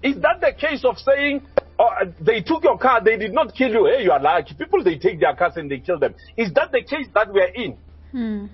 Is 0.02 0.16
that 0.22 0.40
the 0.40 0.52
case 0.58 0.84
of 0.84 0.98
saying 0.98 1.42
oh, 1.80 1.88
uh, 2.00 2.04
they 2.20 2.40
took 2.42 2.62
your 2.64 2.78
car, 2.78 3.02
they 3.02 3.16
did 3.16 3.32
not 3.32 3.54
kill 3.54 3.70
you? 3.70 3.84
Hey, 3.86 4.04
you 4.04 4.12
are 4.12 4.20
lucky. 4.20 4.54
People 4.54 4.84
they 4.84 4.98
take 4.98 5.18
their 5.20 5.34
cars 5.34 5.54
and 5.56 5.70
they 5.70 5.78
kill 5.78 5.98
them. 5.98 6.14
Is 6.36 6.52
that 6.54 6.70
the 6.72 6.82
case 6.82 7.06
that 7.14 7.32
we 7.32 7.40
are 7.40 7.54
in? 7.54 7.72
Hmm. 8.12 8.46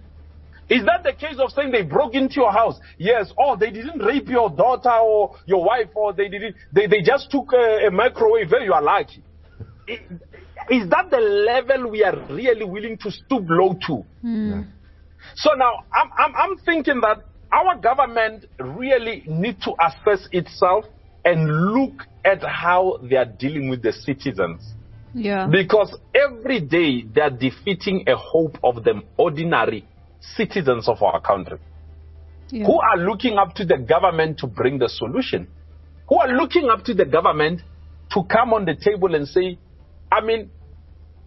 Is 0.69 0.85
that 0.85 1.05
the 1.05 1.13
case 1.13 1.37
of 1.39 1.51
saying 1.53 1.71
they 1.71 1.83
broke 1.83 2.15
into 2.15 2.37
your 2.37 2.53
house? 2.53 2.77
Yes. 2.99 3.33
Oh, 3.39 3.57
they 3.57 3.71
didn't 3.71 4.01
rape 4.01 4.29
your 4.29 4.51
daughter 4.51 4.91
or 4.91 5.37
your 5.47 5.63
wife, 5.65 5.91
or 5.95 6.13
they 6.13 6.29
didn't. 6.29 6.57
They 6.73 6.87
they 6.89 7.03
just 7.03 7.31
took 7.31 7.53
a, 7.53 7.87
a 7.87 7.91
microwave. 7.91 8.49
Hey, 8.51 8.65
you 8.65 8.73
are 8.73 8.83
lucky. 8.83 9.23
I- 9.89 10.01
Is 10.69 10.89
that 10.91 11.11
the 11.11 11.19
level 11.21 11.91
we 11.91 12.03
are 12.03 12.17
really 12.29 12.65
willing 12.65 12.97
to 12.99 13.11
stoop 13.13 13.45
low 13.49 13.75
to? 13.87 14.05
So 15.37 15.51
now 15.55 15.85
I'm, 15.95 16.11
I'm, 16.19 16.33
I'm 16.43 16.57
thinking 16.59 17.01
that 17.03 17.19
our 17.53 17.77
government 17.77 18.47
really 18.59 19.23
need 19.27 19.61
to 19.63 19.73
assess 19.87 20.27
itself 20.33 20.85
and 21.27 21.73
look 21.75 22.05
at 22.25 22.43
how 22.43 22.99
they 23.03 23.17
are 23.17 23.25
dealing 23.27 23.69
with 23.69 23.83
the 23.83 23.93
citizens. 23.93 24.63
Yeah. 25.13 25.49
Because 25.51 25.95
every 26.15 26.61
day 26.61 27.03
they 27.03 27.21
are 27.21 27.31
defeating 27.31 28.05
a 28.07 28.15
hope 28.17 28.57
of 28.63 28.85
the 28.85 29.03
ordinary 29.19 29.87
citizens 30.37 30.89
of 30.89 31.03
our 31.03 31.21
country 31.21 31.59
Yeah. 32.51 32.67
who 32.67 32.79
are 32.81 32.97
looking 32.99 33.39
up 33.39 33.55
to 33.57 33.65
the 33.65 33.77
government 33.77 34.39
to 34.39 34.47
bring 34.47 34.79
the 34.79 34.89
solution, 34.89 35.49
who 36.09 36.19
are 36.19 36.29
looking 36.29 36.69
up 36.71 36.85
to 36.85 36.95
the 36.95 37.05
government 37.05 37.61
to 38.13 38.23
come 38.25 38.53
on 38.53 38.65
the 38.65 38.77
table 38.77 39.15
and 39.17 39.27
say, 39.27 39.59
I 40.13 40.21
mean, 40.21 40.51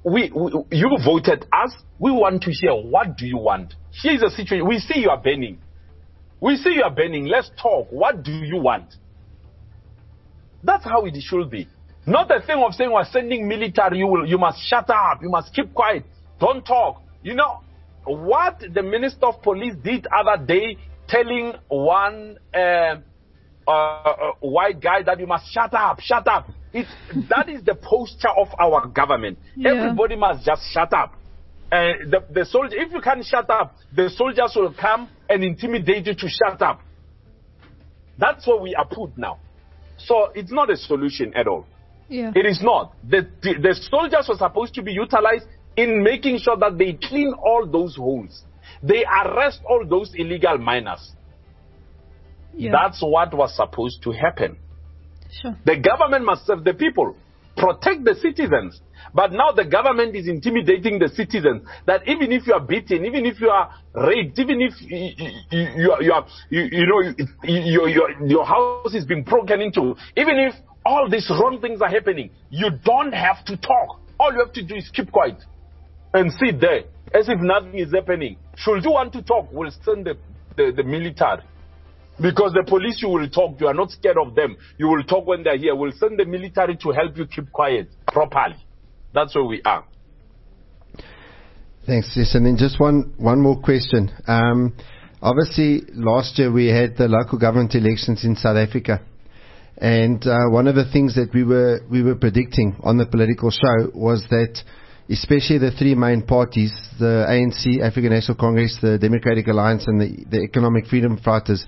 we, 0.04 0.32
we 0.34 0.52
you 0.72 0.90
voted 1.04 1.46
us. 1.52 1.76
We 2.00 2.12
want 2.12 2.44
to 2.44 2.52
hear 2.52 2.74
what 2.74 3.18
do 3.18 3.26
you 3.28 3.38
want. 3.38 3.74
Here's 4.02 4.22
a 4.22 4.30
situation. 4.30 4.66
We 4.66 4.80
see 4.80 5.00
you 5.02 5.10
are 5.10 5.22
burning. 5.22 5.58
We 6.40 6.56
see 6.56 6.76
you 6.76 6.84
are 6.84 6.96
burning. 6.96 7.26
Let's 7.26 7.52
talk. 7.62 7.88
What 7.92 8.24
do 8.24 8.32
you 8.32 8.62
want? 8.62 8.96
That's 10.64 10.84
how 10.84 11.06
it 11.06 11.16
should 11.22 11.50
be. 11.50 11.68
Not 12.06 12.32
a 12.32 12.42
thing 12.42 12.62
of 12.64 12.74
saying 12.74 12.92
we're 12.92 13.06
sending 13.06 13.48
military. 13.48 14.00
You 14.00 14.08
will, 14.08 14.26
you 14.26 14.38
must 14.38 14.60
shut 14.68 14.90
up. 14.90 15.22
You 15.22 15.30
must 15.30 15.54
keep 15.54 15.74
quiet. 15.74 16.04
Don't 16.40 16.66
talk. 16.66 17.02
You 17.22 17.36
know 17.36 17.62
what 18.06 18.64
the 18.74 18.82
minister 18.82 19.28
of 19.28 19.42
police 19.42 19.76
did 19.84 20.08
other 20.08 20.44
day, 20.44 20.78
telling 21.08 21.54
one 21.68 22.38
uh, 22.54 22.96
uh, 23.68 23.72
uh, 23.72 24.32
white 24.40 24.82
guy 24.82 25.04
that 25.04 25.20
you 25.20 25.28
must 25.28 25.52
shut 25.52 25.74
up, 25.74 26.00
shut 26.00 26.28
up. 26.28 26.50
It's, 26.74 26.90
that 27.30 27.50
is 27.50 27.64
the 27.64 27.76
posture 27.76 28.30
of 28.36 28.48
our 28.60 28.88
government. 28.88 29.38
Yeah. 29.56 29.74
Everybody 29.74 30.16
must 30.16 30.46
just 30.46 30.64
shut 30.72 30.94
up. 30.94 31.14
Uh, 31.72 31.94
the, 32.10 32.24
the 32.34 32.46
soldier, 32.46 32.76
if 32.78 32.92
you 32.92 33.02
can't 33.02 33.24
shut 33.24 33.50
up, 33.50 33.76
the 33.96 34.10
soldiers 34.10 34.54
will 34.56 34.74
come 34.74 35.10
and 35.30 35.44
intimidate 35.44 36.08
you 36.08 36.16
to 36.16 36.28
shut 36.28 36.62
up. 36.62 36.82
That's 38.18 38.46
where 38.48 38.60
we 38.60 38.74
are 38.76 38.88
put 38.88 39.18
now. 39.18 39.40
So 40.00 40.32
it's 40.36 40.52
not 40.52 40.70
a 40.70 40.78
solution 40.78 41.34
at 41.36 41.48
all. 41.48 41.66
Yeah. 42.08 42.32
It 42.36 42.46
is 42.46 42.62
not. 42.62 42.94
The, 43.08 43.28
the, 43.42 43.54
the 43.62 43.76
soldiers 43.90 44.28
were 44.28 44.36
supposed 44.38 44.74
to 44.76 44.82
be 44.82 44.92
utilized 44.92 45.46
in 45.76 46.04
making 46.04 46.40
sure 46.40 46.58
that 46.58 46.78
they 46.78 46.94
clean 46.94 47.34
all 47.34 47.68
those 47.68 47.96
holes. 47.96 48.44
They 48.82 49.04
arrest 49.06 49.62
all 49.68 49.86
those 49.88 50.12
illegal 50.16 50.58
miners. 50.58 51.12
Yeah. 52.56 52.72
That's 52.72 53.02
what 53.02 53.34
was 53.34 53.56
supposed 53.56 54.04
to 54.04 54.12
happen. 54.12 54.58
Sure. 55.42 55.58
The 55.66 55.78
government 55.78 56.26
must 56.26 56.48
serve 56.48 56.64
the 56.64 56.74
people. 56.74 57.16
Protect 57.56 58.06
the 58.06 58.16
citizens. 58.16 58.82
But 59.14 59.32
now 59.32 59.52
the 59.52 59.66
government 59.66 60.16
is 60.16 60.28
intimidating 60.28 61.00
the 61.00 61.10
citizens 61.10 61.64
that 61.88 62.08
even 62.08 62.32
if 62.32 62.46
you 62.46 62.54
are 62.54 62.60
beaten, 62.60 63.06
even 63.06 63.26
if 63.26 63.40
you 63.40 63.50
are 63.50 63.74
raped, 63.96 64.38
even 64.38 64.62
if 64.62 64.74
you, 64.82 65.76
you, 65.80 65.92
are, 65.92 66.26
you, 66.50 66.62
you, 66.72 66.86
know 66.86 67.26
you, 67.44 67.88
your, 67.88 68.28
your 68.28 68.46
house 68.46 68.94
is 68.94 69.06
being 69.06 69.24
broken 69.24 69.62
into, 69.62 69.96
even 70.16 70.38
if 70.38 70.54
all 70.86 71.10
these 71.10 71.30
wrong 71.30 71.60
things 71.62 71.82
are 71.82 71.90
happening, 71.90 72.30
you 72.50 72.70
don't 72.84 73.14
have 73.14 73.44
to 73.46 73.58
talk. 73.58 74.00
All 74.20 74.34
you 74.34 74.40
have 74.40 74.54
to 74.54 74.64
do 74.64 74.76
is 74.76 74.90
keep 74.94 75.12
quiet 75.12 75.38
and 76.14 76.32
sit 76.34 76.60
there 76.60 76.84
as 77.14 77.30
if 77.30 77.40
nothing 77.40 77.80
is 77.80 77.94
happening. 77.94 78.38
Should 78.58 78.84
you 78.84 78.92
want 78.92 79.14
to 79.14 79.22
talk, 79.22 79.50
we'll 79.52 79.72
send 79.84 80.06
the, 80.06 80.18
the, 80.56 80.74
the 80.76 80.84
military. 80.84 81.42
Because 82.22 82.54
the 82.54 82.64
police 82.68 83.02
you 83.02 83.10
will 83.10 83.30
talk, 83.30 83.60
you 83.62 83.68
are 83.68 83.74
not 83.74 83.92
scared 83.92 84.18
of 84.18 84.36
them. 84.36 84.58
You 84.78 84.88
will 84.88 85.04
talk 85.04 85.26
when 85.26 85.44
they're 85.44 85.58
here. 85.58 85.76
We'll 85.76 85.94
send 85.94 86.20
the 86.20 86.26
military 86.26 86.76
to 86.78 86.92
help 86.92 87.18
you 87.18 87.26
keep 87.26 87.52
quiet 87.52 87.90
properly. 88.08 88.58
That's 89.14 89.34
where 89.36 89.46
we 89.46 89.62
are. 89.64 89.86
Thanks, 91.86 92.14
Sis. 92.14 92.36
And 92.36 92.46
then 92.46 92.58
just 92.58 92.80
one, 92.80 93.14
one 93.18 93.42
more 93.42 93.60
question. 93.60 94.12
Um, 94.28 94.76
obviously, 95.22 95.82
last 95.94 96.38
year 96.38 96.52
we 96.52 96.68
had 96.68 96.98
the 96.98 97.08
local 97.08 97.40
government 97.40 97.74
elections 97.74 98.24
in 98.26 98.36
South 98.36 98.58
Africa. 98.58 99.02
And 99.78 100.22
uh, 100.28 100.50
one 100.50 100.68
of 100.68 100.76
the 100.76 100.92
things 100.92 101.16
that 101.16 101.34
we 101.34 101.44
were, 101.44 101.80
we 101.90 102.04
were 102.04 102.16
predicting 102.16 102.76
on 102.84 102.98
the 102.98 103.06
political 103.06 103.50
show 103.50 103.92
was 103.96 104.26
that 104.30 104.62
especially 105.10 105.58
the 105.58 105.72
three 105.72 105.96
main 105.96 106.22
parties, 106.22 106.72
the 107.00 107.26
ANC, 107.28 107.82
African 107.82 108.12
National 108.12 108.38
Congress, 108.38 108.78
the 108.82 108.98
Democratic 109.00 109.48
Alliance, 109.48 109.86
and 109.88 110.00
the, 110.00 110.26
the 110.30 110.44
Economic 110.44 110.86
Freedom 110.86 111.18
Fighters, 111.18 111.66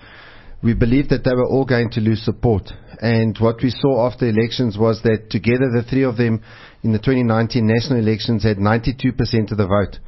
we 0.63 0.73
believed 0.73 1.09
that 1.09 1.23
they 1.23 1.33
were 1.33 1.47
all 1.47 1.65
going 1.65 1.89
to 1.91 1.99
lose 1.99 2.23
support. 2.23 2.71
And 3.01 3.35
what 3.39 3.63
we 3.63 3.71
saw 3.71 4.05
after 4.07 4.27
elections 4.29 4.77
was 4.77 5.01
that 5.03 5.29
together 5.29 5.71
the 5.73 5.83
three 5.89 6.03
of 6.03 6.17
them 6.17 6.43
in 6.83 6.91
the 6.91 6.99
2019 6.99 7.65
national 7.65 7.99
elections 7.99 8.43
had 8.43 8.57
92% 8.57 9.51
of 9.51 9.57
the 9.57 9.67
vote. 9.67 9.99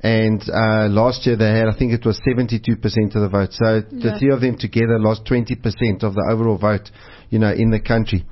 And 0.00 0.42
uh, 0.42 0.86
last 0.88 1.26
year 1.26 1.36
they 1.36 1.50
had, 1.50 1.66
I 1.66 1.76
think 1.76 1.92
it 1.92 2.06
was 2.06 2.20
72% 2.20 2.70
of 3.16 3.22
the 3.22 3.28
vote. 3.28 3.52
So 3.52 3.82
yeah. 3.90 4.12
the 4.12 4.18
three 4.18 4.32
of 4.32 4.40
them 4.40 4.56
together 4.58 4.98
lost 4.98 5.24
20% 5.24 5.58
of 6.04 6.14
the 6.14 6.28
overall 6.30 6.58
vote, 6.58 6.90
you 7.30 7.38
know, 7.38 7.52
in 7.52 7.70
the 7.70 7.80
country. 7.80 8.24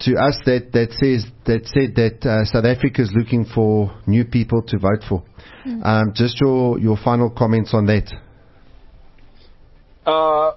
To 0.00 0.14
us, 0.16 0.40
that, 0.46 0.72
that 0.72 0.92
says 0.98 1.26
that 1.44 1.66
said 1.66 1.94
that 1.94 2.26
uh, 2.28 2.44
South 2.44 2.64
Africa 2.64 3.02
is 3.02 3.12
looking 3.14 3.44
for 3.44 3.94
new 4.06 4.24
people 4.24 4.62
to 4.62 4.78
vote 4.78 5.04
for. 5.08 5.22
Mm. 5.64 5.86
Um, 5.86 6.12
just 6.12 6.40
your 6.40 6.76
your 6.80 6.96
final 6.96 7.30
comments 7.30 7.72
on 7.72 7.86
that. 7.86 8.12
Uh, 10.04 10.52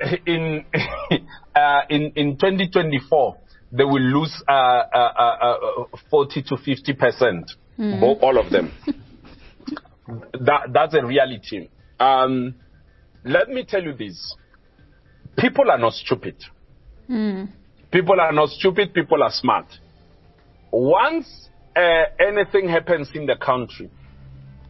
in 0.26 0.64
uh, 1.54 1.80
in 1.88 2.12
in 2.16 2.36
2024 2.36 3.36
they 3.72 3.84
will 3.84 4.00
lose 4.00 4.42
uh, 4.48 4.52
uh, 4.52 5.54
40 6.10 6.42
to 6.42 6.56
50 6.56 6.92
percent, 6.94 7.52
mm. 7.78 8.02
all 8.20 8.38
of 8.38 8.50
them. 8.50 8.72
that 10.32 10.72
that's 10.72 10.94
a 10.94 11.04
reality. 11.04 11.68
Um, 12.00 12.56
let 13.24 13.48
me 13.48 13.64
tell 13.64 13.82
you 13.82 13.92
this: 13.92 14.34
people 15.36 15.70
are 15.70 15.78
not 15.78 15.92
stupid. 15.92 16.36
Mm. 17.08 17.48
People 17.92 18.20
are 18.20 18.32
not 18.32 18.48
stupid. 18.48 18.94
People 18.94 19.22
are 19.22 19.32
smart. 19.32 19.66
Once 20.72 21.48
anything 22.18 22.68
happens 22.68 23.10
in 23.14 23.26
the 23.26 23.36
country, 23.36 23.90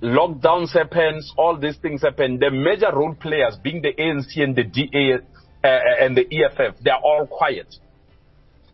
lockdowns 0.02 0.72
happens, 0.72 1.32
all 1.36 1.58
these 1.58 1.76
things 1.76 2.02
happen. 2.02 2.38
The 2.38 2.50
major 2.50 2.90
role 2.94 3.14
players, 3.14 3.56
being 3.62 3.82
the 3.82 3.92
ANC 3.92 4.42
and 4.42 4.56
the 4.56 4.64
DA 4.64 5.14
uh, 5.62 5.68
and 6.00 6.16
the 6.16 6.22
EFF, 6.22 6.76
they 6.82 6.90
are 6.90 7.00
all 7.02 7.26
quiet 7.26 7.74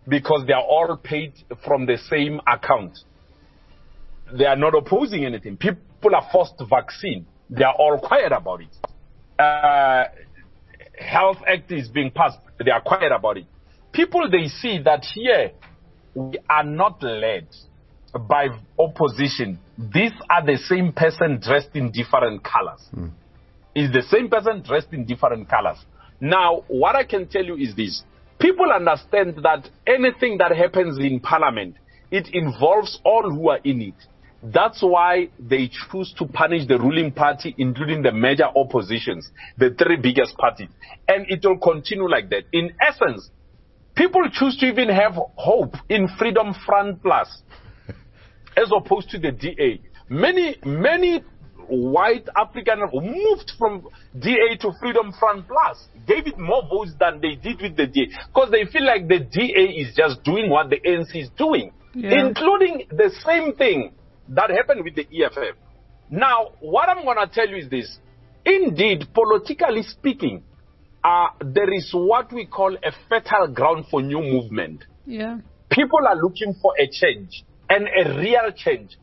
because 0.09 0.45
they 0.47 0.53
are 0.53 0.63
all 0.63 0.97
paid 0.97 1.33
from 1.65 1.87
the 1.87 1.99
same 2.09 2.41
account. 2.47 2.99
They 4.37 4.45
are 4.45 4.57
not 4.57 4.75
opposing 4.75 5.25
anything. 5.25 5.57
People 5.57 6.15
are 6.15 6.29
forced 6.33 6.59
to 6.59 6.67
vaccine. 6.67 7.27
They 7.51 7.65
are 7.65 7.75
all 7.75 7.99
quiet 7.99 8.33
about 8.33 8.61
it. 8.63 9.41
Uh, 9.41 10.05
Health 10.99 11.39
Act 11.47 11.71
is 11.73 11.89
being 11.89 12.11
passed. 12.11 12.39
They 12.65 12.71
are 12.71 12.81
quiet 12.81 13.13
about 13.13 13.37
it. 13.37 13.47
People, 13.93 14.29
they 14.31 14.49
see 14.49 14.81
that 14.85 15.05
here 15.15 15.53
we 16.15 16.39
are 16.49 16.65
not 16.65 17.03
led 17.03 17.47
by 18.19 18.49
opposition, 18.79 19.59
these 19.79 20.13
are 20.31 20.45
the 20.45 20.57
same 20.57 20.93
person 20.93 21.41
dressed 21.41 21.71
in 21.75 21.91
different 21.93 22.43
colors. 22.43 22.83
Mm. 22.95 23.11
Is 23.75 23.93
the 23.93 24.03
same 24.03 24.29
person 24.31 24.63
dressed 24.63 24.93
in 24.93 25.05
different 25.05 25.49
colors. 25.49 25.79
Now, 26.21 26.65
what 26.69 26.97
I 26.97 27.05
can 27.05 27.29
tell 27.29 27.45
you 27.45 27.57
is 27.57 27.75
this. 27.75 28.03
People 28.39 28.71
understand 28.73 29.37
that 29.43 29.69
anything 29.87 30.39
that 30.39 30.57
happens 30.57 30.99
in 30.99 31.21
parliament, 31.21 31.77
it 32.11 32.29
involves 32.33 33.01
all 33.05 33.31
who 33.31 33.51
are 33.51 33.61
in 33.65 33.83
it. 33.83 33.95
That's 34.43 34.83
why 34.83 35.29
they 35.39 35.69
choose 35.69 36.15
to 36.19 36.27
punish 36.27 36.67
the 36.69 36.79
ruling 36.79 37.13
party, 37.13 37.55
including 37.59 38.03
the 38.03 38.13
major 38.13 38.45
oppositions, 38.45 39.31
the 39.59 39.71
three 39.71 39.97
biggest 39.97 40.37
parties. 40.37 40.69
And 41.09 41.27
it 41.29 41.45
will 41.45 41.59
continue 41.59 42.09
like 42.09 42.31
that. 42.31 42.45
In 42.53 42.73
essence, 42.81 43.31
people 43.95 44.23
choose 44.31 44.57
to 44.59 44.67
even 44.67 44.89
have 44.89 45.15
hope 45.35 45.75
in 45.89 46.09
Freedom 46.19 46.55
Front 46.65 47.03
Plus 47.03 47.43
as 48.57 48.71
opposed 48.77 49.11
to 49.11 49.19
the 49.19 49.33
DA. 49.33 49.81
Many, 50.09 50.57
many 50.65 51.23
white 51.69 52.29
African 52.37 52.81
moved 52.93 53.53
from 53.59 53.89
DA 54.19 54.57
to 54.61 54.73
Freedom 54.81 55.13
Front 55.19 55.47
Plus, 55.49 55.89
gave 56.07 56.27
it 56.27 56.39
more 56.39 56.63
votes 56.69 56.93
than 56.99 57.21
they 57.21 57.35
did 57.35 57.61
with 57.61 57.77
the 57.77 57.87
DA, 57.87 58.09
because 58.33 58.51
they 58.51 58.65
feel 58.71 58.85
like 58.87 59.09
the 59.09 59.19
DA 59.19 59.81
is 59.81 59.95
just 59.97 60.23
doing 60.23 60.49
what 60.51 60.71
the 60.71 60.81
ANC 60.81 61.15
is 61.15 61.29
doing, 61.37 61.73
yeah. 61.95 62.27
including 62.27 62.87
the 62.91 63.11
same 63.25 63.55
thing 63.55 63.93
that 64.29 64.51
happened 64.51 64.85
with 64.85 64.95
the 64.95 65.07
EFF. 65.13 65.57
Now, 66.11 66.53
what 66.61 66.89
I'm 66.89 67.05
going 67.05 67.19
to 67.19 67.33
tell 67.33 67.49
you 67.49 67.57
is 67.57 67.69
this. 67.69 67.99
Indeed, 68.45 69.09
politically 69.13 69.83
speaking, 69.83 70.45
uh, 71.03 71.29
there 71.41 71.73
is 71.73 71.91
what 71.93 72.33
we 72.33 72.47
call 72.47 72.77
a 72.77 72.93
fertile 73.09 73.49
ground 73.49 73.87
for 73.91 74.03
new 74.03 74.21
movement. 74.21 74.85
Yeah. 75.05 75.39
People 75.69 75.99
are 76.09 76.17
looking 76.17 76.55
for 76.63 76.73
a 76.79 76.87
change 76.87 77.45
and 77.69 77.89
a 77.89 78.19
real 78.19 78.53
change. 78.55 78.97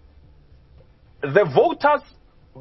The 1.21 1.45
voters, 1.55 2.01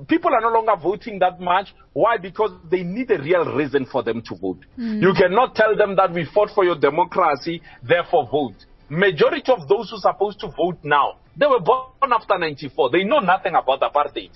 people 0.09 0.31
are 0.33 0.41
no 0.41 0.49
longer 0.49 0.75
voting 0.81 1.19
that 1.19 1.41
much. 1.41 1.69
Why? 1.93 2.17
Because 2.17 2.53
they 2.71 2.83
need 2.83 3.11
a 3.11 3.19
real 3.19 3.55
reason 3.55 3.87
for 3.91 4.03
them 4.03 4.23
to 4.23 4.37
vote. 4.37 4.61
Mm. 4.79 5.03
You 5.03 5.13
cannot 5.15 5.55
tell 5.55 5.77
them 5.77 5.97
that 5.97 6.13
we 6.13 6.27
fought 6.33 6.51
for 6.55 6.65
your 6.65 6.79
democracy, 6.79 7.61
therefore 7.83 8.29
vote. 8.31 8.65
Majority 8.89 9.51
of 9.53 9.69
those 9.69 9.91
who 9.91 9.97
are 9.97 10.13
supposed 10.13 10.39
to 10.41 10.49
vote 10.49 10.79
now, 10.83 11.19
they 11.37 11.47
were 11.47 11.61
born 11.61 12.13
after 12.13 12.39
94. 12.39 12.91
They 12.91 13.05
know 13.05 13.19
nothing 13.19 13.55
about 13.55 13.81
apartheid. 13.81 14.31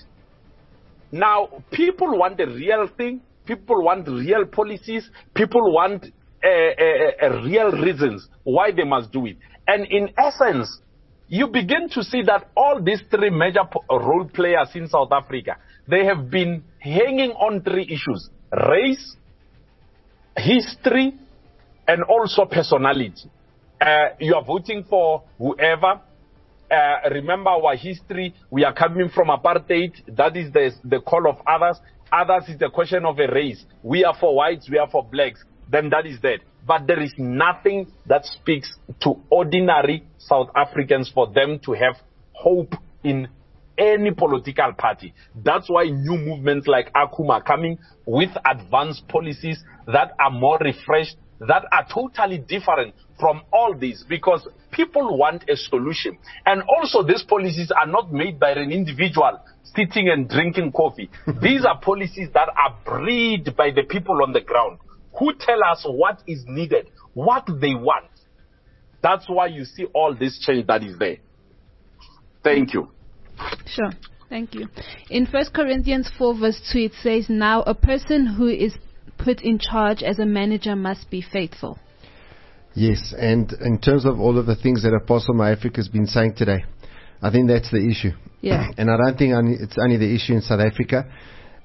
Now, 1.12 1.62
people 1.71 2.19
want 2.19 2.41
a 2.41 2.47
real 2.47 2.89
thing. 2.97 3.21
People 3.45 3.83
want 3.85 4.09
real 4.09 4.45
policies. 4.47 5.09
People 5.35 5.73
want 5.73 6.05
uh, 6.43 6.49
uh, 6.49 7.27
uh, 7.27 7.43
real 7.43 7.71
reasons 7.73 8.29
why 8.45 8.71
they 8.73 8.85
must 8.85 9.12
do 9.12 9.27
it. 9.27 9.37
And 9.69 9.87
in 9.87 10.11
essence, 10.19 10.81
you 11.29 11.49
begin 11.49 11.89
to 11.91 12.03
see 12.03 12.22
that 12.22 12.49
all 12.57 12.81
these 12.83 13.03
three 13.11 13.31
major 13.31 13.62
role 13.91 14.29
players 14.33 14.68
in 14.74 14.89
South 14.89 15.11
Africa, 15.12 15.57
they 15.89 16.05
have 16.05 16.31
been 16.31 16.62
hanging 16.79 17.33
on 17.33 17.62
three 17.62 17.85
issues 17.85 18.31
race, 18.53 19.16
history, 20.37 21.14
and 21.89 22.03
also 22.05 22.45
personality. 22.45 23.31
Uh, 23.81 24.09
you 24.20 24.35
are 24.35 24.45
voting 24.45 24.85
for 24.89 25.22
whoever. 25.39 26.01
Uh, 26.70 27.09
remember 27.11 27.51
our 27.51 27.77
history. 27.77 28.35
We 28.51 28.64
are 28.64 28.72
coming 28.72 29.09
from 29.14 29.29
apartheid. 29.29 29.93
That 30.16 30.37
is 30.37 30.53
the, 30.53 30.72
the 30.85 31.01
call 31.01 31.29
of 31.29 31.37
others. 31.47 31.79
Others 32.12 32.49
is 32.51 32.59
the 32.59 32.70
question 32.70 33.05
of 33.05 33.18
a 33.18 33.27
race. 33.33 33.64
We 33.83 34.05
are 34.05 34.16
for 34.18 34.35
whites, 34.35 34.68
we 34.70 34.79
are 34.79 34.89
for 34.89 35.05
blacks. 35.05 35.43
Then 35.71 35.91
that 35.91 36.07
is 36.07 36.21
that 36.23 36.41
but 36.67 36.87
there 36.87 37.01
is 37.01 37.14
nothing 37.17 37.87
that 38.07 38.27
speaks 38.27 38.75
to 39.01 39.14
ordinary 39.31 40.05
South 40.19 40.49
Africans 40.57 41.11
for 41.14 41.33
them 41.33 41.61
to 41.61 41.73
have 41.73 41.95
hope 42.33 42.75
in 43.05 43.29
any 43.79 44.11
political 44.11 44.73
party. 44.73 45.14
That's 45.45 45.71
why 45.71 45.85
new 45.85 46.19
movements 46.19 46.67
like 46.67 46.93
ACUM 46.95 47.31
are 47.31 47.43
coming 47.43 47.79
with 48.05 48.31
advanced 48.45 49.07
policies 49.07 49.62
that 49.87 50.12
are 50.19 50.31
more 50.31 50.59
refreshed, 50.59 51.17
that 51.41 51.64
are 51.71 51.87
totally 51.93 52.39
different 52.39 52.95
from 53.21 53.43
all 53.53 53.75
this 53.79 54.03
because 54.09 54.49
people 54.73 55.17
want 55.17 55.45
a 55.49 55.57
solution. 55.57 56.19
And 56.47 56.62
also 56.62 57.03
these 57.03 57.23
policies 57.23 57.71
are 57.71 57.87
not 57.87 58.12
made 58.12 58.41
by 58.41 58.53
an 58.53 58.73
individual 58.73 59.41
sitting 59.62 60.09
and 60.09 60.29
drinking 60.29 60.73
coffee. 60.73 61.11
These 61.43 61.67
are 61.67 61.79
policies 61.79 62.29
that 62.33 62.49
are 62.49 62.79
bred 62.85 63.55
by 63.57 63.71
the 63.71 63.83
people 63.83 64.23
on 64.23 64.33
the 64.33 64.41
ground 64.41 64.79
who 65.19 65.33
tell 65.39 65.62
us 65.64 65.85
what 65.87 66.23
is 66.27 66.45
needed, 66.47 66.91
what 67.14 67.47
they 67.47 67.75
want. 67.75 68.07
That's 69.03 69.29
why 69.29 69.47
you 69.47 69.64
see 69.64 69.85
all 69.95 70.14
this 70.14 70.39
change 70.41 70.67
that 70.67 70.83
is 70.83 70.99
there. 70.99 71.19
Thank 72.43 72.75
you. 72.75 72.91
Sure. 73.67 73.91
Thank 74.29 74.55
you. 74.55 74.69
In 75.11 75.27
1 75.27 75.45
Corinthians 75.55 76.11
4, 76.19 76.39
verse 76.39 76.61
2, 76.73 76.79
it 76.79 76.93
says, 77.03 77.27
Now 77.29 77.62
a 77.62 77.75
person 77.75 78.27
who 78.27 78.49
is 78.49 78.77
put 79.19 79.41
in 79.41 79.59
charge 79.59 80.03
as 80.03 80.19
a 80.19 80.27
manager 80.27 80.75
must 80.75 81.11
be 81.11 81.23
faithful. 81.23 81.79
Yes, 82.75 83.14
and 83.17 83.53
in 83.64 83.79
terms 83.79 84.05
of 84.05 84.21
all 84.21 84.39
of 84.39 84.47
the 84.47 84.57
things 84.57 84.83
that 84.83 84.93
Apostle 84.93 85.35
My 85.35 85.53
Africa 85.53 85.77
has 85.77 85.89
been 85.89 86.07
saying 86.07 86.35
today, 86.37 86.64
I 87.23 87.31
think 87.31 87.49
that's 87.49 87.71
the 87.71 87.89
issue. 87.89 88.11
Yeah. 88.41 88.71
And 88.79 88.91
I 88.91 88.97
don't 88.97 89.17
think 89.17 89.33
it's 89.61 89.77
only 89.83 89.97
the 89.97 90.14
issue 90.14 90.35
in 90.35 90.43
South 90.43 90.61
Africa. 90.61 91.11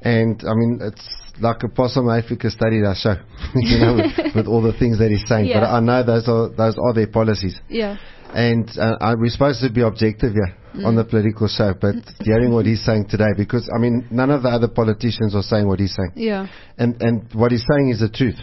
And 0.01 0.41
I 0.43 0.53
mean, 0.55 0.79
it's 0.81 1.07
like 1.39 1.61
a 1.63 2.01
My 2.01 2.19
Africa 2.19 2.49
studied 2.49 2.83
our 2.83 2.95
show, 2.95 3.15
you 3.55 3.77
know, 3.79 3.95
with, 3.95 4.35
with 4.35 4.47
all 4.47 4.61
the 4.61 4.73
things 4.77 4.99
that 4.99 5.09
he's 5.11 5.27
saying. 5.27 5.49
But 5.53 5.63
I 5.63 5.79
know 5.79 6.03
those 6.03 6.27
are 6.27 6.49
those 6.49 6.77
are 6.77 6.93
their 6.93 7.07
policies. 7.07 7.59
Yeah. 7.69 7.97
And 8.33 8.69
uh, 8.79 8.95
I, 9.01 9.15
we're 9.15 9.29
supposed 9.29 9.61
to 9.61 9.69
be 9.71 9.81
objective 9.81 10.33
here 10.33 10.55
Mm. 10.71 10.85
on 10.85 10.95
the 10.95 11.03
political 11.03 11.49
show, 11.49 11.73
but 11.73 11.95
hearing 12.21 12.53
what 12.53 12.65
he's 12.65 12.81
saying 12.85 13.07
today, 13.09 13.33
because 13.35 13.69
I 13.75 13.77
mean, 13.77 14.07
none 14.09 14.31
of 14.31 14.43
the 14.43 14.47
other 14.47 14.69
politicians 14.69 15.35
are 15.35 15.43
saying 15.43 15.67
what 15.67 15.81
he's 15.81 15.93
saying. 15.93 16.13
Yeah. 16.15 16.47
And 16.77 16.95
and 17.01 17.27
what 17.33 17.51
he's 17.51 17.65
saying 17.69 17.89
is 17.89 17.99
the 17.99 18.07
truth. 18.07 18.39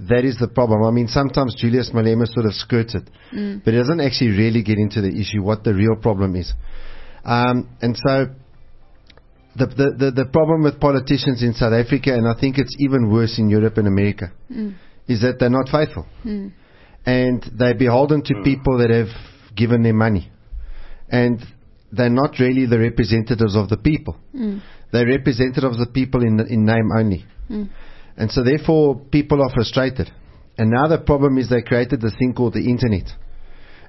That 0.00 0.24
is 0.24 0.38
the 0.38 0.48
problem. 0.48 0.82
I 0.82 0.90
mean, 0.90 1.06
sometimes 1.06 1.54
Julius 1.54 1.90
Malema 1.94 2.26
sort 2.26 2.46
of 2.46 2.54
skirts 2.54 2.96
it, 2.96 3.08
Mm. 3.32 3.62
but 3.64 3.74
he 3.74 3.78
doesn't 3.78 4.00
actually 4.00 4.30
really 4.30 4.64
get 4.64 4.76
into 4.78 5.00
the 5.00 5.20
issue, 5.20 5.40
what 5.40 5.62
the 5.62 5.72
real 5.72 5.94
problem 5.94 6.34
is. 6.34 6.52
Um, 7.24 7.68
and 7.80 7.96
so, 7.96 8.26
the, 9.56 9.66
the, 9.66 9.94
the, 9.98 10.10
the 10.24 10.30
problem 10.30 10.62
with 10.62 10.80
politicians 10.80 11.42
in 11.42 11.54
South 11.54 11.72
Africa, 11.72 12.14
and 12.14 12.28
I 12.28 12.38
think 12.38 12.58
it's 12.58 12.76
even 12.78 13.10
worse 13.10 13.38
in 13.38 13.48
Europe 13.48 13.78
and 13.78 13.88
America, 13.88 14.32
Mm. 14.50 14.74
is 15.08 15.22
that 15.22 15.38
they're 15.38 15.50
not 15.50 15.68
faithful. 15.68 16.06
Mm. 16.24 16.52
And 17.06 17.42
they're 17.58 17.74
beholden 17.74 18.22
to 18.22 18.42
people 18.44 18.78
that 18.78 18.90
have 18.90 19.08
given 19.56 19.82
them 19.82 19.96
money. 19.96 20.30
And 21.08 21.42
they're 21.90 22.10
not 22.10 22.38
really 22.38 22.66
the 22.66 22.78
representatives 22.78 23.56
of 23.56 23.68
the 23.68 23.78
people. 23.78 24.16
Mm. 24.34 24.60
They're 24.92 25.06
representatives 25.06 25.78
of 25.80 25.86
the 25.86 25.92
people 25.92 26.22
in, 26.22 26.38
in 26.48 26.64
name 26.66 26.90
only. 26.96 27.24
Mm. 27.50 27.68
And 28.16 28.30
so 28.30 28.44
therefore 28.44 28.96
people 29.10 29.42
are 29.42 29.50
frustrated. 29.54 30.10
And 30.58 30.70
now 30.70 30.88
the 30.88 30.98
problem 30.98 31.38
is 31.38 31.48
they 31.48 31.62
created 31.62 32.00
this 32.00 32.14
thing 32.18 32.34
called 32.34 32.54
the 32.54 32.68
internet. 32.68 33.08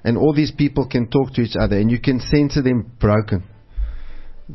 And 0.04 0.16
all 0.16 0.32
these 0.32 0.52
people 0.52 0.86
can 0.88 1.10
talk 1.10 1.34
to 1.34 1.42
each 1.42 1.56
other 1.60 1.76
and 1.76 1.90
you 1.90 2.00
can 2.00 2.20
censor 2.20 2.62
them 2.62 2.92
broken. 2.98 3.44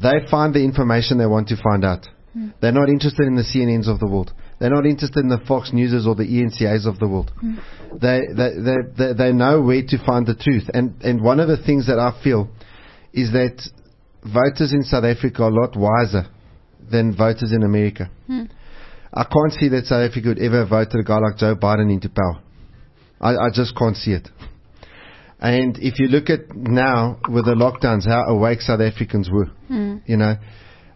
They 0.02 0.30
find 0.30 0.54
the 0.54 0.64
information 0.64 1.18
they 1.18 1.26
want 1.26 1.48
to 1.50 1.56
find 1.62 1.86
out. 1.86 2.08
Mm. 2.36 2.54
They're 2.62 2.72
not 2.72 2.90
interested 2.90 3.28
in 3.28 3.36
the 3.36 3.44
CNNs 3.44 3.88
of 3.88 4.00
the 4.00 4.08
world. 4.08 4.34
They're 4.60 4.70
not 4.70 4.86
interested 4.86 5.20
in 5.20 5.30
the 5.30 5.42
Fox 5.48 5.72
Newses 5.74 6.06
or 6.08 6.16
the 6.16 6.26
ENCAs 6.26 6.86
of 6.86 7.00
the 7.00 7.08
world. 7.08 7.32
Mm. 7.44 7.62
They, 8.00 8.22
they, 8.34 8.50
they, 8.62 8.76
they, 8.98 9.14
they 9.14 9.34
know 9.34 9.62
where 9.62 9.82
to 9.82 10.06
find 10.06 10.26
the 10.26 10.36
truth. 10.36 10.70
And, 10.74 11.02
and 11.02 11.22
one 11.22 11.40
of 11.40 11.48
the 11.48 11.58
things 11.58 11.88
that 11.88 12.00
I 12.00 12.20
feel 12.24 12.50
is 13.14 13.32
that 13.32 13.62
voters 14.24 14.74
in 14.74 14.84
South 14.84 15.04
Africa 15.04 15.44
are 15.44 15.50
a 15.50 15.54
lot 15.54 15.76
wiser 15.78 16.28
than 16.92 17.16
voters 17.16 17.52
in 17.54 17.64
America. 17.64 18.10
Mm. 18.30 18.50
I 19.14 19.24
can't 19.24 19.54
see 19.54 19.70
that 19.70 19.86
South 19.86 20.10
Africa 20.10 20.30
would 20.30 20.40
ever 20.40 20.66
vote 20.66 20.94
a 20.94 21.04
guy 21.04 21.20
like 21.20 21.38
Joe 21.38 21.56
Biden 21.56 21.92
into 21.92 22.10
power. 22.10 22.42
I, 23.22 23.48
I 23.48 23.50
just 23.54 23.78
can't 23.78 23.96
see 23.96 24.12
it. 24.12 24.28
And 25.46 25.78
if 25.78 26.00
you 26.00 26.08
look 26.08 26.32
at 26.32 26.56
now 26.56 27.20
with 27.30 27.46
the 27.46 27.54
lockdowns, 27.54 28.08
how 28.08 28.24
awake 28.24 28.62
South 28.62 28.82
Africans 28.82 29.30
were, 29.30 29.50
Mm. 29.70 30.02
you 30.08 30.18
know, 30.18 30.38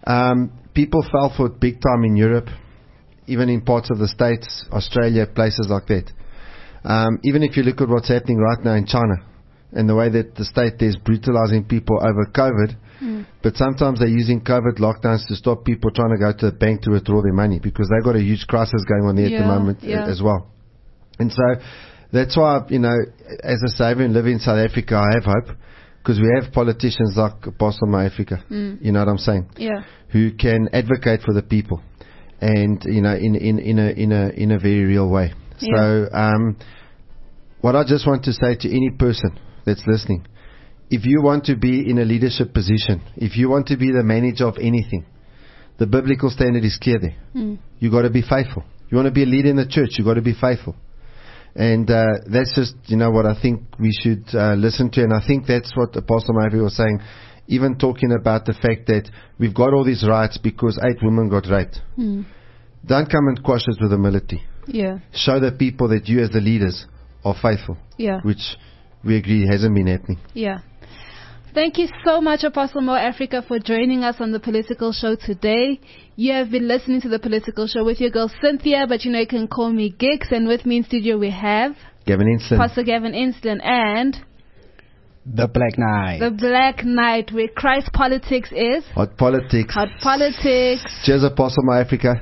um, 0.07 0.51
people 0.73 1.03
fell 1.03 1.29
for 1.29 1.45
it 1.47 1.59
big 1.59 1.79
time 1.81 2.03
in 2.03 2.15
Europe, 2.17 2.49
even 3.27 3.47
in 3.49 3.61
parts 3.61 3.91
of 3.91 3.99
the 3.99 4.07
States, 4.07 4.65
Australia, 4.71 5.27
places 5.27 5.67
like 5.69 5.85
that. 5.87 6.11
Um, 6.83 7.19
even 7.23 7.43
if 7.43 7.57
you 7.57 7.63
look 7.63 7.79
at 7.79 7.89
what's 7.89 8.07
happening 8.07 8.37
right 8.39 8.63
now 8.63 8.73
in 8.73 8.87
China 8.87 9.17
and 9.71 9.87
the 9.87 9.93
way 9.93 10.09
that 10.09 10.33
the 10.33 10.45
state 10.45 10.81
is 10.81 10.95
brutalizing 10.95 11.65
people 11.65 11.99
over 12.01 12.25
COVID, 12.33 12.75
Mm. 13.01 13.25
but 13.43 13.55
sometimes 13.55 13.99
they're 13.99 14.07
using 14.23 14.41
COVID 14.41 14.79
lockdowns 14.79 15.27
to 15.27 15.35
stop 15.35 15.63
people 15.63 15.91
trying 15.91 16.09
to 16.09 16.17
go 16.17 16.33
to 16.33 16.45
the 16.47 16.57
bank 16.57 16.81
to 16.81 16.91
withdraw 16.91 17.21
their 17.21 17.33
money 17.33 17.59
because 17.59 17.87
they've 17.87 18.03
got 18.03 18.15
a 18.15 18.21
huge 18.21 18.47
crisis 18.47 18.83
going 18.85 19.05
on 19.05 19.15
there 19.15 19.27
at 19.27 19.39
the 19.39 19.45
moment 19.47 19.77
yeah. 19.83 20.07
as 20.07 20.21
well. 20.23 20.47
And 21.19 21.31
so 21.31 21.43
that's 22.11 22.35
why, 22.35 22.65
you 22.69 22.79
know, 22.79 22.95
as 23.43 23.61
a 23.65 23.69
Savior 23.69 24.05
and 24.05 24.13
living 24.13 24.33
in 24.33 24.39
South 24.39 24.57
Africa, 24.57 24.95
I 24.95 25.15
have 25.15 25.25
hope 25.25 25.55
because 25.99 26.19
we 26.19 26.27
have 26.41 26.51
politicians 26.51 27.13
like 27.15 27.45
Apostle 27.45 27.87
My 27.87 28.05
Africa. 28.05 28.43
Mm. 28.49 28.83
You 28.83 28.91
know 28.91 28.99
what 28.99 29.09
I'm 29.09 29.17
saying? 29.17 29.49
Yeah. 29.57 29.83
Who 30.11 30.31
can 30.31 30.69
advocate 30.73 31.21
for 31.21 31.33
the 31.33 31.43
people 31.43 31.83
and, 32.41 32.81
you 32.85 33.01
know, 33.01 33.13
in, 33.13 33.35
in, 33.35 33.59
in, 33.59 33.79
a, 33.79 33.89
in, 33.91 34.11
a, 34.11 34.29
in 34.29 34.51
a 34.51 34.59
very 34.59 34.85
real 34.85 35.09
way. 35.09 35.33
So, 35.59 36.07
um, 36.13 36.57
what 37.61 37.75
I 37.75 37.83
just 37.83 38.07
want 38.07 38.23
to 38.23 38.33
say 38.33 38.55
to 38.55 38.69
any 38.69 38.91
person 38.97 39.37
that's 39.65 39.83
listening, 39.85 40.25
if 40.89 41.05
you 41.05 41.21
want 41.21 41.45
to 41.45 41.55
be 41.55 41.89
in 41.89 41.99
a 41.99 42.05
leadership 42.05 42.53
position, 42.53 43.01
if 43.17 43.35
you 43.37 43.49
want 43.49 43.67
to 43.67 43.77
be 43.77 43.91
the 43.91 44.03
manager 44.03 44.47
of 44.47 44.55
anything, 44.57 45.05
the 45.77 45.85
biblical 45.85 46.29
standard 46.29 46.63
is 46.63 46.79
clear 46.81 46.97
there. 46.99 47.17
Mm. 47.35 47.59
You 47.79 47.91
got 47.91 48.03
to 48.03 48.09
be 48.09 48.21
faithful. 48.21 48.63
You 48.89 48.95
want 48.95 49.07
to 49.07 49.13
be 49.13 49.23
a 49.23 49.27
leader 49.27 49.49
in 49.49 49.57
the 49.57 49.67
church, 49.67 49.91
you've 49.97 50.07
got 50.07 50.15
to 50.15 50.21
be 50.21 50.33
faithful. 50.33 50.75
And 51.55 51.89
uh, 51.89 52.05
that's 52.31 52.55
just, 52.55 52.75
you 52.85 52.97
know, 52.97 53.09
what 53.11 53.25
I 53.25 53.39
think 53.41 53.63
we 53.79 53.91
should 53.91 54.23
uh, 54.33 54.53
listen 54.53 54.89
to. 54.91 55.01
And 55.03 55.13
I 55.13 55.25
think 55.25 55.45
that's 55.47 55.75
what 55.75 55.95
Apostle 55.95 56.33
Murphy 56.35 56.57
was 56.57 56.77
saying, 56.77 56.99
even 57.47 57.77
talking 57.77 58.11
about 58.11 58.45
the 58.45 58.53
fact 58.53 58.87
that 58.87 59.09
we've 59.39 59.53
got 59.53 59.73
all 59.73 59.83
these 59.83 60.05
rights 60.07 60.37
because 60.37 60.79
eight 60.83 60.97
women 61.01 61.29
got 61.29 61.47
raped. 61.49 61.81
Mm. 61.97 62.25
Don't 62.85 63.09
come 63.11 63.27
and 63.27 63.43
quash 63.43 63.67
us 63.67 63.77
with 63.81 63.91
humility. 63.91 64.43
Yeah. 64.67 64.99
Show 65.13 65.39
the 65.39 65.51
people 65.51 65.89
that 65.89 66.07
you, 66.07 66.21
as 66.21 66.29
the 66.29 66.39
leaders, 66.39 66.85
are 67.25 67.35
faithful, 67.41 67.77
Yeah. 67.97 68.21
which 68.21 68.55
we 69.03 69.17
agree 69.17 69.47
hasn't 69.47 69.75
been 69.75 69.87
happening. 69.87 70.19
Yeah. 70.33 70.59
Thank 71.53 71.79
you 71.79 71.87
so 72.05 72.21
much, 72.21 72.43
Apostle 72.43 72.81
Mo 72.81 72.93
Africa, 72.93 73.43
for 73.45 73.57
joining 73.59 74.03
us 74.03 74.17
on 74.19 74.31
the 74.31 74.39
Political 74.39 74.93
Show 74.93 75.15
today. 75.15 75.79
You 76.19 76.33
have 76.33 76.51
been 76.51 76.67
listening 76.67 76.99
to 77.03 77.07
the 77.07 77.17
Political 77.17 77.67
Show 77.67 77.85
with 77.85 78.01
your 78.01 78.09
girl 78.09 78.29
Cynthia, 78.41 78.85
but 78.89 79.05
you 79.05 79.11
know 79.13 79.19
you 79.19 79.25
can 79.25 79.47
call 79.47 79.69
me 79.71 79.89
Gix, 79.97 80.33
and 80.33 80.49
with 80.49 80.65
me 80.65 80.75
in 80.75 80.83
studio 80.83 81.17
we 81.17 81.29
have 81.29 81.77
Gavin 82.05 82.27
Inston. 82.27 82.57
Pastor 82.57 82.83
Gavin 82.83 83.13
Inston 83.13 83.61
and 83.63 84.17
The 85.25 85.47
Black 85.47 85.77
Knight. 85.77 86.19
the 86.19 86.31
Black 86.31 86.83
Knight, 86.83 87.31
where 87.31 87.47
Christ 87.47 87.93
politics 87.93 88.49
is 88.51 88.83
Hot 88.95 89.15
politics. 89.15 89.73
hot 89.73 89.87
politics. 90.01 90.83
Cheers, 91.05 91.23
Apostle 91.23 91.63
My 91.63 91.79
Africa. 91.79 92.21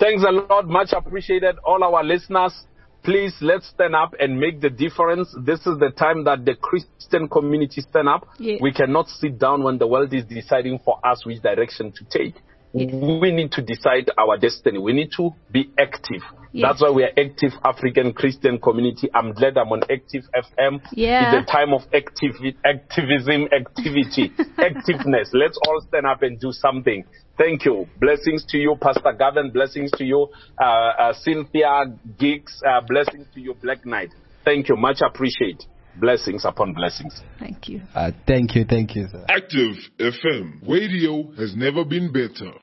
Thanks 0.00 0.24
a 0.26 0.32
lot. 0.32 0.66
Much 0.66 0.92
appreciated. 0.92 1.54
All 1.64 1.84
our 1.84 2.02
listeners, 2.02 2.54
please 3.02 3.34
let's 3.40 3.68
stand 3.68 3.94
up 3.94 4.14
and 4.18 4.38
make 4.38 4.60
the 4.60 4.70
difference. 4.70 5.34
This 5.44 5.60
is 5.60 5.78
the 5.78 5.90
time 5.90 6.24
that 6.24 6.44
the 6.44 6.54
Christian 6.54 7.28
community 7.28 7.80
stand 7.80 8.08
up. 8.08 8.28
Yeah. 8.38 8.56
We 8.60 8.72
cannot 8.72 9.08
sit 9.08 9.38
down 9.38 9.62
when 9.62 9.78
the 9.78 9.86
world 9.86 10.12
is 10.14 10.24
deciding 10.24 10.80
for 10.84 10.98
us 11.04 11.24
which 11.26 11.42
direction 11.42 11.92
to 11.92 12.04
take. 12.04 12.34
We 12.72 13.32
need 13.32 13.52
to 13.52 13.62
decide 13.62 14.10
our 14.16 14.38
destiny. 14.38 14.78
We 14.78 14.94
need 14.94 15.10
to 15.18 15.30
be 15.50 15.70
active. 15.78 16.22
Yes. 16.52 16.68
That's 16.68 16.82
why 16.82 16.90
we 16.90 17.04
are 17.04 17.10
active 17.18 17.52
African 17.64 18.12
Christian 18.12 18.58
community. 18.58 19.08
I'm 19.14 19.32
glad 19.32 19.56
I'm 19.56 19.68
on 19.68 19.80
Active 19.90 20.24
FM. 20.34 20.82
Yeah. 20.92 21.40
It's 21.40 21.48
a 21.48 21.52
time 21.52 21.72
of 21.72 21.82
active, 21.94 22.34
activism, 22.64 23.48
activity, 23.52 24.30
activeness. 24.58 25.30
Let's 25.32 25.58
all 25.66 25.80
stand 25.88 26.06
up 26.06 26.22
and 26.22 26.38
do 26.38 26.52
something. 26.52 27.04
Thank 27.38 27.64
you. 27.64 27.86
Blessings 27.98 28.44
to 28.50 28.58
you, 28.58 28.76
Pastor 28.80 29.14
Gavin. 29.18 29.50
Blessings 29.50 29.90
to 29.92 30.04
you, 30.04 30.28
uh, 30.60 30.64
uh, 30.64 31.12
Cynthia 31.14 31.86
Gix. 32.18 32.60
Uh, 32.66 32.82
blessings 32.86 33.26
to 33.34 33.40
you, 33.40 33.54
Black 33.54 33.86
Knight. 33.86 34.10
Thank 34.44 34.68
you. 34.68 34.76
Much 34.76 35.00
appreciate. 35.00 35.64
Blessings 35.96 36.44
upon 36.44 36.72
blessings. 36.72 37.22
Thank 37.38 37.68
you. 37.68 37.82
Uh, 37.94 38.12
thank 38.26 38.54
you, 38.54 38.64
thank 38.64 38.94
you, 38.94 39.08
sir. 39.10 39.24
Active 39.28 39.76
FM. 39.98 40.66
Radio 40.66 41.30
has 41.32 41.54
never 41.54 41.84
been 41.84 42.12
better. 42.12 42.52